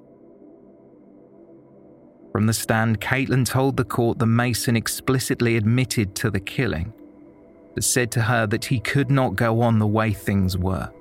From 2.35 2.47
the 2.47 2.53
stand, 2.53 2.99
Caitlin 2.99 3.45
told 3.45 3.77
the 3.77 3.85
court 3.85 4.19
that 4.19 4.25
Mason 4.25 4.75
explicitly 4.75 5.55
admitted 5.55 6.15
to 6.15 6.29
the 6.29 6.41
killing, 6.41 6.91
but 7.73 7.85
said 7.85 8.11
to 8.11 8.23
her 8.23 8.45
that 8.47 8.65
he 8.65 8.81
could 8.81 9.09
not 9.09 9.37
go 9.37 9.61
on 9.61 9.79
the 9.79 9.87
way 9.87 10.11
things 10.11 10.57
were, 10.57 10.91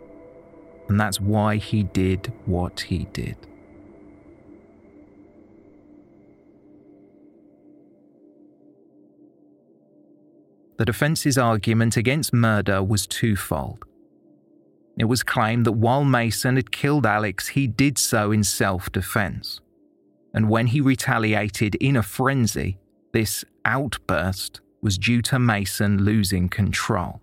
and 0.89 1.01
that's 1.01 1.20
why 1.20 1.57
he 1.57 1.82
did 1.82 2.32
what 2.47 2.82
he 2.82 3.09
did. 3.12 3.37
the 10.76 10.85
defence's 10.85 11.37
argument 11.37 11.97
against 11.97 12.32
murder 12.32 12.80
was 12.80 13.09
twofold. 13.09 13.85
It 14.97 15.07
was 15.07 15.24
claimed 15.24 15.66
that 15.66 15.72
while 15.72 16.05
Mason 16.05 16.55
had 16.55 16.70
killed 16.70 17.05
Alex, 17.05 17.49
he 17.49 17.66
did 17.66 17.99
so 17.99 18.30
in 18.30 18.45
self 18.45 18.93
defense. 18.93 19.61
And 20.35 20.51
when 20.51 20.66
he 20.66 20.80
retaliated 20.80 21.76
in 21.76 21.97
a 21.97 22.03
frenzy, 22.03 22.76
this 23.12 23.45
outburst 23.64 24.61
was 24.82 24.99
due 24.99 25.22
to 25.22 25.39
Mason 25.39 26.05
losing 26.05 26.49
control. 26.49 27.22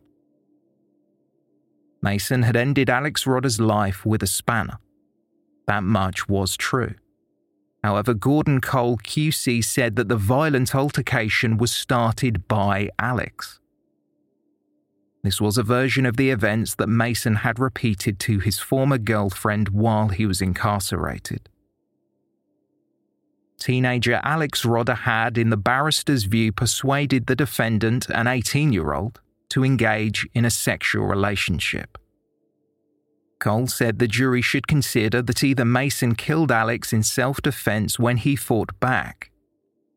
Mason 2.02 2.42
had 2.44 2.56
ended 2.56 2.90
Alex 2.90 3.28
Rodda's 3.28 3.60
life 3.60 4.06
with 4.06 4.24
a 4.24 4.28
spanner. 4.28 4.80
That 5.68 5.84
much 5.84 6.28
was 6.28 6.58
true. 6.58 6.96
However, 7.84 8.14
Gordon 8.14 8.62
Cole 8.62 8.98
QC 8.98 9.64
said 9.64 9.96
that 9.96 10.08
the 10.08 10.16
violent 10.16 10.74
altercation 10.74 11.58
was 11.58 11.72
started 11.72 12.48
by 12.48 12.90
Alex. 12.98 13.60
This 15.24 15.40
was 15.40 15.58
a 15.58 15.64
version 15.64 16.06
of 16.06 16.18
the 16.18 16.32
events 16.32 16.76
that 16.76 16.88
Mason 16.88 17.36
had 17.36 17.60
repeated 17.60 18.20
to 18.22 18.40
his 18.40 18.60
former 18.60 18.98
girlfriend 18.98 19.70
while 19.70 20.10
he 20.10 20.26
was 20.26 20.42
incarcerated. 20.42 21.50
Teenager 23.62 24.20
Alex 24.24 24.64
Rodda 24.64 24.98
had, 24.98 25.38
in 25.38 25.52
the 25.52 25.56
barrister's 25.56 26.24
view, 26.24 26.52
persuaded 26.52 27.28
the 27.28 27.36
defendant, 27.36 28.10
an 28.10 28.26
18 28.26 28.74
year 28.74 28.94
old, 28.94 29.22
to 29.50 29.64
engage 29.64 30.28
in 30.34 30.46
a 30.46 30.50
sexual 30.50 31.06
relationship. 31.06 32.00
Cole 33.40 33.68
said 33.68 34.00
the 34.00 34.08
jury 34.08 34.42
should 34.42 34.68
consider 34.68 35.22
that 35.22 35.44
either 35.44 35.64
Mason 35.64 36.16
killed 36.16 36.52
Alex 36.52 36.92
in 36.92 37.04
self 37.04 37.40
defense 37.40 38.00
when 38.00 38.18
he 38.18 38.36
fought 38.36 38.80
back, 38.80 39.30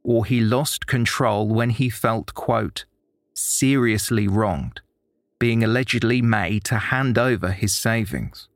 or 0.02 0.26
he 0.26 0.42
lost 0.42 0.86
control 0.86 1.48
when 1.48 1.70
he 1.70 1.88
felt, 1.88 2.34
quote, 2.34 2.84
seriously 3.32 4.28
wronged, 4.28 4.82
being 5.38 5.64
allegedly 5.64 6.20
made 6.20 6.64
to 6.64 6.76
hand 6.76 7.16
over 7.16 7.50
his 7.50 7.74
savings. 7.74 8.46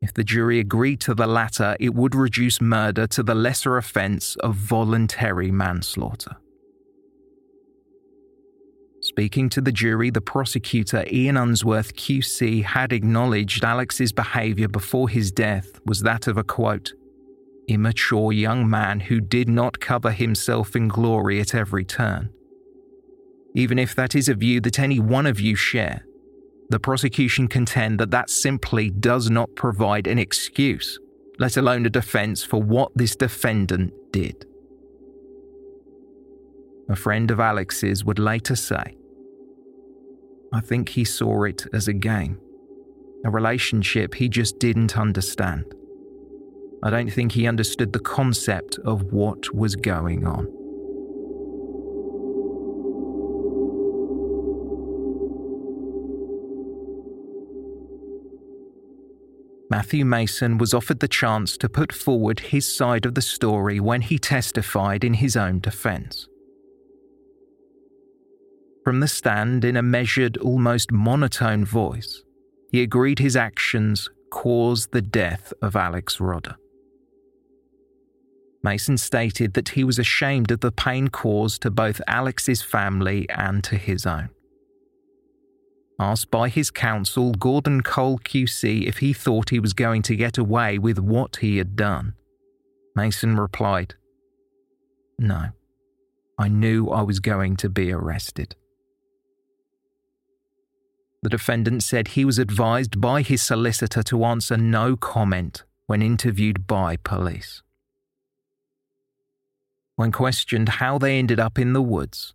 If 0.00 0.14
the 0.14 0.24
jury 0.24 0.60
agreed 0.60 1.00
to 1.00 1.14
the 1.14 1.26
latter, 1.26 1.76
it 1.80 1.94
would 1.94 2.14
reduce 2.14 2.60
murder 2.60 3.06
to 3.08 3.22
the 3.22 3.34
lesser 3.34 3.76
offence 3.76 4.36
of 4.36 4.54
voluntary 4.54 5.50
manslaughter. 5.50 6.36
Speaking 9.00 9.48
to 9.50 9.60
the 9.60 9.72
jury, 9.72 10.10
the 10.10 10.20
prosecutor, 10.20 11.04
Ian 11.10 11.36
Unsworth 11.36 11.94
QC, 11.94 12.62
had 12.62 12.92
acknowledged 12.92 13.64
Alex's 13.64 14.12
behaviour 14.12 14.68
before 14.68 15.08
his 15.08 15.32
death 15.32 15.80
was 15.84 16.02
that 16.02 16.26
of 16.26 16.36
a 16.36 16.44
quote, 16.44 16.92
immature 17.68 18.32
young 18.32 18.68
man 18.68 19.00
who 19.00 19.20
did 19.20 19.48
not 19.48 19.80
cover 19.80 20.10
himself 20.10 20.74
in 20.74 20.88
glory 20.88 21.40
at 21.40 21.54
every 21.54 21.84
turn. 21.84 22.30
Even 23.54 23.78
if 23.78 23.94
that 23.94 24.14
is 24.14 24.28
a 24.28 24.34
view 24.34 24.60
that 24.60 24.78
any 24.78 25.00
one 25.00 25.26
of 25.26 25.40
you 25.40 25.54
share, 25.54 26.04
the 26.70 26.78
prosecution 26.78 27.48
contend 27.48 27.98
that 27.98 28.10
that 28.10 28.28
simply 28.28 28.90
does 28.90 29.30
not 29.30 29.54
provide 29.54 30.06
an 30.06 30.18
excuse, 30.18 30.98
let 31.38 31.56
alone 31.56 31.86
a 31.86 31.90
defence 31.90 32.44
for 32.44 32.62
what 32.62 32.92
this 32.94 33.16
defendant 33.16 33.92
did. 34.12 34.44
A 36.90 36.96
friend 36.96 37.30
of 37.30 37.40
Alex's 37.40 38.04
would 38.04 38.18
later 38.18 38.56
say, 38.56 38.96
I 40.52 40.60
think 40.60 40.90
he 40.90 41.04
saw 41.04 41.44
it 41.44 41.66
as 41.72 41.88
a 41.88 41.92
game, 41.92 42.38
a 43.24 43.30
relationship 43.30 44.14
he 44.14 44.28
just 44.28 44.58
didn't 44.58 44.98
understand. 44.98 45.64
I 46.82 46.90
don't 46.90 47.10
think 47.10 47.32
he 47.32 47.46
understood 47.46 47.92
the 47.92 47.98
concept 47.98 48.78
of 48.84 49.12
what 49.12 49.54
was 49.54 49.74
going 49.74 50.26
on. 50.26 50.57
Matthew 59.70 60.04
Mason 60.04 60.56
was 60.56 60.72
offered 60.72 61.00
the 61.00 61.08
chance 61.08 61.58
to 61.58 61.68
put 61.68 61.92
forward 61.92 62.40
his 62.40 62.74
side 62.74 63.04
of 63.04 63.14
the 63.14 63.22
story 63.22 63.80
when 63.80 64.00
he 64.00 64.18
testified 64.18 65.04
in 65.04 65.14
his 65.14 65.36
own 65.36 65.60
defence. 65.60 66.26
From 68.82 69.00
the 69.00 69.08
stand, 69.08 69.66
in 69.66 69.76
a 69.76 69.82
measured, 69.82 70.38
almost 70.38 70.90
monotone 70.90 71.66
voice, 71.66 72.22
he 72.70 72.82
agreed 72.82 73.18
his 73.18 73.36
actions 73.36 74.08
caused 74.30 74.92
the 74.92 75.02
death 75.02 75.52
of 75.60 75.76
Alex 75.76 76.16
Rodda. 76.16 76.56
Mason 78.62 78.96
stated 78.96 79.54
that 79.54 79.70
he 79.70 79.84
was 79.84 79.98
ashamed 79.98 80.50
of 80.50 80.60
the 80.60 80.72
pain 80.72 81.08
caused 81.08 81.62
to 81.62 81.70
both 81.70 82.00
Alex's 82.06 82.62
family 82.62 83.28
and 83.30 83.62
to 83.64 83.76
his 83.76 84.06
own. 84.06 84.30
Asked 86.00 86.30
by 86.30 86.48
his 86.48 86.70
counsel, 86.70 87.32
Gordon 87.32 87.82
Cole 87.82 88.20
QC, 88.20 88.86
if 88.86 88.98
he 88.98 89.12
thought 89.12 89.50
he 89.50 89.58
was 89.58 89.72
going 89.72 90.02
to 90.02 90.14
get 90.14 90.38
away 90.38 90.78
with 90.78 90.98
what 90.98 91.36
he 91.36 91.56
had 91.56 91.74
done, 91.74 92.14
Mason 92.94 93.36
replied, 93.36 93.94
No, 95.18 95.46
I 96.38 96.48
knew 96.48 96.88
I 96.88 97.02
was 97.02 97.18
going 97.18 97.56
to 97.56 97.68
be 97.68 97.90
arrested. 97.90 98.54
The 101.22 101.30
defendant 101.30 101.82
said 101.82 102.08
he 102.08 102.24
was 102.24 102.38
advised 102.38 103.00
by 103.00 103.22
his 103.22 103.42
solicitor 103.42 104.04
to 104.04 104.24
answer 104.24 104.56
no 104.56 104.96
comment 104.96 105.64
when 105.86 106.00
interviewed 106.00 106.68
by 106.68 106.96
police. 106.96 107.62
When 109.96 110.12
questioned 110.12 110.68
how 110.68 110.98
they 110.98 111.18
ended 111.18 111.40
up 111.40 111.58
in 111.58 111.72
the 111.72 111.82
woods, 111.82 112.34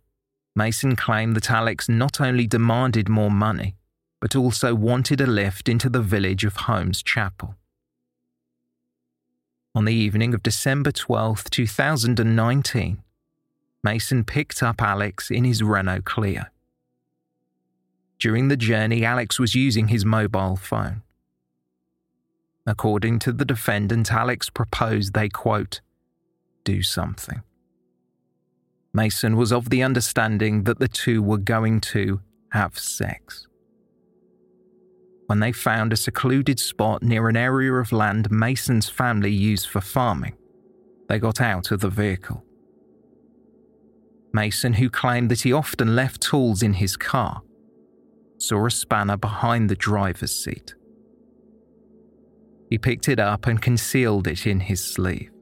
Mason 0.56 0.94
claimed 0.94 1.34
that 1.36 1.50
Alex 1.50 1.88
not 1.88 2.20
only 2.20 2.46
demanded 2.46 3.08
more 3.08 3.30
money, 3.30 3.74
but 4.20 4.36
also 4.36 4.74
wanted 4.74 5.20
a 5.20 5.26
lift 5.26 5.68
into 5.68 5.88
the 5.88 6.00
village 6.00 6.44
of 6.44 6.56
Holmes 6.56 7.02
Chapel. 7.02 7.56
On 9.74 9.84
the 9.84 9.94
evening 9.94 10.32
of 10.32 10.42
December 10.42 10.92
12, 10.92 11.50
2019, 11.50 13.02
Mason 13.82 14.24
picked 14.24 14.62
up 14.62 14.80
Alex 14.80 15.30
in 15.30 15.44
his 15.44 15.62
Renault 15.62 16.02
Clio. 16.04 16.44
During 18.20 18.48
the 18.48 18.56
journey, 18.56 19.04
Alex 19.04 19.40
was 19.40 19.56
using 19.56 19.88
his 19.88 20.04
mobile 20.04 20.56
phone. 20.56 21.02
According 22.66 23.18
to 23.18 23.32
the 23.32 23.44
defendant, 23.44 24.12
Alex 24.12 24.48
proposed 24.48 25.12
they, 25.12 25.28
quote, 25.28 25.80
do 26.62 26.82
something. 26.82 27.42
Mason 28.94 29.36
was 29.36 29.52
of 29.52 29.70
the 29.70 29.82
understanding 29.82 30.62
that 30.64 30.78
the 30.78 30.86
two 30.86 31.20
were 31.20 31.36
going 31.38 31.80
to 31.80 32.20
have 32.52 32.78
sex. 32.78 33.48
When 35.26 35.40
they 35.40 35.50
found 35.50 35.92
a 35.92 35.96
secluded 35.96 36.60
spot 36.60 37.02
near 37.02 37.28
an 37.28 37.36
area 37.36 37.72
of 37.72 37.90
land 37.90 38.30
Mason's 38.30 38.88
family 38.88 39.32
used 39.32 39.66
for 39.66 39.80
farming, 39.80 40.36
they 41.08 41.18
got 41.18 41.40
out 41.40 41.72
of 41.72 41.80
the 41.80 41.88
vehicle. 41.88 42.44
Mason, 44.32 44.74
who 44.74 44.88
claimed 44.88 45.30
that 45.30 45.42
he 45.42 45.52
often 45.52 45.96
left 45.96 46.20
tools 46.20 46.62
in 46.62 46.74
his 46.74 46.96
car, 46.96 47.42
saw 48.38 48.66
a 48.66 48.70
spanner 48.70 49.16
behind 49.16 49.68
the 49.68 49.76
driver's 49.76 50.36
seat. 50.36 50.74
He 52.70 52.78
picked 52.78 53.08
it 53.08 53.18
up 53.18 53.46
and 53.46 53.60
concealed 53.60 54.28
it 54.28 54.46
in 54.46 54.60
his 54.60 54.84
sleeve. 54.84 55.33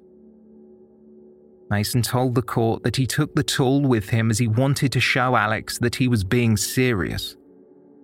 Mason 1.73 2.03
told 2.03 2.35
the 2.35 2.43
court 2.43 2.83
that 2.83 2.97
he 2.97 3.07
took 3.07 3.35
the 3.35 3.43
tool 3.43 3.81
with 3.81 4.11
him 4.11 4.31
as 4.31 4.39
he 4.39 4.47
wanted 4.47 4.93
to 4.93 5.01
show 5.01 5.35
Alex 5.35 5.79
that 5.79 5.95
he 5.95 6.07
was 6.07 6.23
being 6.23 6.55
serious 6.55 7.35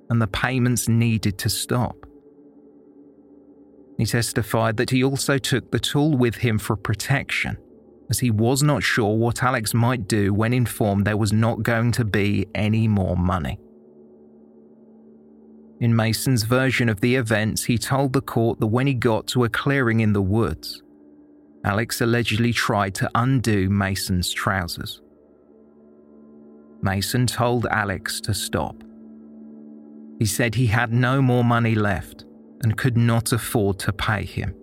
and 0.09 0.23
the 0.23 0.27
payments 0.27 0.89
needed 0.89 1.37
to 1.37 1.51
stop. 1.51 1.95
He 3.99 4.07
testified 4.07 4.79
that 4.79 4.89
he 4.89 5.05
also 5.05 5.37
took 5.37 5.71
the 5.71 5.79
tool 5.79 6.17
with 6.17 6.37
him 6.37 6.59
for 6.59 6.77
protection, 6.77 7.59
as 8.09 8.21
he 8.21 8.31
was 8.31 8.63
not 8.63 8.83
sure 8.83 9.15
what 9.19 9.43
Alex 9.43 9.75
might 9.75 10.09
do 10.09 10.33
when 10.33 10.55
informed 10.55 11.07
there 11.07 11.19
was 11.19 11.35
not 11.35 11.63
going 11.63 11.93
to 11.93 12.07
be 12.07 12.47
any 12.55 12.89
more 12.89 13.19
money. 13.19 13.59
In 15.81 15.95
Mason's 15.95 16.45
version 16.45 16.89
of 16.89 17.03
the 17.03 17.17
events, 17.17 17.65
he 17.65 17.77
told 17.77 18.15
the 18.15 18.23
court 18.23 18.61
that 18.61 18.69
when 18.69 18.87
he 18.87 18.95
got 18.95 19.27
to 19.27 19.45
a 19.45 19.51
clearing 19.51 20.01
in 20.01 20.15
the 20.15 20.23
woods, 20.23 20.83
Alex 21.65 22.01
allegedly 22.01 22.53
tried 22.53 22.95
to 22.95 23.11
undo 23.15 23.69
Mason's 23.69 24.33
trousers. 24.33 25.01
Mason 26.83 27.27
told 27.27 27.67
Alex 27.67 28.21
to 28.21 28.33
stop. 28.33 28.77
He 30.19 30.27
said 30.27 30.55
he 30.55 30.67
had 30.67 30.93
no 30.93 31.21
more 31.21 31.45
money 31.45 31.75
left 31.75 32.25
and 32.63 32.77
could 32.77 32.97
not 32.97 33.33
afford 33.33 33.79
to 33.81 33.93
pay 33.93 34.25
him. 34.25 34.55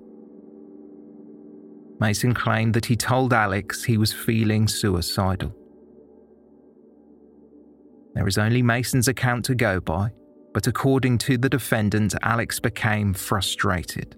Mason 2.00 2.34
claimed 2.34 2.74
that 2.74 2.86
he 2.86 2.96
told 2.96 3.34
Alex 3.34 3.84
he 3.84 3.98
was 3.98 4.12
feeling 4.12 4.68
suicidal. 4.68 5.56
There 8.14 8.28
is 8.28 8.38
only 8.38 8.62
Mason's 8.62 9.08
account 9.08 9.46
to 9.46 9.56
go 9.56 9.80
by, 9.80 10.10
but 10.54 10.68
according 10.68 11.18
to 11.20 11.38
the 11.38 11.50
defendant, 11.50 12.16
Alex 12.22 12.60
became 12.60 13.14
frustrated. 13.14 14.18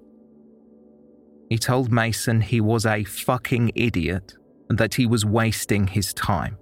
He 1.50 1.58
told 1.58 1.91
Mason 1.91 2.41
he 2.41 2.60
was 2.60 2.86
a 2.86 3.04
fucking 3.04 3.72
idiot 3.76 4.36
and 4.70 4.78
that 4.78 4.95
he 4.95 5.06
was 5.06 5.26
wasting 5.26 5.88
his 5.88 6.14
time. 6.14 6.58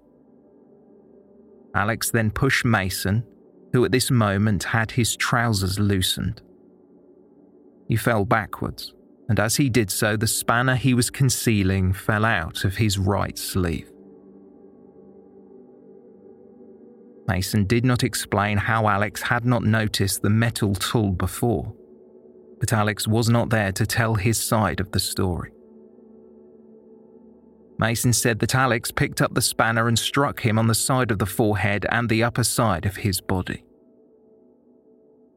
Alex 1.74 2.12
then 2.12 2.30
pushed 2.30 2.64
Mason, 2.64 3.26
who 3.74 3.84
at 3.84 3.92
this 3.92 4.12
moment 4.12 4.64
had 4.64 4.92
his 4.92 5.16
trousers 5.16 5.80
loosened. 5.80 6.42
He 7.88 7.96
fell 7.96 8.26
backwards, 8.26 8.94
and 9.28 9.40
as 9.40 9.56
he 9.56 9.70
did 9.70 9.90
so, 9.92 10.16
the 10.16 10.28
spanner 10.28 10.76
he 10.76 10.94
was 10.94 11.10
concealing 11.10 11.92
fell 11.92 12.24
out 12.24 12.64
of 12.64 12.78
his 12.78 12.98
right 12.98 13.38
sleeve. 13.38 13.92
Mason 17.28 17.66
did 17.66 17.84
not 17.84 18.04
explain 18.04 18.58
how 18.58 18.88
Alex 18.88 19.24
had 19.24 19.46
not 19.46 19.64
noticed 19.64 20.22
the 20.22 20.30
metal 20.30 20.76
tool 20.76 21.12
before 21.12 21.74
but 22.60 22.74
Alex 22.74 23.08
was 23.08 23.30
not 23.30 23.50
there 23.50 23.72
to 23.72 23.86
tell 23.86 24.16
his 24.16 24.42
side 24.42 24.80
of 24.80 24.92
the 24.92 25.00
story. 25.00 25.52
Mason 27.78 28.14
said 28.14 28.40
that 28.40 28.56
Alex 28.56 28.92
picked 28.92 29.22
up 29.22 29.34
the 29.34 29.42
spanner 29.42 29.88
and 29.88 30.00
struck 30.00 30.40
him 30.46 30.58
on 30.58 30.68
the 30.68 30.76
side 30.76 31.12
of 31.12 31.20
the 31.20 31.26
forehead 31.26 31.86
and 31.90 32.08
the 32.08 32.24
upper 32.24 32.44
side 32.44 32.86
of 32.86 32.96
his 32.98 33.20
body. 33.20 33.64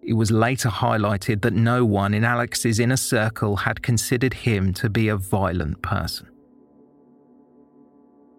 It 0.03 0.13
was 0.15 0.31
later 0.31 0.69
highlighted 0.69 1.43
that 1.43 1.53
no 1.53 1.85
one 1.85 2.15
in 2.15 2.25
Alex's 2.25 2.79
inner 2.79 2.97
circle 2.97 3.57
had 3.57 3.83
considered 3.83 4.33
him 4.33 4.73
to 4.75 4.89
be 4.89 5.09
a 5.09 5.17
violent 5.17 5.83
person. 5.83 6.29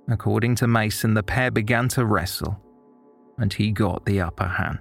According 0.10 0.56
to 0.56 0.68
Mason, 0.68 1.14
the 1.14 1.22
pair 1.22 1.52
began 1.52 1.88
to 1.90 2.06
wrestle, 2.06 2.60
and 3.38 3.54
he 3.54 3.72
got 3.72 4.06
the 4.06 4.22
upper 4.22 4.48
hand. 4.48 4.80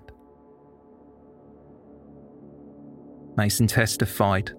Mason 3.39 3.69
testified, 3.69 4.51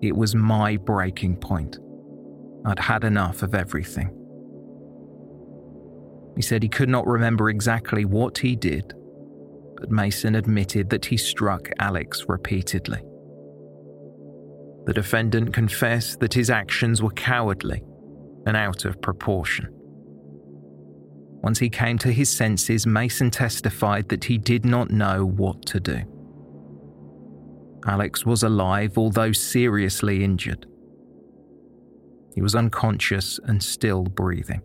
It 0.00 0.14
was 0.16 0.32
my 0.36 0.76
breaking 0.76 1.36
point. 1.36 1.78
I'd 2.64 2.78
had 2.78 3.02
enough 3.02 3.42
of 3.42 3.56
everything. 3.56 4.14
He 6.36 6.42
said 6.42 6.62
he 6.62 6.68
could 6.68 6.88
not 6.88 7.08
remember 7.08 7.50
exactly 7.50 8.04
what 8.04 8.38
he 8.38 8.54
did, 8.54 8.94
but 9.76 9.90
Mason 9.90 10.36
admitted 10.36 10.90
that 10.90 11.06
he 11.06 11.16
struck 11.16 11.70
Alex 11.80 12.24
repeatedly. 12.28 13.02
The 14.86 14.94
defendant 14.94 15.52
confessed 15.52 16.20
that 16.20 16.34
his 16.34 16.50
actions 16.50 17.02
were 17.02 17.10
cowardly 17.10 17.82
and 18.46 18.56
out 18.56 18.84
of 18.84 19.02
proportion. 19.02 19.70
Once 21.42 21.58
he 21.58 21.68
came 21.68 21.98
to 21.98 22.12
his 22.12 22.30
senses, 22.30 22.86
Mason 22.86 23.32
testified 23.32 24.08
that 24.08 24.22
he 24.22 24.38
did 24.38 24.64
not 24.64 24.92
know 24.92 25.26
what 25.26 25.66
to 25.66 25.80
do. 25.80 26.17
Alex 27.88 28.26
was 28.26 28.42
alive, 28.42 28.98
although 28.98 29.32
seriously 29.32 30.22
injured. 30.22 30.66
He 32.34 32.42
was 32.42 32.54
unconscious 32.54 33.40
and 33.44 33.62
still 33.62 34.04
breathing. 34.04 34.60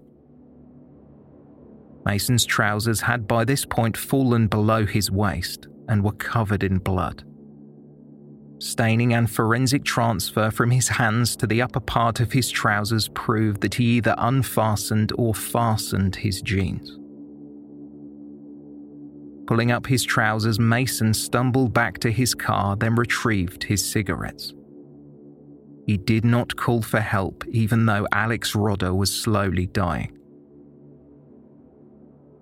Mason's 2.06 2.46
trousers 2.46 3.00
had 3.00 3.26
by 3.28 3.46
this 3.46 3.66
point 3.66 3.96
fallen 3.96 4.48
below 4.48 4.86
his 4.86 5.10
waist 5.10 5.68
and 5.88 6.04
were 6.04 6.12
covered 6.12 6.64
in 6.64 6.80
blood. 6.80 7.24
Staining 8.60 9.14
and 9.14 9.30
forensic 9.30 9.86
transfer 9.86 10.52
from 10.52 10.72
his 10.72 10.90
hands 10.90 11.36
to 11.38 11.48
the 11.48 11.62
upper 11.62 11.80
part 11.80 12.20
of 12.20 12.32
his 12.32 12.50
trousers 12.50 13.08
proved 13.10 13.62
that 13.62 13.76
he 13.76 13.86
either 13.98 14.16
unfastened 14.18 15.14
or 15.18 15.34
fastened 15.34 16.16
his 16.18 16.42
jeans. 16.42 16.98
Pulling 19.46 19.72
up 19.72 19.86
his 19.86 20.04
trousers, 20.04 20.60
Mason 20.60 21.14
stumbled 21.14 21.74
back 21.74 22.00
to 22.00 22.12
his 22.12 22.34
car, 22.34 22.76
then 22.76 22.96
retrieved 22.96 23.64
his 23.64 23.86
cigarettes. 23.86 24.54
He 25.86 25.98
did 25.98 26.24
not 26.24 26.56
call 26.56 26.82
for 26.82 27.02
help, 27.02 27.46
even 27.48 27.86
though 27.86 28.08
Alex 28.14 28.54
Rodda 28.54 28.96
was 28.96 29.14
slowly 29.14 29.68
dying. 29.68 30.18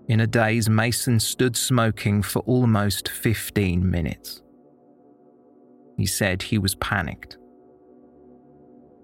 In 0.07 0.19
a 0.19 0.27
daze, 0.27 0.69
Mason 0.69 1.19
stood 1.19 1.55
smoking 1.55 2.21
for 2.21 2.39
almost 2.39 3.09
15 3.09 3.89
minutes. 3.89 4.41
He 5.97 6.05
said 6.05 6.43
he 6.43 6.57
was 6.57 6.75
panicked. 6.75 7.37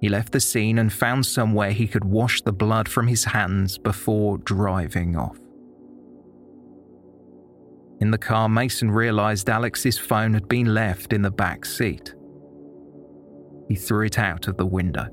He 0.02 0.10
left 0.10 0.32
the 0.32 0.40
scene 0.40 0.78
and 0.78 0.94
found 0.94 1.26
somewhere 1.26 1.72
he 1.72 1.88
could 1.88 2.06
wash 2.06 2.42
the 2.42 2.52
blood 2.52 2.88
from 2.88 3.08
his 3.08 3.26
hands 3.26 3.78
before 3.78 4.38
driving 4.40 5.16
off. 5.16 5.40
In 8.00 8.12
the 8.12 8.18
car, 8.18 8.48
Mason 8.48 8.92
realised 8.92 9.50
Alex's 9.50 9.98
phone 9.98 10.34
had 10.34 10.48
been 10.48 10.74
left 10.74 11.14
in 11.14 11.24
the 11.24 11.32
back 11.32 11.66
seat. 11.66 12.14
He 13.68 13.76
threw 13.76 14.06
it 14.06 14.20
out 14.20 14.48
of 14.48 14.58
the 14.58 14.66
window. 14.66 15.08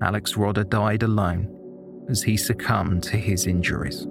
Alex 0.00 0.34
Rodda 0.34 0.68
died 0.68 1.02
alone 1.02 1.48
as 2.08 2.22
he 2.22 2.36
succumbed 2.36 3.02
to 3.04 3.16
his 3.16 3.46
injuries. 3.46 4.06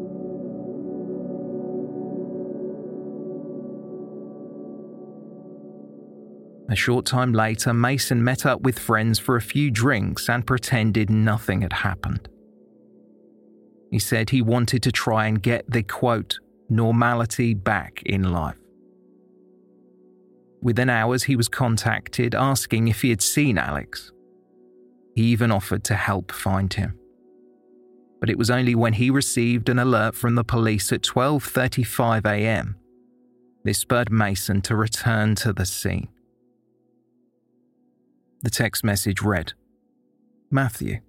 A 6.70 6.76
short 6.76 7.05
time 7.05 7.34
later, 7.34 7.74
Mason 7.74 8.24
met 8.24 8.45
up 8.45 8.62
with 8.62 8.80
friends 8.80 9.20
for 9.20 9.36
a 9.36 9.41
few 9.41 9.70
drinks 9.70 10.30
and 10.30 10.47
pretended 10.47 11.09
nothing 11.09 11.62
had 11.62 11.74
happened. 11.74 12.30
He 13.92 14.00
said 14.00 14.30
he 14.30 14.42
wanted 14.42 14.82
to 14.84 14.92
try 14.92 15.28
and 15.28 15.44
get 15.44 15.70
the 15.70 15.84
quote, 15.84 16.39
normality 16.70 17.54
back 17.54 18.02
in 18.06 18.32
life. 18.32 18.58
Within 20.62 20.89
hours, 20.89 21.24
he 21.24 21.36
was 21.36 21.50
contacted 21.50 22.34
asking 22.34 22.88
if 22.88 23.02
he 23.02 23.10
had 23.10 23.22
seen 23.22 23.58
Alex. 23.58 24.12
He 25.14 25.24
even 25.24 25.52
offered 25.52 25.84
to 25.86 25.96
help 25.96 26.32
find 26.32 26.74
him. 26.74 26.98
But 28.22 28.30
it 28.30 28.38
was 28.38 28.50
only 28.50 28.76
when 28.76 28.94
he 28.94 29.10
received 29.10 29.68
an 29.68 29.80
alert 29.80 30.16
from 30.16 30.36
the 30.36 30.44
police 30.44 30.94
at 30.94 31.02
12:35 31.02 32.26
a.m. 32.26 32.78
this 33.66 33.80
spurred 33.80 34.12
Mason 34.12 34.62
to 34.62 34.76
return 34.76 35.36
to 35.36 35.52
the 35.52 35.66
scene. 35.66 36.08
The 38.44 38.52
text 38.52 38.84
message 38.84 39.22
read, 39.22 39.54
"Matthew, 40.50 41.02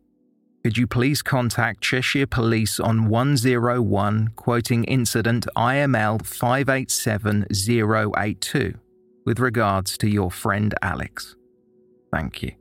could 0.62 0.78
you 0.78 0.86
please 0.86 1.22
contact 1.22 1.80
Cheshire 1.80 2.26
Police 2.26 2.78
on 2.78 3.08
101 3.08 4.28
quoting 4.36 4.84
incident 4.84 5.48
IML 5.56 6.24
587082 6.24 8.74
with 9.26 9.40
regards 9.40 9.98
to 9.98 10.08
your 10.08 10.30
friend 10.30 10.72
Alex. 10.80 11.34
Thank 12.12 12.42
you. 12.42 12.52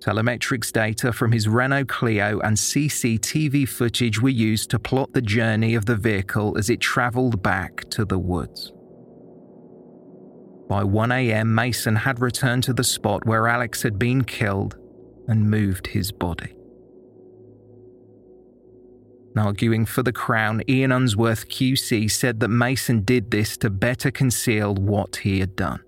Telemetrics 0.00 0.70
data 0.70 1.10
from 1.12 1.32
his 1.32 1.48
Renault 1.48 1.86
Clio 1.86 2.38
and 2.40 2.54
CCTV 2.56 3.66
footage 3.66 4.20
were 4.20 4.28
used 4.28 4.68
to 4.70 4.78
plot 4.78 5.14
the 5.14 5.22
journey 5.22 5.74
of 5.74 5.86
the 5.86 5.96
vehicle 5.96 6.58
as 6.58 6.68
it 6.68 6.80
travelled 6.80 7.42
back 7.42 7.88
to 7.90 8.04
the 8.04 8.18
woods. 8.18 8.70
By 10.68 10.82
1am, 10.82 11.46
Mason 11.46 11.96
had 11.96 12.20
returned 12.20 12.64
to 12.64 12.74
the 12.74 12.84
spot 12.84 13.24
where 13.24 13.48
Alex 13.48 13.80
had 13.82 13.98
been 13.98 14.24
killed 14.24 14.76
and 15.32 15.50
moved 15.50 15.86
his 15.86 16.12
body. 16.12 16.54
Arguing 19.34 19.86
for 19.86 20.02
the 20.02 20.12
Crown, 20.12 20.62
Ian 20.68 20.92
Unsworth 20.92 21.48
QC 21.48 22.10
said 22.10 22.40
that 22.40 22.48
Mason 22.48 23.00
did 23.00 23.30
this 23.30 23.56
to 23.56 23.70
better 23.70 24.10
conceal 24.10 24.74
what 24.74 25.16
he 25.16 25.40
had 25.40 25.56
done. 25.56 25.80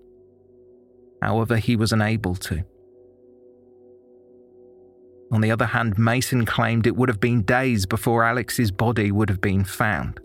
However, 1.21 1.57
he 1.57 1.75
was 1.75 1.93
unable 1.93 2.33
to. 2.47 2.63
On 5.31 5.41
the 5.41 5.51
other 5.51 5.67
hand, 5.67 5.99
Mason 5.99 6.43
claimed 6.43 6.87
it 6.87 6.95
would 6.95 7.09
have 7.09 7.19
been 7.19 7.43
days 7.43 7.85
before 7.85 8.23
Alex's 8.23 8.71
body 8.71 9.11
would 9.11 9.29
have 9.29 9.41
been 9.41 9.63
found. 9.63 10.19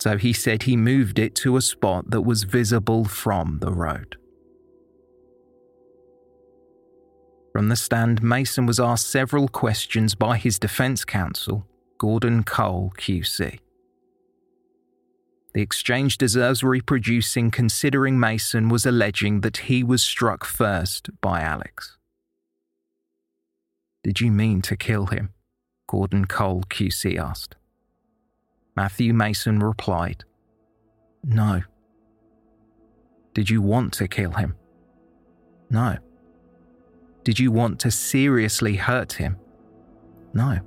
So 0.00 0.16
he 0.16 0.32
said 0.32 0.62
he 0.62 0.76
moved 0.76 1.18
it 1.18 1.34
to 1.36 1.58
a 1.58 1.60
spot 1.60 2.10
that 2.10 2.22
was 2.22 2.44
visible 2.44 3.04
from 3.04 3.58
the 3.60 3.72
road. 3.72 4.16
From 7.52 7.68
the 7.68 7.76
stand, 7.76 8.22
Mason 8.22 8.66
was 8.66 8.78
asked 8.78 9.10
several 9.10 9.48
questions 9.48 10.14
by 10.14 10.36
his 10.36 10.58
defence 10.58 11.04
counsel 11.04 11.66
Gordon 11.98 12.44
Cole 12.44 12.92
QC. 12.96 13.58
The 15.54 15.62
exchange 15.62 16.18
deserves 16.18 16.62
reproducing 16.62 17.50
considering 17.50 18.20
Mason 18.20 18.68
was 18.68 18.86
alleging 18.86 19.40
that 19.40 19.56
he 19.56 19.82
was 19.82 20.02
struck 20.02 20.44
first 20.44 21.08
by 21.20 21.40
Alex. 21.40 21.96
Did 24.04 24.20
you 24.20 24.30
mean 24.30 24.62
to 24.62 24.76
kill 24.76 25.06
him? 25.06 25.30
Gordon 25.88 26.26
Cole 26.26 26.62
QC 26.68 27.18
asked. 27.18 27.56
Matthew 28.76 29.12
Mason 29.12 29.58
replied, 29.58 30.24
No. 31.24 31.62
Did 33.34 33.50
you 33.50 33.60
want 33.60 33.94
to 33.94 34.06
kill 34.06 34.32
him? 34.32 34.54
No. 35.70 35.96
Did 37.28 37.38
you 37.38 37.52
want 37.52 37.78
to 37.80 37.90
seriously 37.90 38.76
hurt 38.76 39.12
him? 39.12 39.36
No. 40.32 40.60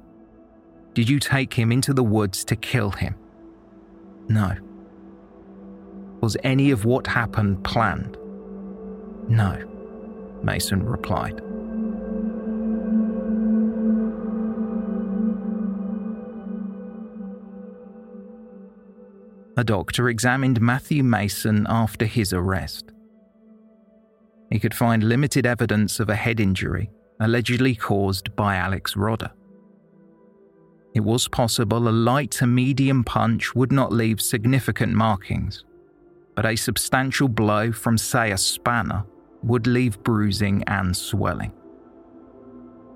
Did 0.93 1.09
you 1.09 1.18
take 1.18 1.51
him 1.55 1.72
into 1.72 1.91
the 1.91 2.03
woods 2.03 2.45
to 2.45 2.55
kill 2.55 2.91
him? 2.91 3.16
No. 4.28 4.53
Was 6.22 6.38
any 6.43 6.70
of 6.70 6.86
what 6.86 7.07
happened 7.07 7.64
planned? 7.64 8.16
No, 9.28 9.57
Mason 10.43 10.84
replied. 10.86 11.39
A 19.57 19.64
doctor 19.64 20.09
examined 20.09 20.62
Matthew 20.62 21.03
Mason 21.03 21.66
after 21.68 22.05
his 22.05 22.34
arrest. 22.34 22.91
He 24.52 24.60
could 24.60 24.74
find 24.74 25.04
limited 25.04 25.45
evidence 25.45 25.99
of 25.99 26.10
a 26.10 26.16
head 26.16 26.39
injury 26.39 26.89
allegedly 27.22 27.76
caused 27.76 28.36
by 28.36 28.56
Alex 28.56 28.95
Rodda. 28.95 29.32
It 30.93 31.02
was 31.02 31.28
possible 31.28 31.88
a 31.88 31.91
light 31.91 32.32
to 32.32 32.47
medium 32.47 33.04
punch 33.04 33.56
would 33.56 33.72
not 33.72 33.93
leave 33.93 34.20
significant 34.20 34.93
markings, 34.93 35.64
but 36.36 36.45
a 36.45 36.56
substantial 36.56 37.30
blow 37.30 37.72
from, 37.72 37.97
say, 37.97 38.32
a 38.32 38.38
spanner 38.38 39.06
would 39.43 39.68
leave 39.68 40.04
bruising 40.04 40.64
and 40.66 40.97
swelling. 40.97 41.54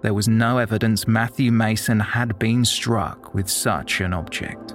There 0.02 0.14
was 0.14 0.28
no 0.28 0.58
evidence 0.58 1.08
Matthew 1.08 1.52
Mason 1.52 2.00
had 2.00 2.38
been 2.38 2.66
struck 2.66 3.34
with 3.34 3.50
such 3.50 4.02
an 4.02 4.14
object. 4.14 4.75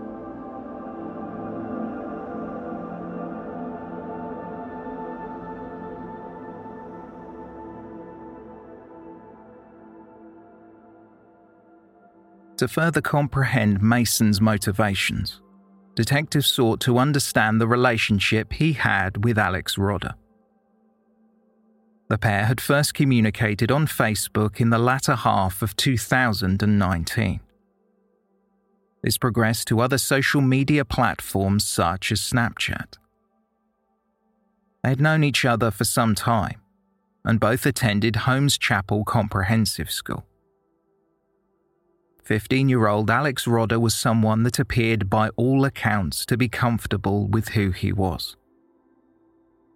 To 12.61 12.69
further 12.69 13.01
comprehend 13.01 13.81
Mason's 13.81 14.39
motivations, 14.39 15.41
detectives 15.95 16.47
sought 16.47 16.79
to 16.81 16.99
understand 16.99 17.59
the 17.59 17.67
relationship 17.67 18.53
he 18.53 18.75
had 18.75 19.25
with 19.25 19.39
Alex 19.39 19.77
Rodda. 19.77 20.13
The 22.11 22.19
pair 22.19 22.45
had 22.45 22.61
first 22.61 22.93
communicated 22.93 23.71
on 23.71 23.87
Facebook 23.87 24.61
in 24.61 24.69
the 24.69 24.77
latter 24.77 25.15
half 25.15 25.63
of 25.63 25.75
2019. 25.77 27.41
This 29.03 29.17
progressed 29.17 29.67
to 29.69 29.81
other 29.81 29.97
social 29.97 30.43
media 30.43 30.85
platforms 30.85 31.65
such 31.65 32.13
as 32.13 32.21
Snapchat. 32.21 32.99
They 34.83 34.91
had 34.91 35.01
known 35.01 35.25
each 35.25 35.47
other 35.47 35.71
for 35.71 35.85
some 35.85 36.15
time 36.15 36.61
and 37.25 37.41
both 37.41 37.65
attended 37.65 38.17
Holmes 38.17 38.59
Chapel 38.59 39.05
Comprehensive 39.05 39.91
School. 39.91 40.27
15 42.25 42.68
year 42.68 42.87
old 42.87 43.11
Alex 43.11 43.47
Rodda 43.47 43.81
was 43.81 43.95
someone 43.95 44.43
that 44.43 44.59
appeared 44.59 45.11
by 45.11 45.31
all 45.31 45.64
accounts 45.64 46.25
to 46.27 46.37
be 46.37 46.49
comfortable 46.49 47.27
with 47.27 47.49
who 47.51 47.71
he 47.71 47.93
was. 47.93 48.37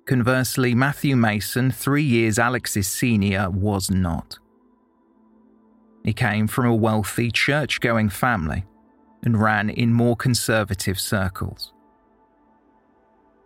Conversely, 0.06 0.74
Matthew 0.74 1.16
Mason, 1.16 1.70
three 1.70 2.02
years 2.02 2.38
Alex's 2.38 2.86
senior, 2.86 3.50
was 3.50 3.90
not. 3.90 4.38
He 6.04 6.12
came 6.12 6.46
from 6.46 6.66
a 6.66 6.74
wealthy, 6.74 7.30
church 7.30 7.80
going 7.80 8.10
family 8.10 8.64
and 9.22 9.40
ran 9.40 9.70
in 9.70 9.94
more 9.94 10.14
conservative 10.14 11.00
circles. 11.00 11.72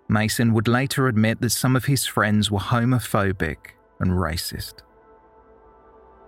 Mason 0.08 0.52
would 0.52 0.66
later 0.66 1.06
admit 1.06 1.40
that 1.40 1.50
some 1.50 1.76
of 1.76 1.84
his 1.84 2.04
friends 2.04 2.50
were 2.50 2.58
homophobic 2.58 3.58
and 4.00 4.10
racist. 4.10 4.80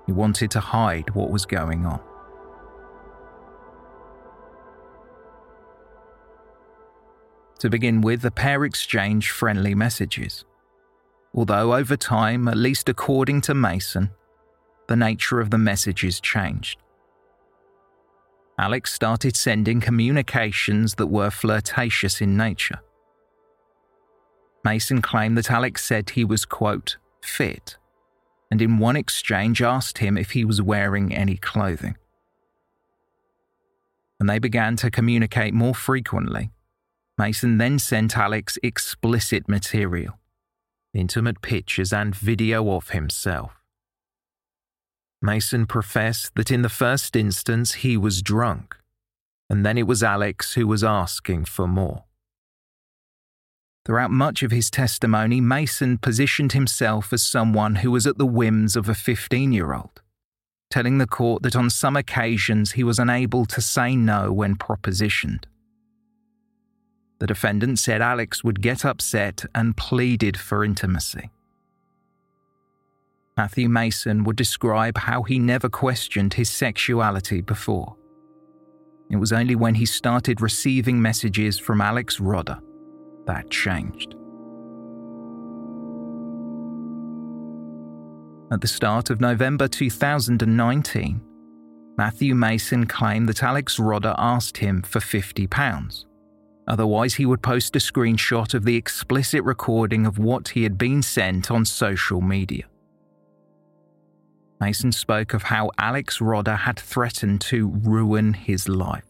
He 0.07 0.13
wanted 0.13 0.51
to 0.53 0.61
hide 0.61 1.11
what 1.15 1.31
was 1.31 1.47
going 1.47 1.87
on. 1.87 2.01
To 7.61 7.69
begin 7.69 8.01
with, 8.01 8.23
the 8.23 8.31
pair 8.31 8.65
exchanged 8.65 9.31
friendly 9.31 9.75
messages. 9.75 10.47
Although 11.35 11.75
over 11.75 11.95
time, 11.95 12.49
at 12.49 12.57
least 12.57 12.89
according 12.89 13.43
to 13.43 13.55
Mason, 13.55 14.11
the 14.89 14.97
nature 14.97 15.41
of 15.41 15.51
the 15.51 15.59
messages 15.59 16.21
changed. 16.21 16.79
Alex 18.59 18.93
started 18.95 19.37
sending 19.37 19.81
communications 19.81 20.95
that 20.95 21.09
were 21.09 21.31
flirtatious 21.31 22.23
in 22.23 22.37
nature. 22.37 22.81
Mason 24.65 25.03
claimed 25.03 25.37
that 25.37 25.51
Alex 25.51 25.85
said 25.85 26.11
he 26.11 26.25
was, 26.25 26.47
quote, 26.47 26.97
fit, 27.23 27.77
and 28.51 28.63
in 28.63 28.79
one 28.79 28.97
exchange 28.97 29.61
asked 29.61 29.99
him 29.99 30.17
if 30.17 30.31
he 30.31 30.47
was 30.47 30.63
wearing 30.63 31.15
any 31.15 31.37
clothing. 31.37 31.97
And 34.19 34.29
they 34.29 34.39
began 34.39 34.77
to 34.77 34.91
communicate 34.91 35.53
more 35.53 35.75
frequently 35.75 36.51
Mason 37.21 37.59
then 37.59 37.79
sent 37.79 38.17
Alex 38.17 38.59
explicit 38.63 39.47
material, 39.47 40.19
intimate 40.95 41.43
pictures 41.43 41.93
and 41.93 42.15
video 42.15 42.71
of 42.71 42.89
himself. 42.91 43.53
Mason 45.21 45.67
professed 45.67 46.35
that 46.37 46.51
in 46.51 46.63
the 46.63 46.71
first 46.71 47.15
instance 47.15 47.75
he 47.85 47.95
was 47.99 48.23
drunk, 48.23 48.75
and 49.51 49.67
then 49.67 49.77
it 49.77 49.87
was 49.87 50.03
Alex 50.03 50.55
who 50.55 50.67
was 50.67 50.83
asking 50.83 51.45
for 51.45 51.69
more. 51.69 52.05
Throughout 53.85 54.11
much 54.11 54.43
of 54.43 54.51
his 54.51 54.71
testimony, 54.71 55.43
Mason 55.43 55.99
positioned 55.99 56.53
himself 56.53 57.13
as 57.13 57.23
someone 57.23 57.75
who 57.83 57.91
was 57.91 58.07
at 58.07 58.17
the 58.17 58.25
whims 58.25 58.77
of 58.77 58.89
a 58.89 58.95
15 58.95 59.53
year 59.53 59.75
old, 59.75 60.01
telling 60.71 60.97
the 60.97 61.07
court 61.07 61.43
that 61.43 61.55
on 61.55 61.69
some 61.69 61.97
occasions 61.97 62.73
he 62.73 62.83
was 62.83 62.99
unable 62.99 63.45
to 63.45 63.61
say 63.61 63.95
no 63.95 64.33
when 64.33 64.57
propositioned. 64.57 65.45
The 67.21 67.27
defendant 67.27 67.79
said 67.79 68.01
Alex 68.01 68.43
would 68.43 68.63
get 68.63 68.85
upset 68.85 69.45
and 69.55 69.77
pleaded 69.77 70.39
for 70.39 70.65
intimacy. 70.65 71.31
Matthew 73.37 73.69
Mason 73.69 74.25
would 74.25 74.37
describe 74.37 74.99
how 74.99 75.23
he 75.23 75.39
never 75.39 75.69
questioned 75.69 76.35
his 76.35 76.51
sexuality 76.51 77.43
before. 77.43 77.97
It 79.11 79.17
was 79.17 79.33
only 79.33 79.55
when 79.55 79.75
he 79.75 79.87
started 79.87 80.41
receiving 80.41 81.01
messages 81.01 81.59
from 81.59 81.81
Alex 81.81 82.19
Rodda 82.19 82.61
that 83.27 83.51
changed. 83.51 84.15
At 88.53 88.61
the 88.61 88.69
start 88.69 89.11
of 89.11 89.21
November 89.21 89.69
2019, 89.69 91.21
Matthew 91.97 92.35
Mason 92.35 92.87
claimed 92.87 93.29
that 93.29 93.43
Alex 93.43 93.79
Rodda 93.79 94.15
asked 94.19 94.57
him 94.59 94.83
for 94.83 95.01
£50. 95.01 96.05
Otherwise, 96.69 97.15
he 97.15 97.27
would 97.27 97.43
post 97.43 97.75
a 97.75 97.81
screenshot 97.81 98.55
of 98.55 98.65
the 98.65 98.77
explicit 98.77 99.43
recording 99.45 100.07
of 100.07 100.19
what 100.19 100.51
he 100.51 100.63
had 100.63 100.79
been 100.79 101.03
sent 101.03 101.51
on 101.51 101.65
social 101.65 102.21
media. 102.21 102.65
Mason 104.61 104.93
spoke 104.93 105.33
of 105.33 105.45
how 105.45 105.71
Alex 105.79 106.19
Rodda 106.19 106.59
had 106.59 106.79
threatened 106.79 107.41
to 107.43 107.69
ruin 107.69 108.35
his 108.35 108.69
life. 108.69 109.05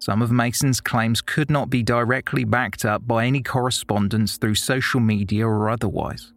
Some 0.00 0.20
of 0.20 0.30
Mason's 0.30 0.80
claims 0.80 1.22
could 1.22 1.50
not 1.50 1.70
be 1.70 1.82
directly 1.82 2.44
backed 2.44 2.84
up 2.84 3.06
by 3.06 3.24
any 3.24 3.40
correspondence 3.40 4.36
through 4.36 4.56
social 4.56 5.00
media 5.00 5.46
or 5.46 5.70
otherwise, 5.70 6.32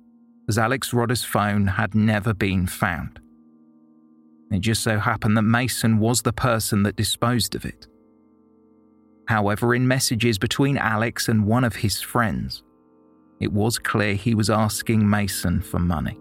as 0.47 0.57
Alex 0.57 0.93
Rodda's 0.93 1.25
phone 1.25 1.67
had 1.67 1.93
never 1.93 2.33
been 2.33 2.67
found. 2.67 3.19
It 4.51 4.59
just 4.59 4.83
so 4.83 4.99
happened 4.99 5.35
that 5.35 5.41
Mason 5.41 5.99
was 5.99 6.21
the 6.21 6.31
person 6.31 6.83
that 6.83 6.95
disposed 6.95 7.55
of 7.55 7.65
it. 7.65 7.87
However, 9.27 9.75
in 9.75 9.87
messages 9.87 10.37
between 10.37 10.77
Alex 10.77 11.27
and 11.27 11.45
one 11.45 11.63
of 11.63 11.75
his 11.75 12.01
friends, 12.01 12.63
it 13.39 13.51
was 13.51 13.77
clear 13.77 14.15
he 14.15 14.33
was 14.33 14.49
asking 14.49 15.07
Mason 15.07 15.61
for 15.61 15.79
money. 15.79 16.17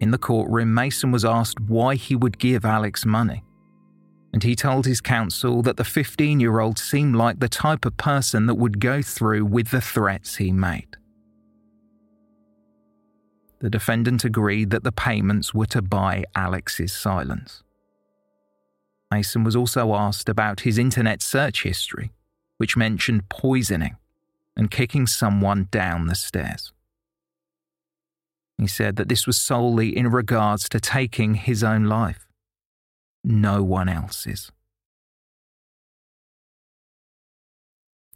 In 0.00 0.10
the 0.10 0.18
courtroom, 0.18 0.74
Mason 0.74 1.10
was 1.10 1.24
asked 1.24 1.60
why 1.60 1.94
he 1.94 2.16
would 2.16 2.38
give 2.38 2.64
Alex 2.64 3.06
money. 3.06 3.44
And 4.32 4.42
he 4.42 4.54
told 4.54 4.84
his 4.84 5.00
counsel 5.00 5.62
that 5.62 5.78
the 5.78 5.84
15 5.84 6.40
year 6.40 6.60
old 6.60 6.78
seemed 6.78 7.16
like 7.16 7.40
the 7.40 7.48
type 7.48 7.86
of 7.86 7.96
person 7.96 8.46
that 8.46 8.56
would 8.56 8.80
go 8.80 9.00
through 9.00 9.44
with 9.46 9.70
the 9.70 9.80
threats 9.80 10.36
he 10.36 10.52
made. 10.52 10.96
The 13.60 13.70
defendant 13.70 14.24
agreed 14.24 14.70
that 14.70 14.84
the 14.84 14.92
payments 14.92 15.54
were 15.54 15.66
to 15.66 15.80
buy 15.80 16.24
Alex's 16.34 16.92
silence. 16.92 17.62
Mason 19.10 19.44
was 19.44 19.56
also 19.56 19.94
asked 19.94 20.28
about 20.28 20.60
his 20.60 20.78
internet 20.78 21.22
search 21.22 21.62
history, 21.62 22.12
which 22.58 22.76
mentioned 22.76 23.28
poisoning 23.28 23.96
and 24.56 24.70
kicking 24.70 25.06
someone 25.06 25.68
down 25.70 26.06
the 26.06 26.14
stairs. 26.14 26.72
He 28.58 28.66
said 28.66 28.96
that 28.96 29.08
this 29.08 29.26
was 29.26 29.38
solely 29.38 29.96
in 29.96 30.10
regards 30.10 30.68
to 30.70 30.80
taking 30.80 31.34
his 31.34 31.62
own 31.62 31.84
life, 31.84 32.26
no 33.22 33.62
one 33.62 33.88
else's. 33.88 34.50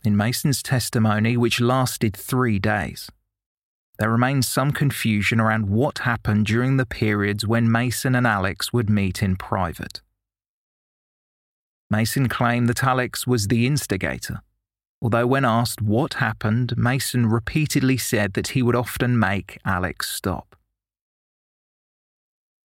In 0.03 0.17
Mason's 0.17 0.63
testimony, 0.63 1.37
which 1.37 1.61
lasted 1.61 2.17
three 2.17 2.59
days, 2.59 3.11
there 3.99 4.11
remains 4.11 4.49
some 4.49 4.71
confusion 4.71 5.41
around 5.41 5.69
what 5.69 5.99
happened 5.99 6.47
during 6.47 6.79
the 6.79 6.87
periods 6.87 7.47
when 7.47 7.71
Mason 7.71 8.15
and 8.15 8.27
Alex 8.27 8.73
would 8.73 8.89
meet 8.89 9.23
in 9.23 9.37
private. 9.37 10.01
Mason 11.91 12.29
claimed 12.29 12.69
that 12.69 12.85
Alex 12.85 13.27
was 13.27 13.49
the 13.49 13.67
instigator, 13.67 14.43
although 15.03 15.27
when 15.27 15.45
asked 15.45 15.83
what 15.83 16.15
happened, 16.15 16.75
Mason 16.77 17.27
repeatedly 17.27 17.97
said 17.97 18.35
that 18.35 18.49
he 18.49 18.63
would 18.63 18.77
often 18.77 19.19
make 19.19 19.59
Alex 19.65 20.11
stop. 20.11 20.57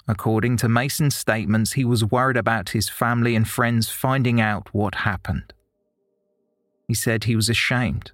According 0.08 0.58
to 0.58 0.70
Mason's 0.70 1.16
statements, 1.16 1.74
he 1.74 1.84
was 1.84 2.06
worried 2.06 2.38
about 2.38 2.70
his 2.70 2.90
family 2.90 3.36
and 3.36 3.48
friends 3.48 3.90
finding 3.90 4.40
out 4.40 4.72
what 4.72 4.96
happened. 4.96 5.52
He 6.88 6.94
said 6.94 7.24
he 7.24 7.36
was 7.36 7.50
ashamed 7.50 8.12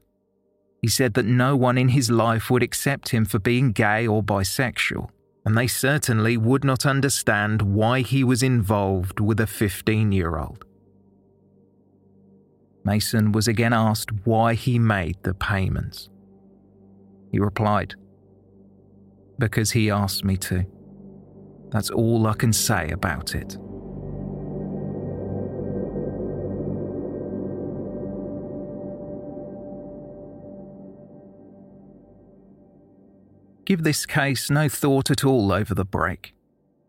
he 0.82 0.88
said 0.88 1.14
that 1.14 1.26
no 1.26 1.56
one 1.56 1.78
in 1.78 1.90
his 1.90 2.10
life 2.10 2.50
would 2.50 2.64
accept 2.64 3.10
him 3.10 3.24
for 3.24 3.38
being 3.38 3.72
gay 3.72 4.08
or 4.08 4.24
bisexual, 4.24 5.10
and 5.46 5.56
they 5.56 5.68
certainly 5.68 6.38
would 6.38 6.64
not 6.64 6.88
understand 6.88 7.62
why 7.62 8.02
he 8.02 8.24
was 8.24 8.42
involved 8.42 9.20
with 9.20 9.40
a 9.40 9.48
15 9.48 10.12
year 10.12 10.38
old. 10.38 10.66
Mason 12.84 13.32
was 13.32 13.48
again 13.48 13.74
asked 13.74 14.10
why 14.26 14.54
he 14.54 14.80
made 14.80 15.18
the 15.24 15.34
payments. 15.34 16.10
He 17.32 17.40
replied, 17.40 17.96
Because 19.38 19.72
he 19.72 19.90
asked 19.90 20.26
me 20.26 20.38
to. 20.38 20.66
That's 21.70 21.90
all 21.90 22.28
I 22.28 22.34
can 22.34 22.52
say 22.52 22.90
about 22.90 23.36
it. 23.36 23.58
Give 33.66 33.84
this 33.84 34.06
case 34.06 34.50
no 34.50 34.68
thought 34.68 35.12
at 35.12 35.24
all 35.24 35.54
over 35.54 35.74
the 35.74 35.86
break. 35.86 36.34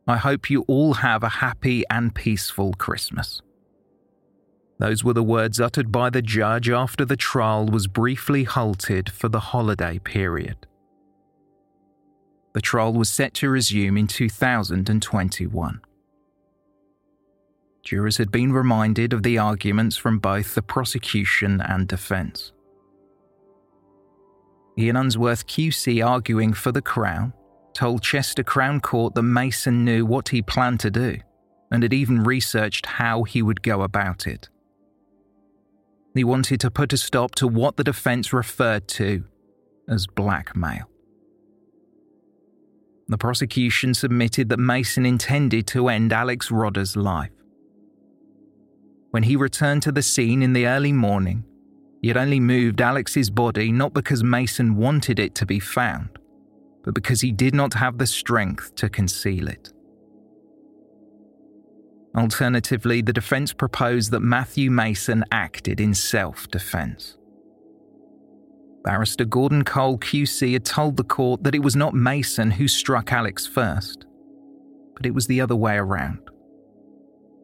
I 0.08 0.16
hope 0.16 0.50
you 0.50 0.62
all 0.62 0.94
have 0.94 1.22
a 1.22 1.28
happy 1.28 1.84
and 1.88 2.12
peaceful 2.12 2.72
Christmas. 2.72 3.40
Those 4.78 5.04
were 5.04 5.12
the 5.12 5.22
words 5.22 5.60
uttered 5.60 5.92
by 5.92 6.10
the 6.10 6.22
judge 6.22 6.68
after 6.68 7.04
the 7.04 7.16
trial 7.16 7.66
was 7.66 7.86
briefly 7.86 8.44
halted 8.44 9.10
for 9.10 9.28
the 9.28 9.40
holiday 9.40 9.98
period. 9.98 10.66
The 12.54 12.60
trial 12.60 12.92
was 12.92 13.08
set 13.08 13.34
to 13.34 13.48
resume 13.48 13.96
in 13.96 14.06
2021. 14.06 15.80
Jurors 17.82 18.16
had 18.18 18.30
been 18.30 18.52
reminded 18.52 19.12
of 19.12 19.22
the 19.22 19.38
arguments 19.38 19.96
from 19.96 20.18
both 20.18 20.54
the 20.54 20.62
prosecution 20.62 21.60
and 21.60 21.88
defence. 21.88 22.52
Ian 24.78 24.96
Unsworth 24.96 25.46
QC, 25.46 26.04
arguing 26.06 26.52
for 26.52 26.72
the 26.72 26.82
Crown, 26.82 27.32
told 27.74 28.02
Chester 28.02 28.42
Crown 28.42 28.80
Court 28.80 29.14
that 29.14 29.22
Mason 29.22 29.84
knew 29.84 30.06
what 30.06 30.28
he 30.28 30.42
planned 30.42 30.80
to 30.80 30.90
do 30.90 31.18
and 31.70 31.82
had 31.82 31.92
even 31.92 32.22
researched 32.22 32.86
how 32.86 33.22
he 33.24 33.42
would 33.42 33.62
go 33.62 33.82
about 33.82 34.26
it. 34.26 34.48
He 36.14 36.24
wanted 36.24 36.60
to 36.60 36.70
put 36.70 36.92
a 36.92 36.96
stop 36.96 37.34
to 37.36 37.48
what 37.48 37.76
the 37.76 37.84
defence 37.84 38.32
referred 38.32 38.86
to 38.88 39.24
as 39.88 40.06
blackmail. 40.06 40.88
The 43.08 43.18
prosecution 43.18 43.94
submitted 43.94 44.48
that 44.48 44.58
Mason 44.58 45.04
intended 45.04 45.66
to 45.68 45.88
end 45.88 46.12
Alex 46.12 46.50
Rodda's 46.50 46.96
life. 46.96 47.30
When 49.10 49.24
he 49.24 49.36
returned 49.36 49.82
to 49.82 49.92
the 49.92 50.02
scene 50.02 50.42
in 50.42 50.52
the 50.52 50.66
early 50.66 50.92
morning, 50.92 51.44
he 52.00 52.08
had 52.08 52.16
only 52.16 52.40
moved 52.40 52.80
Alex's 52.80 53.30
body 53.30 53.70
not 53.70 53.92
because 53.92 54.24
Mason 54.24 54.76
wanted 54.76 55.18
it 55.18 55.34
to 55.36 55.46
be 55.46 55.60
found, 55.60 56.18
but 56.84 56.94
because 56.94 57.20
he 57.20 57.32
did 57.32 57.54
not 57.54 57.74
have 57.74 57.98
the 57.98 58.06
strength 58.06 58.74
to 58.76 58.88
conceal 58.88 59.48
it. 59.48 59.71
Alternatively, 62.16 63.00
the 63.00 63.12
defence 63.12 63.52
proposed 63.52 64.10
that 64.10 64.20
Matthew 64.20 64.70
Mason 64.70 65.24
acted 65.32 65.80
in 65.80 65.94
self 65.94 66.48
defence. 66.48 67.16
Barrister 68.84 69.24
Gordon 69.24 69.64
Cole 69.64 69.98
QC 69.98 70.52
had 70.52 70.64
told 70.64 70.96
the 70.96 71.04
court 71.04 71.44
that 71.44 71.54
it 71.54 71.62
was 71.62 71.76
not 71.76 71.94
Mason 71.94 72.50
who 72.50 72.66
struck 72.66 73.12
Alex 73.12 73.46
first, 73.46 74.04
but 74.94 75.06
it 75.06 75.14
was 75.14 75.26
the 75.26 75.40
other 75.40 75.56
way 75.56 75.76
around. 75.76 76.18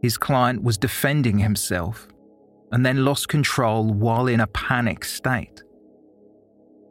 His 0.02 0.18
client 0.18 0.62
was 0.62 0.76
defending 0.76 1.38
himself 1.38 2.08
and 2.72 2.84
then 2.84 3.04
lost 3.04 3.28
control 3.28 3.92
while 3.92 4.26
in 4.26 4.40
a 4.40 4.46
panic 4.48 5.04
state. 5.04 5.62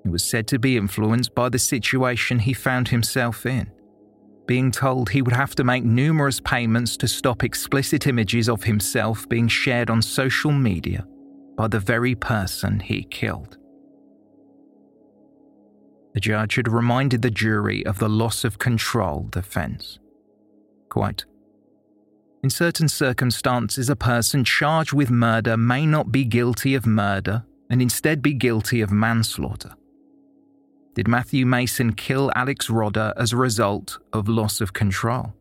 He 0.04 0.10
was 0.10 0.24
said 0.24 0.48
to 0.48 0.60
be 0.60 0.78
influenced 0.78 1.36
by 1.36 1.50
the 1.50 1.60
situation 1.60 2.40
he 2.40 2.54
found 2.54 2.88
himself 2.88 3.46
in, 3.46 3.72
being 4.48 4.72
told 4.72 5.10
he 5.10 5.22
would 5.22 5.36
have 5.36 5.54
to 5.56 5.64
make 5.64 5.84
numerous 5.84 6.40
payments 6.40 6.98
to 6.98 7.08
stop 7.08 7.44
explicit 7.44 8.08
images 8.08 8.50
of 8.50 8.64
himself 8.64 9.28
being 9.30 9.48
shared 9.48 9.90
on 9.90 10.02
social 10.02 10.52
media 10.52 11.06
by 11.56 11.68
the 11.68 11.80
very 11.80 12.16
person 12.16 12.80
he 12.80 13.04
killed. 13.04 13.58
The 16.14 16.22
judge 16.22 16.56
had 16.56 16.68
reminded 16.68 17.22
the 17.22 17.30
jury 17.30 17.86
of 17.86 18.00
the 18.00 18.10
loss 18.10 18.44
of 18.44 18.58
control 18.58 19.28
defense. 19.30 20.00
Quote, 20.90 21.26
in 22.44 22.50
certain 22.50 22.88
circumstances, 22.88 23.90
a 23.90 23.96
person 23.96 24.44
charged 24.44 24.94
with 24.94 25.10
murder 25.10 25.58
may 25.58 25.86
not 25.86 26.12
be 26.12 26.24
guilty 26.24 26.76
of 26.76 26.86
murder 26.86 27.44
and 27.70 27.82
instead 27.82 28.22
be 28.22 28.34
guilty 28.34 28.82
of 28.82 28.92
manslaughter. 28.92 29.72
Did 30.98 31.08
Matthew 31.08 31.46
Mason 31.46 31.94
kill 31.94 32.32
Alex 32.36 32.70
Rodda 32.70 33.14
as 33.18 33.32
a 33.32 33.38
result 33.38 34.00
of 34.14 34.28
loss 34.28 34.62
of 34.62 34.74
control? 34.74 35.32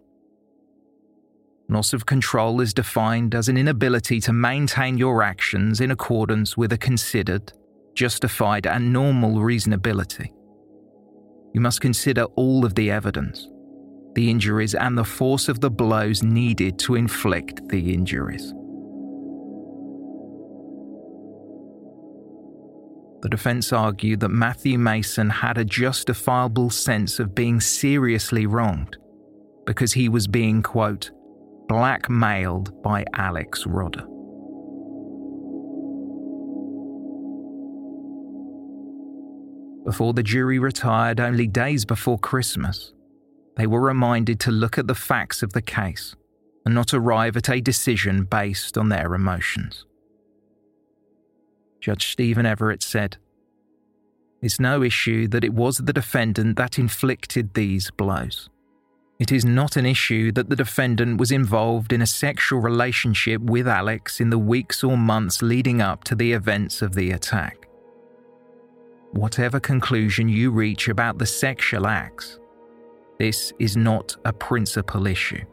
Loss 1.71 1.95
of 1.95 2.05
control 2.05 2.61
is 2.61 2.75
defined 2.75 3.35
as 3.35 3.49
an 3.49 3.57
inability 3.57 4.21
to 4.21 4.35
maintain 4.35 4.99
your 4.99 5.23
actions 5.23 5.81
in 5.81 5.93
accordance 5.93 6.59
with 6.59 6.75
a 6.75 6.77
considered, 6.77 7.55
justified, 7.95 8.67
and 8.67 8.93
normal 8.93 9.37
reasonability. 9.37 10.31
You 11.55 11.63
must 11.63 11.81
consider 11.81 12.25
all 12.35 12.67
of 12.67 12.75
the 12.75 12.91
evidence, 12.91 13.49
the 14.15 14.31
injuries, 14.31 14.75
and 14.75 14.99
the 14.99 15.05
force 15.05 15.49
of 15.49 15.61
the 15.61 15.71
blows 15.71 16.23
needed 16.23 16.79
to 16.81 16.97
inflict 16.97 17.67
the 17.71 17.95
injuries. 17.95 18.53
The 23.27 23.31
defence 23.31 23.73
argued 23.73 24.21
that 24.21 24.29
Matthew 24.29 24.79
Mason 24.79 25.29
had 25.29 25.59
a 25.59 25.65
justifiable 25.65 26.71
sense 26.71 27.19
of 27.19 27.35
being 27.35 27.59
seriously 27.59 28.47
wronged 28.47 28.99
because 29.67 29.93
he 29.93 30.09
was 30.09 30.29
being, 30.29 30.63
quote, 30.63 31.11
blackmailed 31.67 32.81
by 32.85 33.05
Alex 33.15 33.65
Rodda. 33.65 34.07
Before 39.85 40.13
the 40.13 40.23
jury 40.23 40.61
retired 40.61 41.19
only 41.19 41.49
days 41.49 41.85
before 41.85 42.21
Christmas, 42.21 42.93
they 43.57 43.67
were 43.67 43.81
reminded 43.81 44.39
to 44.39 44.53
look 44.53 44.79
at 44.79 44.87
the 44.87 44.95
facts 44.95 45.43
of 45.43 45.53
the 45.53 45.63
case 45.63 46.15
and 46.65 46.77
not 46.77 46.95
arrive 46.95 47.37
at 47.37 47.51
a 47.51 47.61
decision 47.61 48.23
based 48.23 48.79
on 48.79 48.89
their 48.89 49.17
emotions. 49.17 49.85
Judge 51.87 52.09
Stephen 52.11 52.47
Everett 52.47 52.83
said, 52.83 53.17
It's 54.43 54.59
no 54.59 54.83
issue 54.83 55.29
that 55.29 55.45
it 55.45 55.55
was 55.55 55.77
the 55.77 55.93
defendant 55.93 56.57
that 56.57 56.81
inflicted 56.81 57.55
these 57.55 57.93
blows. 57.93 58.51
It 59.21 59.31
is 59.31 59.45
not 59.45 59.77
an 59.77 59.87
issue 59.87 60.33
that 60.33 60.51
the 60.51 60.57
defendant 60.57 61.21
was 61.21 61.31
involved 61.31 61.93
in 61.93 62.03
a 62.03 62.07
sexual 62.07 62.59
relationship 62.59 63.41
with 63.41 63.69
Alex 63.69 64.21
in 64.21 64.31
the 64.31 64.39
weeks 64.53 64.83
or 64.83 64.99
months 64.99 65.43
leading 65.43 65.81
up 65.81 66.03
to 66.05 66.17
the 66.17 66.33
events 66.33 66.83
of 66.83 66.97
the 66.97 67.13
attack. 67.13 67.69
Whatever 69.13 69.61
conclusion 69.61 70.29
you 70.29 70.51
reach 70.51 70.89
about 70.89 71.19
the 71.19 71.27
sexual 71.27 71.87
acts, 71.87 72.41
this 73.21 73.53
is 73.61 73.77
not 73.77 74.17
a 74.25 74.33
principal 74.33 75.07
issue. 75.07 75.45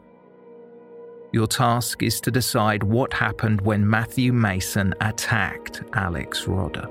Your 1.34 1.48
task 1.48 2.04
is 2.04 2.20
to 2.20 2.30
decide 2.30 2.84
what 2.84 3.12
happened 3.12 3.60
when 3.62 3.90
Matthew 3.90 4.32
Mason 4.32 4.94
attacked 5.00 5.82
Alex 5.92 6.44
Rodda. 6.44 6.88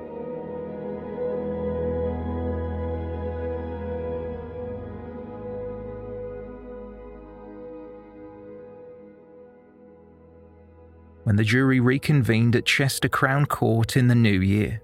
when 11.23 11.37
the 11.37 11.43
jury 11.45 11.79
reconvened 11.79 12.53
at 12.57 12.65
Chester 12.65 13.07
Crown 13.07 13.45
Court 13.45 13.95
in 13.95 14.09
the 14.09 14.13
new 14.13 14.41
year. 14.41 14.81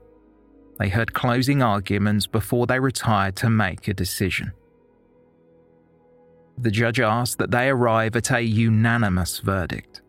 They 0.78 0.88
heard 0.88 1.14
closing 1.14 1.62
arguments 1.62 2.28
before 2.28 2.66
they 2.66 2.80
retired 2.80 3.36
to 3.36 3.50
make 3.50 3.90
a 3.90 3.94
decision. 3.94 4.54
The 6.62 6.72
judge 6.72 7.00
asked 7.00 7.38
that 7.38 7.52
they 7.52 7.70
arrive 7.70 8.18
at 8.18 8.32
a 8.32 8.42
unanimous 8.42 9.40
verdict. 9.40 10.02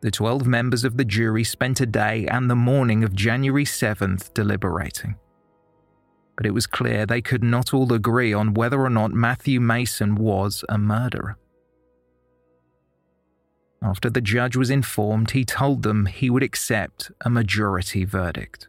The 0.00 0.10
12 0.10 0.46
members 0.46 0.82
of 0.84 0.96
the 0.96 1.04
jury 1.04 1.44
spent 1.44 1.80
a 1.80 1.86
day 1.86 2.26
and 2.26 2.50
the 2.50 2.56
morning 2.56 3.04
of 3.04 3.14
January 3.14 3.64
7th 3.64 4.34
deliberating. 4.34 5.16
But 6.36 6.46
it 6.46 6.54
was 6.54 6.66
clear 6.66 7.06
they 7.06 7.20
could 7.20 7.44
not 7.44 7.72
all 7.72 7.92
agree 7.92 8.32
on 8.32 8.54
whether 8.54 8.80
or 8.80 8.90
not 8.90 9.12
Matthew 9.12 9.60
Mason 9.60 10.16
was 10.16 10.64
a 10.68 10.78
murderer. 10.78 11.36
After 13.80 14.10
the 14.10 14.20
judge 14.20 14.56
was 14.56 14.70
informed, 14.70 15.30
he 15.30 15.44
told 15.44 15.84
them 15.84 16.06
he 16.06 16.28
would 16.28 16.42
accept 16.42 17.12
a 17.20 17.30
majority 17.30 18.04
verdict. 18.04 18.66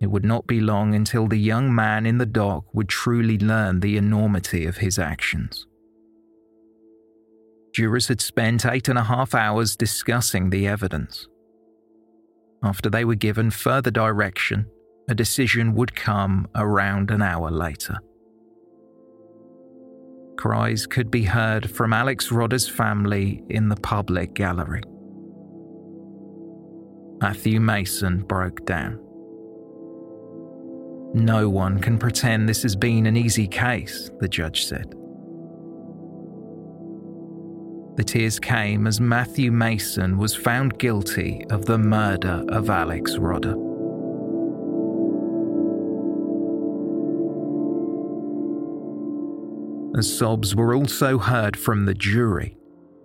It 0.00 0.10
would 0.10 0.24
not 0.24 0.46
be 0.46 0.60
long 0.60 0.94
until 0.94 1.28
the 1.28 1.38
young 1.38 1.74
man 1.74 2.04
in 2.04 2.18
the 2.18 2.26
dock 2.26 2.64
would 2.74 2.88
truly 2.88 3.38
learn 3.38 3.80
the 3.80 3.96
enormity 3.96 4.66
of 4.66 4.78
his 4.78 4.98
actions. 4.98 5.66
Jurors 7.72 8.08
had 8.08 8.20
spent 8.20 8.66
eight 8.66 8.88
and 8.88 8.98
a 8.98 9.04
half 9.04 9.34
hours 9.34 9.76
discussing 9.76 10.50
the 10.50 10.66
evidence. 10.66 11.26
After 12.62 12.88
they 12.88 13.04
were 13.04 13.14
given 13.14 13.50
further 13.50 13.90
direction, 13.90 14.66
a 15.08 15.14
decision 15.14 15.74
would 15.74 15.94
come 15.94 16.48
around 16.54 17.10
an 17.10 17.20
hour 17.20 17.50
later. 17.50 17.98
Cries 20.38 20.86
could 20.86 21.10
be 21.10 21.24
heard 21.24 21.70
from 21.70 21.92
Alex 21.92 22.30
Rodda's 22.30 22.68
family 22.68 23.42
in 23.50 23.68
the 23.68 23.76
public 23.76 24.34
gallery. 24.34 24.82
Matthew 27.20 27.60
Mason 27.60 28.22
broke 28.22 28.64
down. 28.66 29.03
No 31.14 31.48
one 31.48 31.78
can 31.78 31.96
pretend 31.96 32.48
this 32.48 32.64
has 32.64 32.74
been 32.74 33.06
an 33.06 33.16
easy 33.16 33.46
case, 33.46 34.10
the 34.18 34.26
judge 34.26 34.66
said. 34.66 34.90
The 37.96 38.02
tears 38.02 38.40
came 38.40 38.88
as 38.88 39.00
Matthew 39.00 39.52
Mason 39.52 40.18
was 40.18 40.34
found 40.34 40.76
guilty 40.80 41.46
of 41.50 41.66
the 41.66 41.78
murder 41.78 42.42
of 42.48 42.68
Alex 42.68 43.12
Rodda. 43.12 43.54
As 49.96 50.18
sobs 50.18 50.56
were 50.56 50.74
also 50.74 51.18
heard 51.18 51.56
from 51.56 51.84
the 51.84 51.94
jury, 51.94 52.56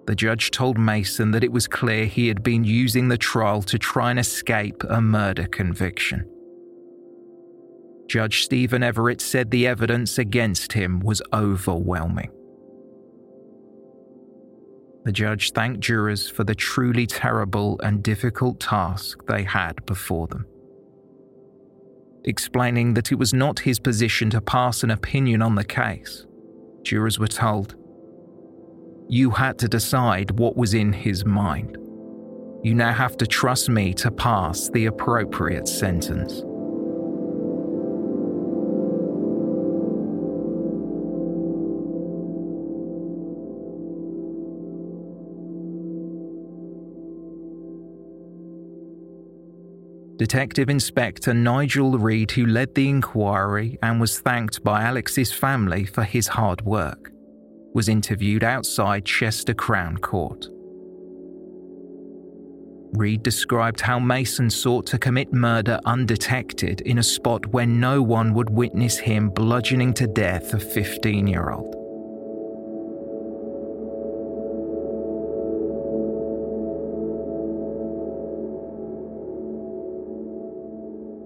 the 0.08 0.16
judge 0.16 0.50
told 0.50 0.80
Mason 0.80 1.30
that 1.30 1.44
it 1.44 1.52
was 1.52 1.68
clear 1.68 2.08
he 2.08 2.28
had 2.28 2.42
been 2.42 2.64
using 2.64 3.08
the 3.08 3.20
trial 3.20 3.62
to 3.62 3.78
try 3.78 4.10
and 4.10 4.18
escape 4.18 4.84
a 4.90 5.00
murder 5.00 5.46
conviction. 5.46 6.28
Judge 8.10 8.44
Stephen 8.44 8.82
Everett 8.82 9.22
said 9.22 9.52
the 9.52 9.68
evidence 9.68 10.18
against 10.18 10.74
him 10.74 11.00
was 11.00 11.22
overwhelming. 11.32 12.32
The 15.06 15.12
judge 15.12 15.52
thanked 15.52 15.82
jurors 15.82 16.28
for 16.28 16.44
the 16.44 16.56
truly 16.56 17.06
terrible 17.06 17.80
and 17.84 18.02
difficult 18.02 18.60
task 18.60 19.20
they 19.28 19.44
had 19.44 19.86
before 19.86 20.26
them. 20.26 20.48
Explaining 22.26 22.96
that 22.96 23.12
it 23.12 23.16
was 23.16 23.32
not 23.32 23.60
his 23.60 23.80
position 23.80 24.32
to 24.32 24.42
pass 24.42 24.84
an 24.84 24.90
opinion 24.90 25.44
on 25.44 25.54
the 25.54 25.64
case, 25.64 26.26
jurors 26.82 27.20
were 27.20 27.28
told. 27.28 27.76
You 29.08 29.30
had 29.30 29.60
to 29.60 29.68
decide 29.68 30.32
what 30.40 30.58
was 30.58 30.74
in 30.74 30.94
his 30.94 31.26
mind. 31.26 31.78
You 32.64 32.74
now 32.74 32.92
have 32.92 33.18
to 33.18 33.28
trust 33.28 33.70
me 33.70 33.94
to 33.94 34.10
pass 34.10 34.68
the 34.70 34.88
appropriate 34.88 35.68
sentence. 35.68 36.44
Detective 50.20 50.70
Inspector 50.70 51.34
Nigel 51.34 51.98
Reed, 51.98 52.30
who 52.32 52.46
led 52.46 52.76
the 52.76 52.90
inquiry 52.90 53.80
and 53.82 54.02
was 54.02 54.20
thanked 54.20 54.62
by 54.66 54.82
Alex's 54.82 55.32
family 55.32 55.86
for 55.86 56.04
his 56.04 56.28
hard 56.28 56.62
work, 56.64 57.10
was 57.74 57.88
interviewed 57.88 58.44
outside 58.44 59.06
Chester 59.06 59.54
Crown 59.54 59.96
Court. 59.96 60.46
Reed 62.98 63.24
described 63.24 63.80
how 63.80 63.98
Mason 63.98 64.50
sought 64.50 64.86
to 64.88 64.98
commit 64.98 65.32
murder 65.32 65.80
undetected 65.86 66.82
in 66.82 66.98
a 66.98 67.04
spot 67.04 67.46
where 67.46 67.66
no 67.66 68.02
one 68.02 68.34
would 68.34 68.50
witness 68.50 68.98
him 68.98 69.30
bludgeoning 69.30 69.94
to 69.94 70.06
death 70.06 70.54
a 70.54 70.60
15 70.60 71.28
year 71.28 71.52
old. 71.52 71.79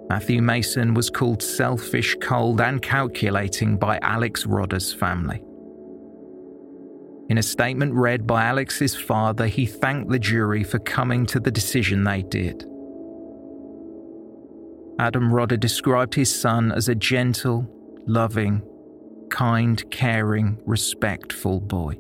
Matthew 0.10 0.42
Mason 0.42 0.94
was 0.94 1.10
called 1.10 1.42
selfish, 1.42 2.16
cold, 2.22 2.62
and 2.62 2.82
calculating 2.82 3.78
by 3.78 4.00
Alex 4.02 4.46
Rodda's 4.46 4.94
family. 4.94 5.42
In 7.30 7.38
a 7.38 7.44
statement 7.44 7.94
read 7.94 8.28
by 8.28 8.44
Alex's 8.44 8.96
father, 8.96 9.48
he 9.48 9.66
thanked 9.66 10.12
the 10.12 10.20
jury 10.20 10.64
for 10.64 10.80
coming 10.80 11.26
to 11.28 11.40
the 11.40 11.52
decision 11.52 12.04
they 12.04 12.22
did. 12.22 12.66
Adam 15.00 15.32
Rodda 15.32 15.60
described 15.60 16.14
his 16.14 16.34
son 16.34 16.72
as 16.72 16.90
a 16.90 16.96
gentle, 16.96 17.68
loving, 18.06 18.62
kind, 19.30 19.90
caring, 19.90 20.60
respectful 20.66 21.60
boy. 21.60 21.98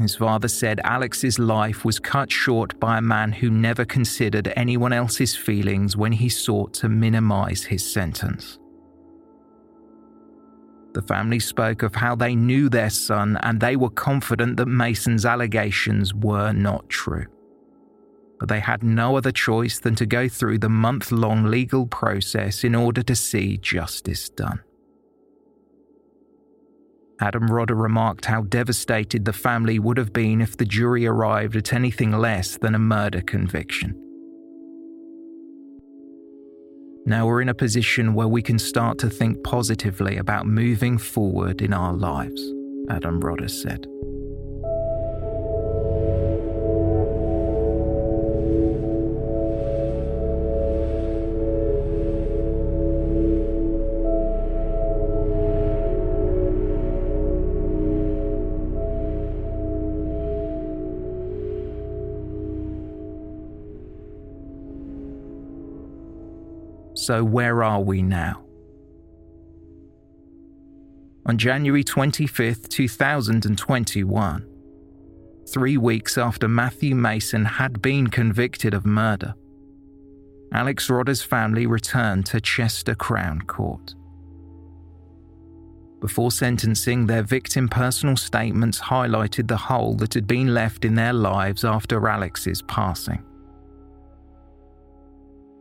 His 0.00 0.14
father 0.14 0.46
said 0.46 0.80
Alex's 0.84 1.40
life 1.40 1.84
was 1.84 1.98
cut 1.98 2.30
short 2.30 2.78
by 2.78 2.98
a 2.98 3.02
man 3.02 3.32
who 3.32 3.50
never 3.50 3.84
considered 3.84 4.52
anyone 4.54 4.92
else's 4.92 5.34
feelings 5.34 5.96
when 5.96 6.12
he 6.12 6.28
sought 6.28 6.72
to 6.74 6.88
minimize 6.88 7.64
his 7.64 7.92
sentence. 7.92 8.60
The 10.94 11.02
family 11.02 11.40
spoke 11.40 11.82
of 11.82 11.96
how 11.96 12.14
they 12.14 12.34
knew 12.36 12.68
their 12.68 12.90
son 12.90 13.38
and 13.42 13.60
they 13.60 13.76
were 13.76 13.90
confident 13.90 14.56
that 14.56 14.66
Mason's 14.66 15.26
allegations 15.26 16.14
were 16.14 16.52
not 16.52 16.88
true. 16.88 17.26
But 18.38 18.48
they 18.48 18.60
had 18.60 18.84
no 18.84 19.16
other 19.16 19.32
choice 19.32 19.80
than 19.80 19.96
to 19.96 20.06
go 20.06 20.28
through 20.28 20.58
the 20.58 20.68
month 20.68 21.10
long 21.10 21.44
legal 21.44 21.86
process 21.86 22.62
in 22.62 22.76
order 22.76 23.02
to 23.02 23.16
see 23.16 23.58
justice 23.58 24.28
done. 24.28 24.60
Adam 27.20 27.48
Rodda 27.48 27.80
remarked 27.80 28.26
how 28.26 28.42
devastated 28.42 29.24
the 29.24 29.32
family 29.32 29.78
would 29.78 29.96
have 29.96 30.12
been 30.12 30.40
if 30.40 30.56
the 30.56 30.64
jury 30.64 31.06
arrived 31.06 31.56
at 31.56 31.72
anything 31.72 32.12
less 32.12 32.56
than 32.56 32.74
a 32.74 32.78
murder 32.78 33.20
conviction. 33.20 33.94
Now 37.06 37.26
we're 37.26 37.40
in 37.40 37.48
a 37.48 37.54
position 37.54 38.14
where 38.14 38.28
we 38.28 38.42
can 38.42 38.58
start 38.58 38.98
to 38.98 39.10
think 39.10 39.42
positively 39.42 40.18
about 40.18 40.46
moving 40.46 40.98
forward 40.98 41.62
in 41.62 41.72
our 41.72 41.92
lives, 41.92 42.40
Adam 42.90 43.20
Rodda 43.20 43.50
said. 43.50 43.86
So, 67.08 67.24
where 67.24 67.64
are 67.64 67.80
we 67.80 68.02
now? 68.02 68.44
On 71.24 71.38
January 71.38 71.82
25th, 71.82 72.68
2021, 72.68 74.46
three 75.50 75.78
weeks 75.78 76.18
after 76.18 76.46
Matthew 76.48 76.94
Mason 76.94 77.46
had 77.46 77.80
been 77.80 78.08
convicted 78.08 78.74
of 78.74 78.84
murder, 78.84 79.34
Alex 80.52 80.90
Rodda's 80.90 81.22
family 81.22 81.64
returned 81.64 82.26
to 82.26 82.42
Chester 82.42 82.94
Crown 82.94 83.40
Court. 83.40 83.94
Before 86.00 86.30
sentencing, 86.30 87.06
their 87.06 87.22
victim 87.22 87.70
personal 87.70 88.18
statements 88.18 88.78
highlighted 88.78 89.48
the 89.48 89.56
hole 89.56 89.94
that 89.94 90.12
had 90.12 90.26
been 90.26 90.52
left 90.52 90.84
in 90.84 90.94
their 90.94 91.14
lives 91.14 91.64
after 91.64 92.06
Alex's 92.06 92.60
passing. 92.60 93.24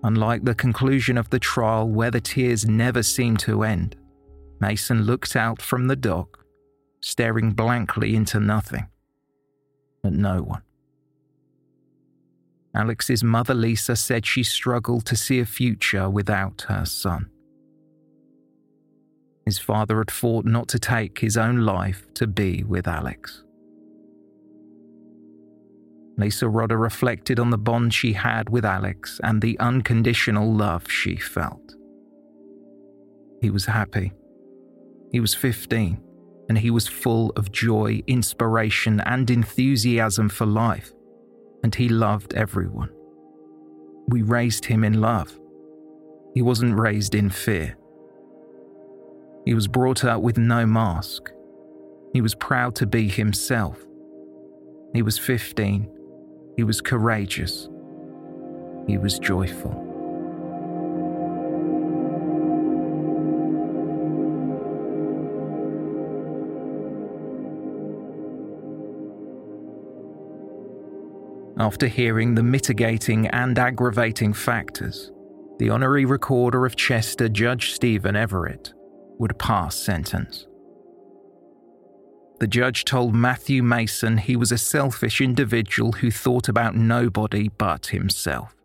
Unlike 0.08 0.46
the 0.46 0.56
conclusion 0.56 1.18
of 1.18 1.30
the 1.32 1.40
trial 1.40 1.90
where 1.90 2.12
the 2.12 2.22
tears 2.22 2.66
never 2.66 3.04
seemed 3.04 3.40
to 3.40 3.64
end, 3.64 3.98
Mason 4.62 5.02
looked 5.02 5.36
out 5.36 5.62
from 5.62 5.88
the 5.88 5.98
dock, 5.98 6.46
staring 7.02 7.52
blankly 7.52 8.16
into 8.16 8.40
nothing, 8.40 8.88
at 10.06 10.14
no 10.14 10.42
one. 10.42 10.62
Alex's 12.74 13.22
mother 13.22 13.54
Lisa 13.54 13.98
said 13.98 14.26
she 14.26 14.44
struggled 14.44 15.06
to 15.08 15.18
see 15.18 15.42
a 15.42 15.46
future 15.46 16.10
without 16.10 16.62
her 16.70 16.86
son. 16.86 17.30
His 19.44 19.60
father 19.60 19.98
had 19.98 20.10
fought 20.10 20.46
not 20.46 20.70
to 20.70 20.80
take 20.80 21.20
his 21.20 21.36
own 21.36 21.66
life 21.66 22.08
to 22.14 22.28
be 22.28 22.64
with 22.64 22.88
Alex. 22.88 23.44
Lisa 26.18 26.45
Rodda 26.45 26.80
reflected 26.80 27.39
on 27.39 27.52
the 27.52 27.57
bond 27.60 27.94
she 27.94 28.14
had 28.14 28.49
with 28.49 28.65
Alex 28.65 29.22
and 29.23 29.41
the 29.41 29.57
unconditional 29.60 30.52
love 30.52 30.89
she 30.89 31.15
felt. 31.15 31.76
He 33.39 33.52
was 33.52 33.68
happy. 33.68 34.14
He 35.11 35.19
was 35.19 35.35
15, 35.35 36.02
and 36.49 36.57
he 36.57 36.72
was 36.72 36.88
full 36.88 37.31
of 37.35 37.52
joy, 37.52 38.02
inspiration, 38.07 38.99
and 39.02 39.30
enthusiasm 39.30 40.27
for 40.27 40.48
life, 40.48 40.91
and 41.64 41.73
he 41.76 41.88
loved 41.88 42.34
everyone. 42.34 42.89
We 44.07 44.23
raised 44.23 44.65
him 44.65 44.84
in 44.84 44.99
love. 44.99 45.39
He 46.34 46.41
wasn't 46.41 46.80
raised 46.80 47.14
in 47.14 47.30
fear. 47.30 47.77
He 49.45 49.53
was 49.53 49.68
brought 49.68 50.03
up 50.03 50.22
with 50.22 50.38
no 50.38 50.65
mask. 50.65 51.31
He 52.11 52.22
was 52.22 52.34
proud 52.34 52.76
to 52.77 52.88
be 52.88 53.07
himself. 53.07 53.85
He 54.94 55.03
was 55.03 55.19
15 55.19 55.91
he 56.58 56.64
was 56.64 56.82
courageous. 56.82 57.70
He 58.88 58.98
was 58.98 59.20
joyful. 59.20 59.84
After 71.60 71.88
hearing 71.88 72.34
the 72.34 72.44
mitigating 72.44 73.28
and 73.28 73.58
aggravating 73.58 74.34
factors, 74.34 75.12
the 75.60 75.70
Honorary 75.70 76.06
Recorder 76.06 76.66
of 76.66 76.76
Chester, 76.76 77.30
Judge 77.30 77.74
Stephen 77.74 78.16
Everett, 78.16 78.74
would 79.20 79.38
pass 79.38 79.76
sentence. 79.76 80.48
The 82.40 82.48
judge 82.48 82.86
told 82.86 83.16
Matthew 83.16 83.64
Mason 83.64 84.18
he 84.18 84.36
was 84.36 84.52
a 84.52 84.58
selfish 84.58 85.22
individual 85.22 85.94
who 85.94 86.12
thought 86.12 86.48
about 86.48 86.76
nobody 86.76 87.50
but 87.50 87.88
himself. 87.88 88.56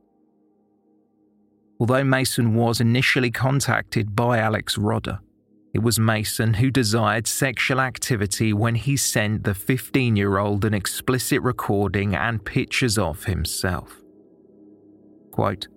Although 1.80 2.04
Mason 2.04 2.54
was 2.54 2.80
initially 2.80 3.30
contacted 3.30 4.14
by 4.14 4.38
Alex 4.38 4.76
Rodda, 4.76 5.20
it 5.72 5.82
was 5.82 5.98
Mason 5.98 6.54
who 6.54 6.70
desired 6.70 7.26
sexual 7.26 7.80
activity 7.80 8.52
when 8.52 8.74
he 8.74 8.96
sent 8.96 9.44
the 9.44 9.54
15 9.54 10.16
year 10.16 10.36
old 10.36 10.66
an 10.66 10.74
explicit 10.74 11.40
recording 11.40 12.14
and 12.14 12.44
pictures 12.44 12.98
of 12.98 13.24
himself. 13.24 14.02
Quote, 15.30 15.68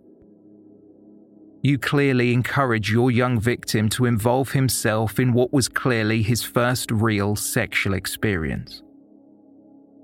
you 1.66 1.80
clearly 1.80 2.32
encourage 2.32 2.92
your 2.92 3.10
young 3.10 3.40
victim 3.40 3.90
to 3.90 4.06
involve 4.06 4.52
himself 4.52 5.20
in 5.20 5.34
what 5.34 5.52
was 5.52 5.68
clearly 5.68 6.22
his 6.22 6.44
first 6.44 6.92
real 6.92 7.36
sexual 7.36 7.96
experience. 7.96 8.84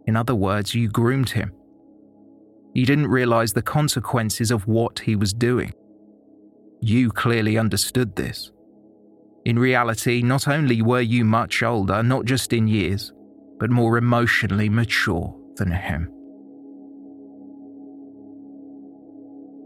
In 0.07 0.15
other 0.15 0.33
words, 0.33 0.73
you 0.73 0.89
groomed 0.89 1.29
him. 1.29 1.53
You 2.73 2.87
didn't 2.87 3.09
realize 3.09 3.53
the 3.53 3.61
consequences 3.61 4.49
of 4.49 4.65
what 4.65 4.97
he 4.97 5.15
was 5.15 5.33
doing. 5.33 5.71
You 6.81 7.11
clearly 7.11 7.59
understood 7.59 8.15
this. 8.15 8.51
In 9.45 9.59
reality, 9.59 10.23
not 10.23 10.47
only 10.47 10.81
were 10.81 11.01
you 11.01 11.23
much 11.23 11.61
older, 11.61 12.01
not 12.01 12.25
just 12.25 12.53
in 12.53 12.67
years, 12.67 13.13
but 13.59 13.69
more 13.69 13.99
emotionally 13.99 14.67
mature 14.67 15.31
than 15.57 15.69
him. 15.69 16.11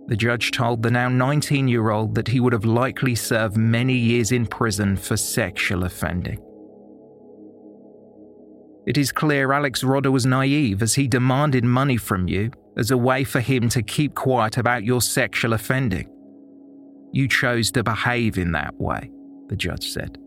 The 0.07 0.15
judge 0.15 0.51
told 0.51 0.83
the 0.83 0.91
now 0.91 1.09
19 1.09 1.67
year 1.67 1.89
old 1.89 2.15
that 2.15 2.27
he 2.27 2.39
would 2.39 2.53
have 2.53 2.65
likely 2.65 3.15
served 3.15 3.57
many 3.57 3.95
years 3.95 4.31
in 4.31 4.45
prison 4.45 4.95
for 4.95 5.17
sexual 5.17 5.83
offending. 5.83 6.39
It 8.85 8.99
is 8.99 9.11
clear 9.11 9.51
Alex 9.51 9.83
Rodda 9.83 10.11
was 10.11 10.27
naive 10.27 10.83
as 10.83 10.93
he 10.93 11.07
demanded 11.07 11.63
money 11.63 11.97
from 11.97 12.27
you 12.27 12.51
as 12.77 12.91
a 12.91 12.97
way 12.97 13.23
for 13.23 13.39
him 13.39 13.67
to 13.69 13.81
keep 13.81 14.13
quiet 14.13 14.57
about 14.57 14.83
your 14.83 15.01
sexual 15.01 15.53
offending. 15.53 16.07
You 17.11 17.27
chose 17.27 17.71
to 17.71 17.83
behave 17.83 18.37
in 18.37 18.51
that 18.51 18.75
way, 18.75 19.09
the 19.47 19.55
judge 19.55 19.89
said. 19.89 20.19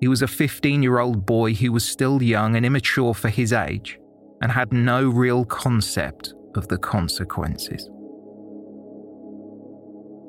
He 0.00 0.06
was 0.06 0.22
a 0.22 0.28
15 0.28 0.84
year 0.84 1.00
old 1.00 1.26
boy 1.26 1.54
who 1.54 1.72
was 1.72 1.84
still 1.84 2.22
young 2.22 2.54
and 2.54 2.64
immature 2.64 3.14
for 3.14 3.28
his 3.28 3.52
age 3.52 3.98
and 4.40 4.52
had 4.52 4.72
no 4.72 5.08
real 5.08 5.44
concept 5.44 6.34
of 6.54 6.68
the 6.68 6.78
consequences. 6.78 7.90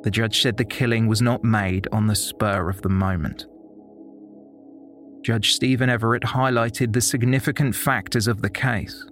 The 0.03 0.11
judge 0.11 0.41
said 0.41 0.57
the 0.57 0.65
killing 0.65 1.07
was 1.07 1.21
not 1.21 1.43
made 1.43 1.87
on 1.91 2.07
the 2.07 2.15
spur 2.15 2.69
of 2.69 2.81
the 2.81 2.89
moment. 2.89 3.45
Judge 5.23 5.53
Stephen 5.53 5.89
Everett 5.89 6.23
highlighted 6.23 6.93
the 6.93 7.01
significant 7.01 7.75
factors 7.75 8.27
of 8.27 8.41
the 8.41 8.49
case 8.49 9.05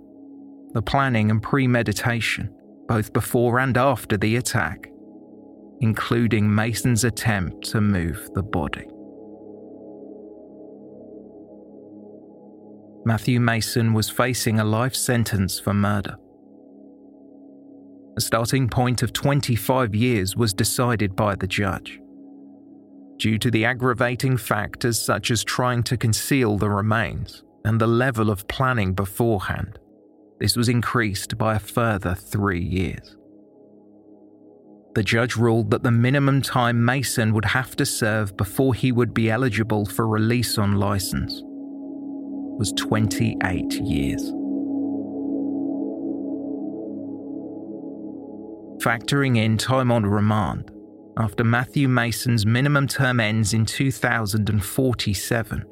the 0.74 0.82
planning 0.82 1.32
and 1.32 1.42
premeditation, 1.42 2.54
both 2.88 3.14
before 3.14 3.60
and 3.60 3.78
after 3.78 4.18
the 4.18 4.36
attack, 4.36 4.90
including 5.80 6.54
Mason's 6.54 7.06
attempt 7.06 7.64
to 7.72 7.80
move 7.80 8.30
the 8.34 8.44
body. 8.44 8.86
Matthew 13.06 13.40
Mason 13.40 13.94
was 13.94 14.10
facing 14.10 14.60
a 14.60 14.66
life 14.66 14.96
sentence 14.96 15.60
for 15.60 15.74
murder. 15.74 16.18
A 18.18 18.22
starting 18.22 18.70
point 18.70 19.04
of 19.04 19.14
25 19.14 19.94
years 19.94 20.36
was 20.36 20.54
decided 20.54 21.16
by 21.16 21.36
the 21.36 21.48
judge. 21.48 22.00
Due 23.18 23.38
to 23.40 23.52
the 23.52 23.66
aggravating 23.66 24.38
factors 24.38 25.00
such 25.00 25.32
as 25.32 25.44
trying 25.44 25.84
to 25.84 25.98
conceal 25.98 26.58
the 26.58 26.70
remains 26.70 27.44
and 27.66 27.80
the 27.80 27.88
level 27.88 28.30
of 28.30 28.48
planning 28.48 28.94
beforehand, 28.94 29.80
this 30.40 30.56
was 30.56 30.70
increased 30.70 31.38
by 31.38 31.56
a 31.56 31.60
further 31.60 32.16
three 32.16 32.62
years. 32.62 33.16
the 34.96 35.04
judge 35.04 35.36
ruled 35.36 35.72
that 35.72 35.84
the 35.84 35.92
minimum 35.92 36.42
time 36.42 36.84
Mason 36.84 37.34
would 37.34 37.46
have 37.46 37.76
to 37.76 37.86
serve 37.86 38.36
before 38.38 38.74
he 38.74 38.94
would 38.94 39.14
be 39.14 39.30
eligible 39.30 39.86
for 39.86 40.08
release 40.08 40.58
on 40.58 40.76
license 40.76 41.42
was 42.58 42.72
28 42.78 43.74
years. 43.74 44.32
Factoring 48.86 49.44
in 49.44 49.58
time 49.58 49.92
on 49.92 50.06
remand, 50.06 50.70
after 51.18 51.44
Matthew 51.44 51.88
Mason's 51.88 52.46
minimum 52.46 52.88
term 52.88 53.20
ends 53.20 53.56
in 53.56 53.66
2047, 53.66 55.66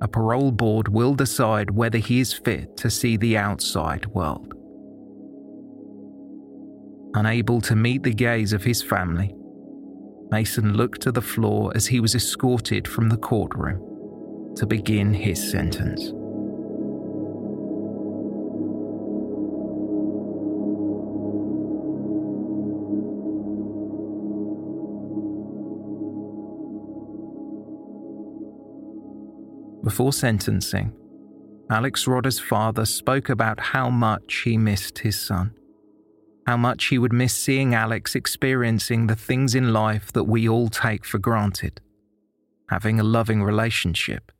a 0.00 0.08
parole 0.08 0.50
board 0.50 0.88
will 0.88 1.14
decide 1.14 1.70
whether 1.70 1.98
he 1.98 2.20
is 2.20 2.32
fit 2.32 2.74
to 2.78 2.88
see 2.88 3.18
the 3.18 3.36
outside 3.36 4.06
world. 4.06 4.54
Unable 7.12 7.60
to 7.60 7.76
meet 7.76 8.02
the 8.02 8.14
gaze 8.14 8.54
of 8.54 8.64
his 8.64 8.82
family, 8.82 9.36
Mason 10.30 10.72
looked 10.72 11.02
to 11.02 11.12
the 11.12 11.20
floor 11.20 11.70
as 11.74 11.86
he 11.86 12.00
was 12.00 12.14
escorted 12.14 12.88
from 12.88 13.10
the 13.10 13.18
courtroom 13.18 14.54
to 14.56 14.64
begin 14.64 15.12
his 15.12 15.50
sentence. 15.50 16.14
Before 29.88 30.12
sentencing, 30.12 30.92
Alex 31.70 32.04
Rodda's 32.04 32.38
father 32.38 32.84
spoke 32.84 33.30
about 33.30 33.58
how 33.58 33.88
much 33.88 34.42
he 34.44 34.58
missed 34.58 34.98
his 34.98 35.18
son, 35.18 35.54
how 36.46 36.58
much 36.58 36.88
he 36.88 36.98
would 36.98 37.14
miss 37.14 37.34
seeing 37.34 37.74
Alex 37.74 38.14
experiencing 38.14 39.06
the 39.06 39.16
things 39.16 39.54
in 39.54 39.72
life 39.72 40.12
that 40.12 40.24
we 40.24 40.46
all 40.46 40.68
take 40.68 41.06
for 41.06 41.18
granted 41.18 41.80
having 42.68 43.00
a 43.00 43.02
loving 43.02 43.42
relationship, 43.42 44.30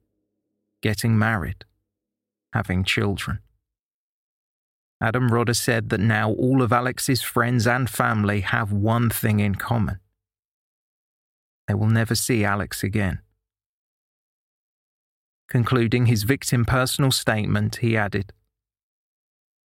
getting 0.82 1.18
married, 1.18 1.64
having 2.52 2.84
children. 2.84 3.38
Adam 5.00 5.30
Rodda 5.30 5.56
said 5.56 5.88
that 5.88 6.00
now 6.00 6.30
all 6.30 6.60
of 6.60 6.74
Alex's 6.74 7.22
friends 7.22 7.66
and 7.66 7.88
family 7.88 8.42
have 8.42 8.70
one 8.70 9.08
thing 9.08 9.40
in 9.40 9.54
common. 9.54 9.98
They 11.66 11.72
will 11.72 11.88
never 11.88 12.14
see 12.14 12.44
Alex 12.44 12.84
again. 12.84 13.22
Concluding 15.48 16.06
his 16.06 16.24
victim 16.24 16.66
personal 16.66 17.10
statement, 17.10 17.76
he 17.76 17.96
added, 17.96 18.34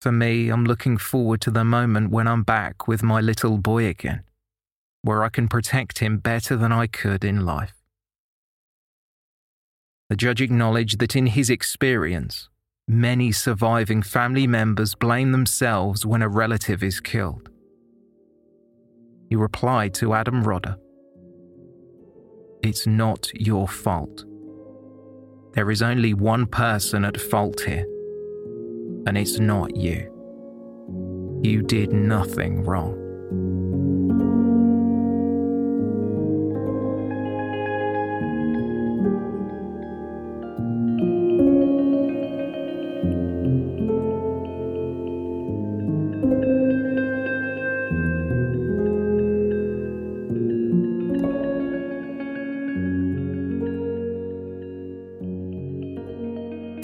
For 0.01 0.13
me, 0.13 0.49
I'm 0.49 0.65
looking 0.65 0.97
forward 0.97 1.41
to 1.41 1.51
the 1.51 1.65
moment 1.65 2.11
when 2.11 2.29
I'm 2.29 2.45
back 2.45 2.87
with 2.87 3.03
my 3.03 3.21
little 3.21 3.59
boy 3.59 3.87
again, 3.87 4.23
where 5.03 5.25
I 5.25 5.29
can 5.29 5.49
protect 5.49 5.99
him 5.99 6.19
better 6.19 6.57
than 6.57 6.71
I 6.71 6.87
could 6.87 7.25
in 7.25 7.45
life. 7.45 7.75
The 10.09 10.15
judge 10.15 10.41
acknowledged 10.41 11.01
that 11.01 11.17
in 11.17 11.27
his 11.27 11.51
experience, 11.51 12.49
many 12.87 13.33
surviving 13.33 14.03
family 14.03 14.47
members 14.47 14.95
blame 14.95 15.33
themselves 15.33 16.07
when 16.07 16.23
a 16.23 16.29
relative 16.29 16.85
is 16.85 17.01
killed. 17.01 17.51
He 19.29 19.35
replied 19.35 19.95
to 19.95 20.15
Adam 20.15 20.45
Rodda 20.45 20.77
It's 22.63 22.87
not 22.87 23.33
your 23.35 23.67
fault. 23.67 24.27
There 25.53 25.71
is 25.71 25.83
only 25.83 26.15
one 26.15 26.47
person 26.47 27.05
at 27.05 27.21
fault 27.21 27.61
here, 27.61 27.87
and 29.07 29.19
it's 29.19 29.39
not 29.39 29.77
you. 29.77 30.09
You 31.43 31.63
did 31.63 31.93
nothing 31.93 32.65
wrong. 32.65 32.99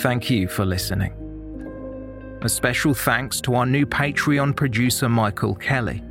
Thank 0.08 0.30
you 0.30 0.48
for 0.48 0.64
listening. 0.64 1.12
A 2.40 2.48
special 2.48 2.94
thanks 2.94 3.42
to 3.42 3.54
our 3.56 3.66
new 3.66 3.84
Patreon 3.84 4.56
producer, 4.56 5.06
Michael 5.06 5.54
Kelly, 5.54 6.02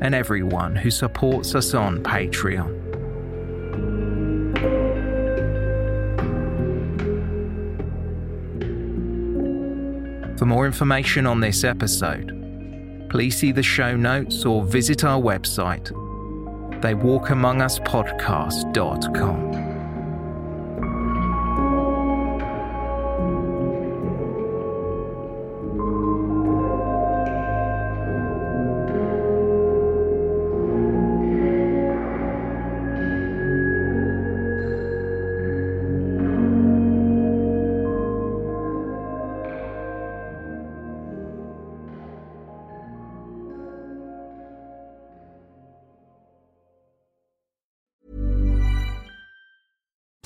and 0.00 0.16
everyone 0.16 0.74
who 0.74 0.90
supports 0.90 1.54
us 1.54 1.72
on 1.72 2.02
Patreon. 2.02 2.76
For 10.36 10.46
more 10.46 10.66
information 10.66 11.24
on 11.24 11.38
this 11.38 11.62
episode, 11.62 13.06
please 13.10 13.36
see 13.36 13.52
the 13.52 13.62
show 13.62 13.94
notes 13.94 14.44
or 14.44 14.64
visit 14.64 15.04
our 15.04 15.22
website, 15.22 15.92
theywalkamonguspodcast.com. 16.80 19.69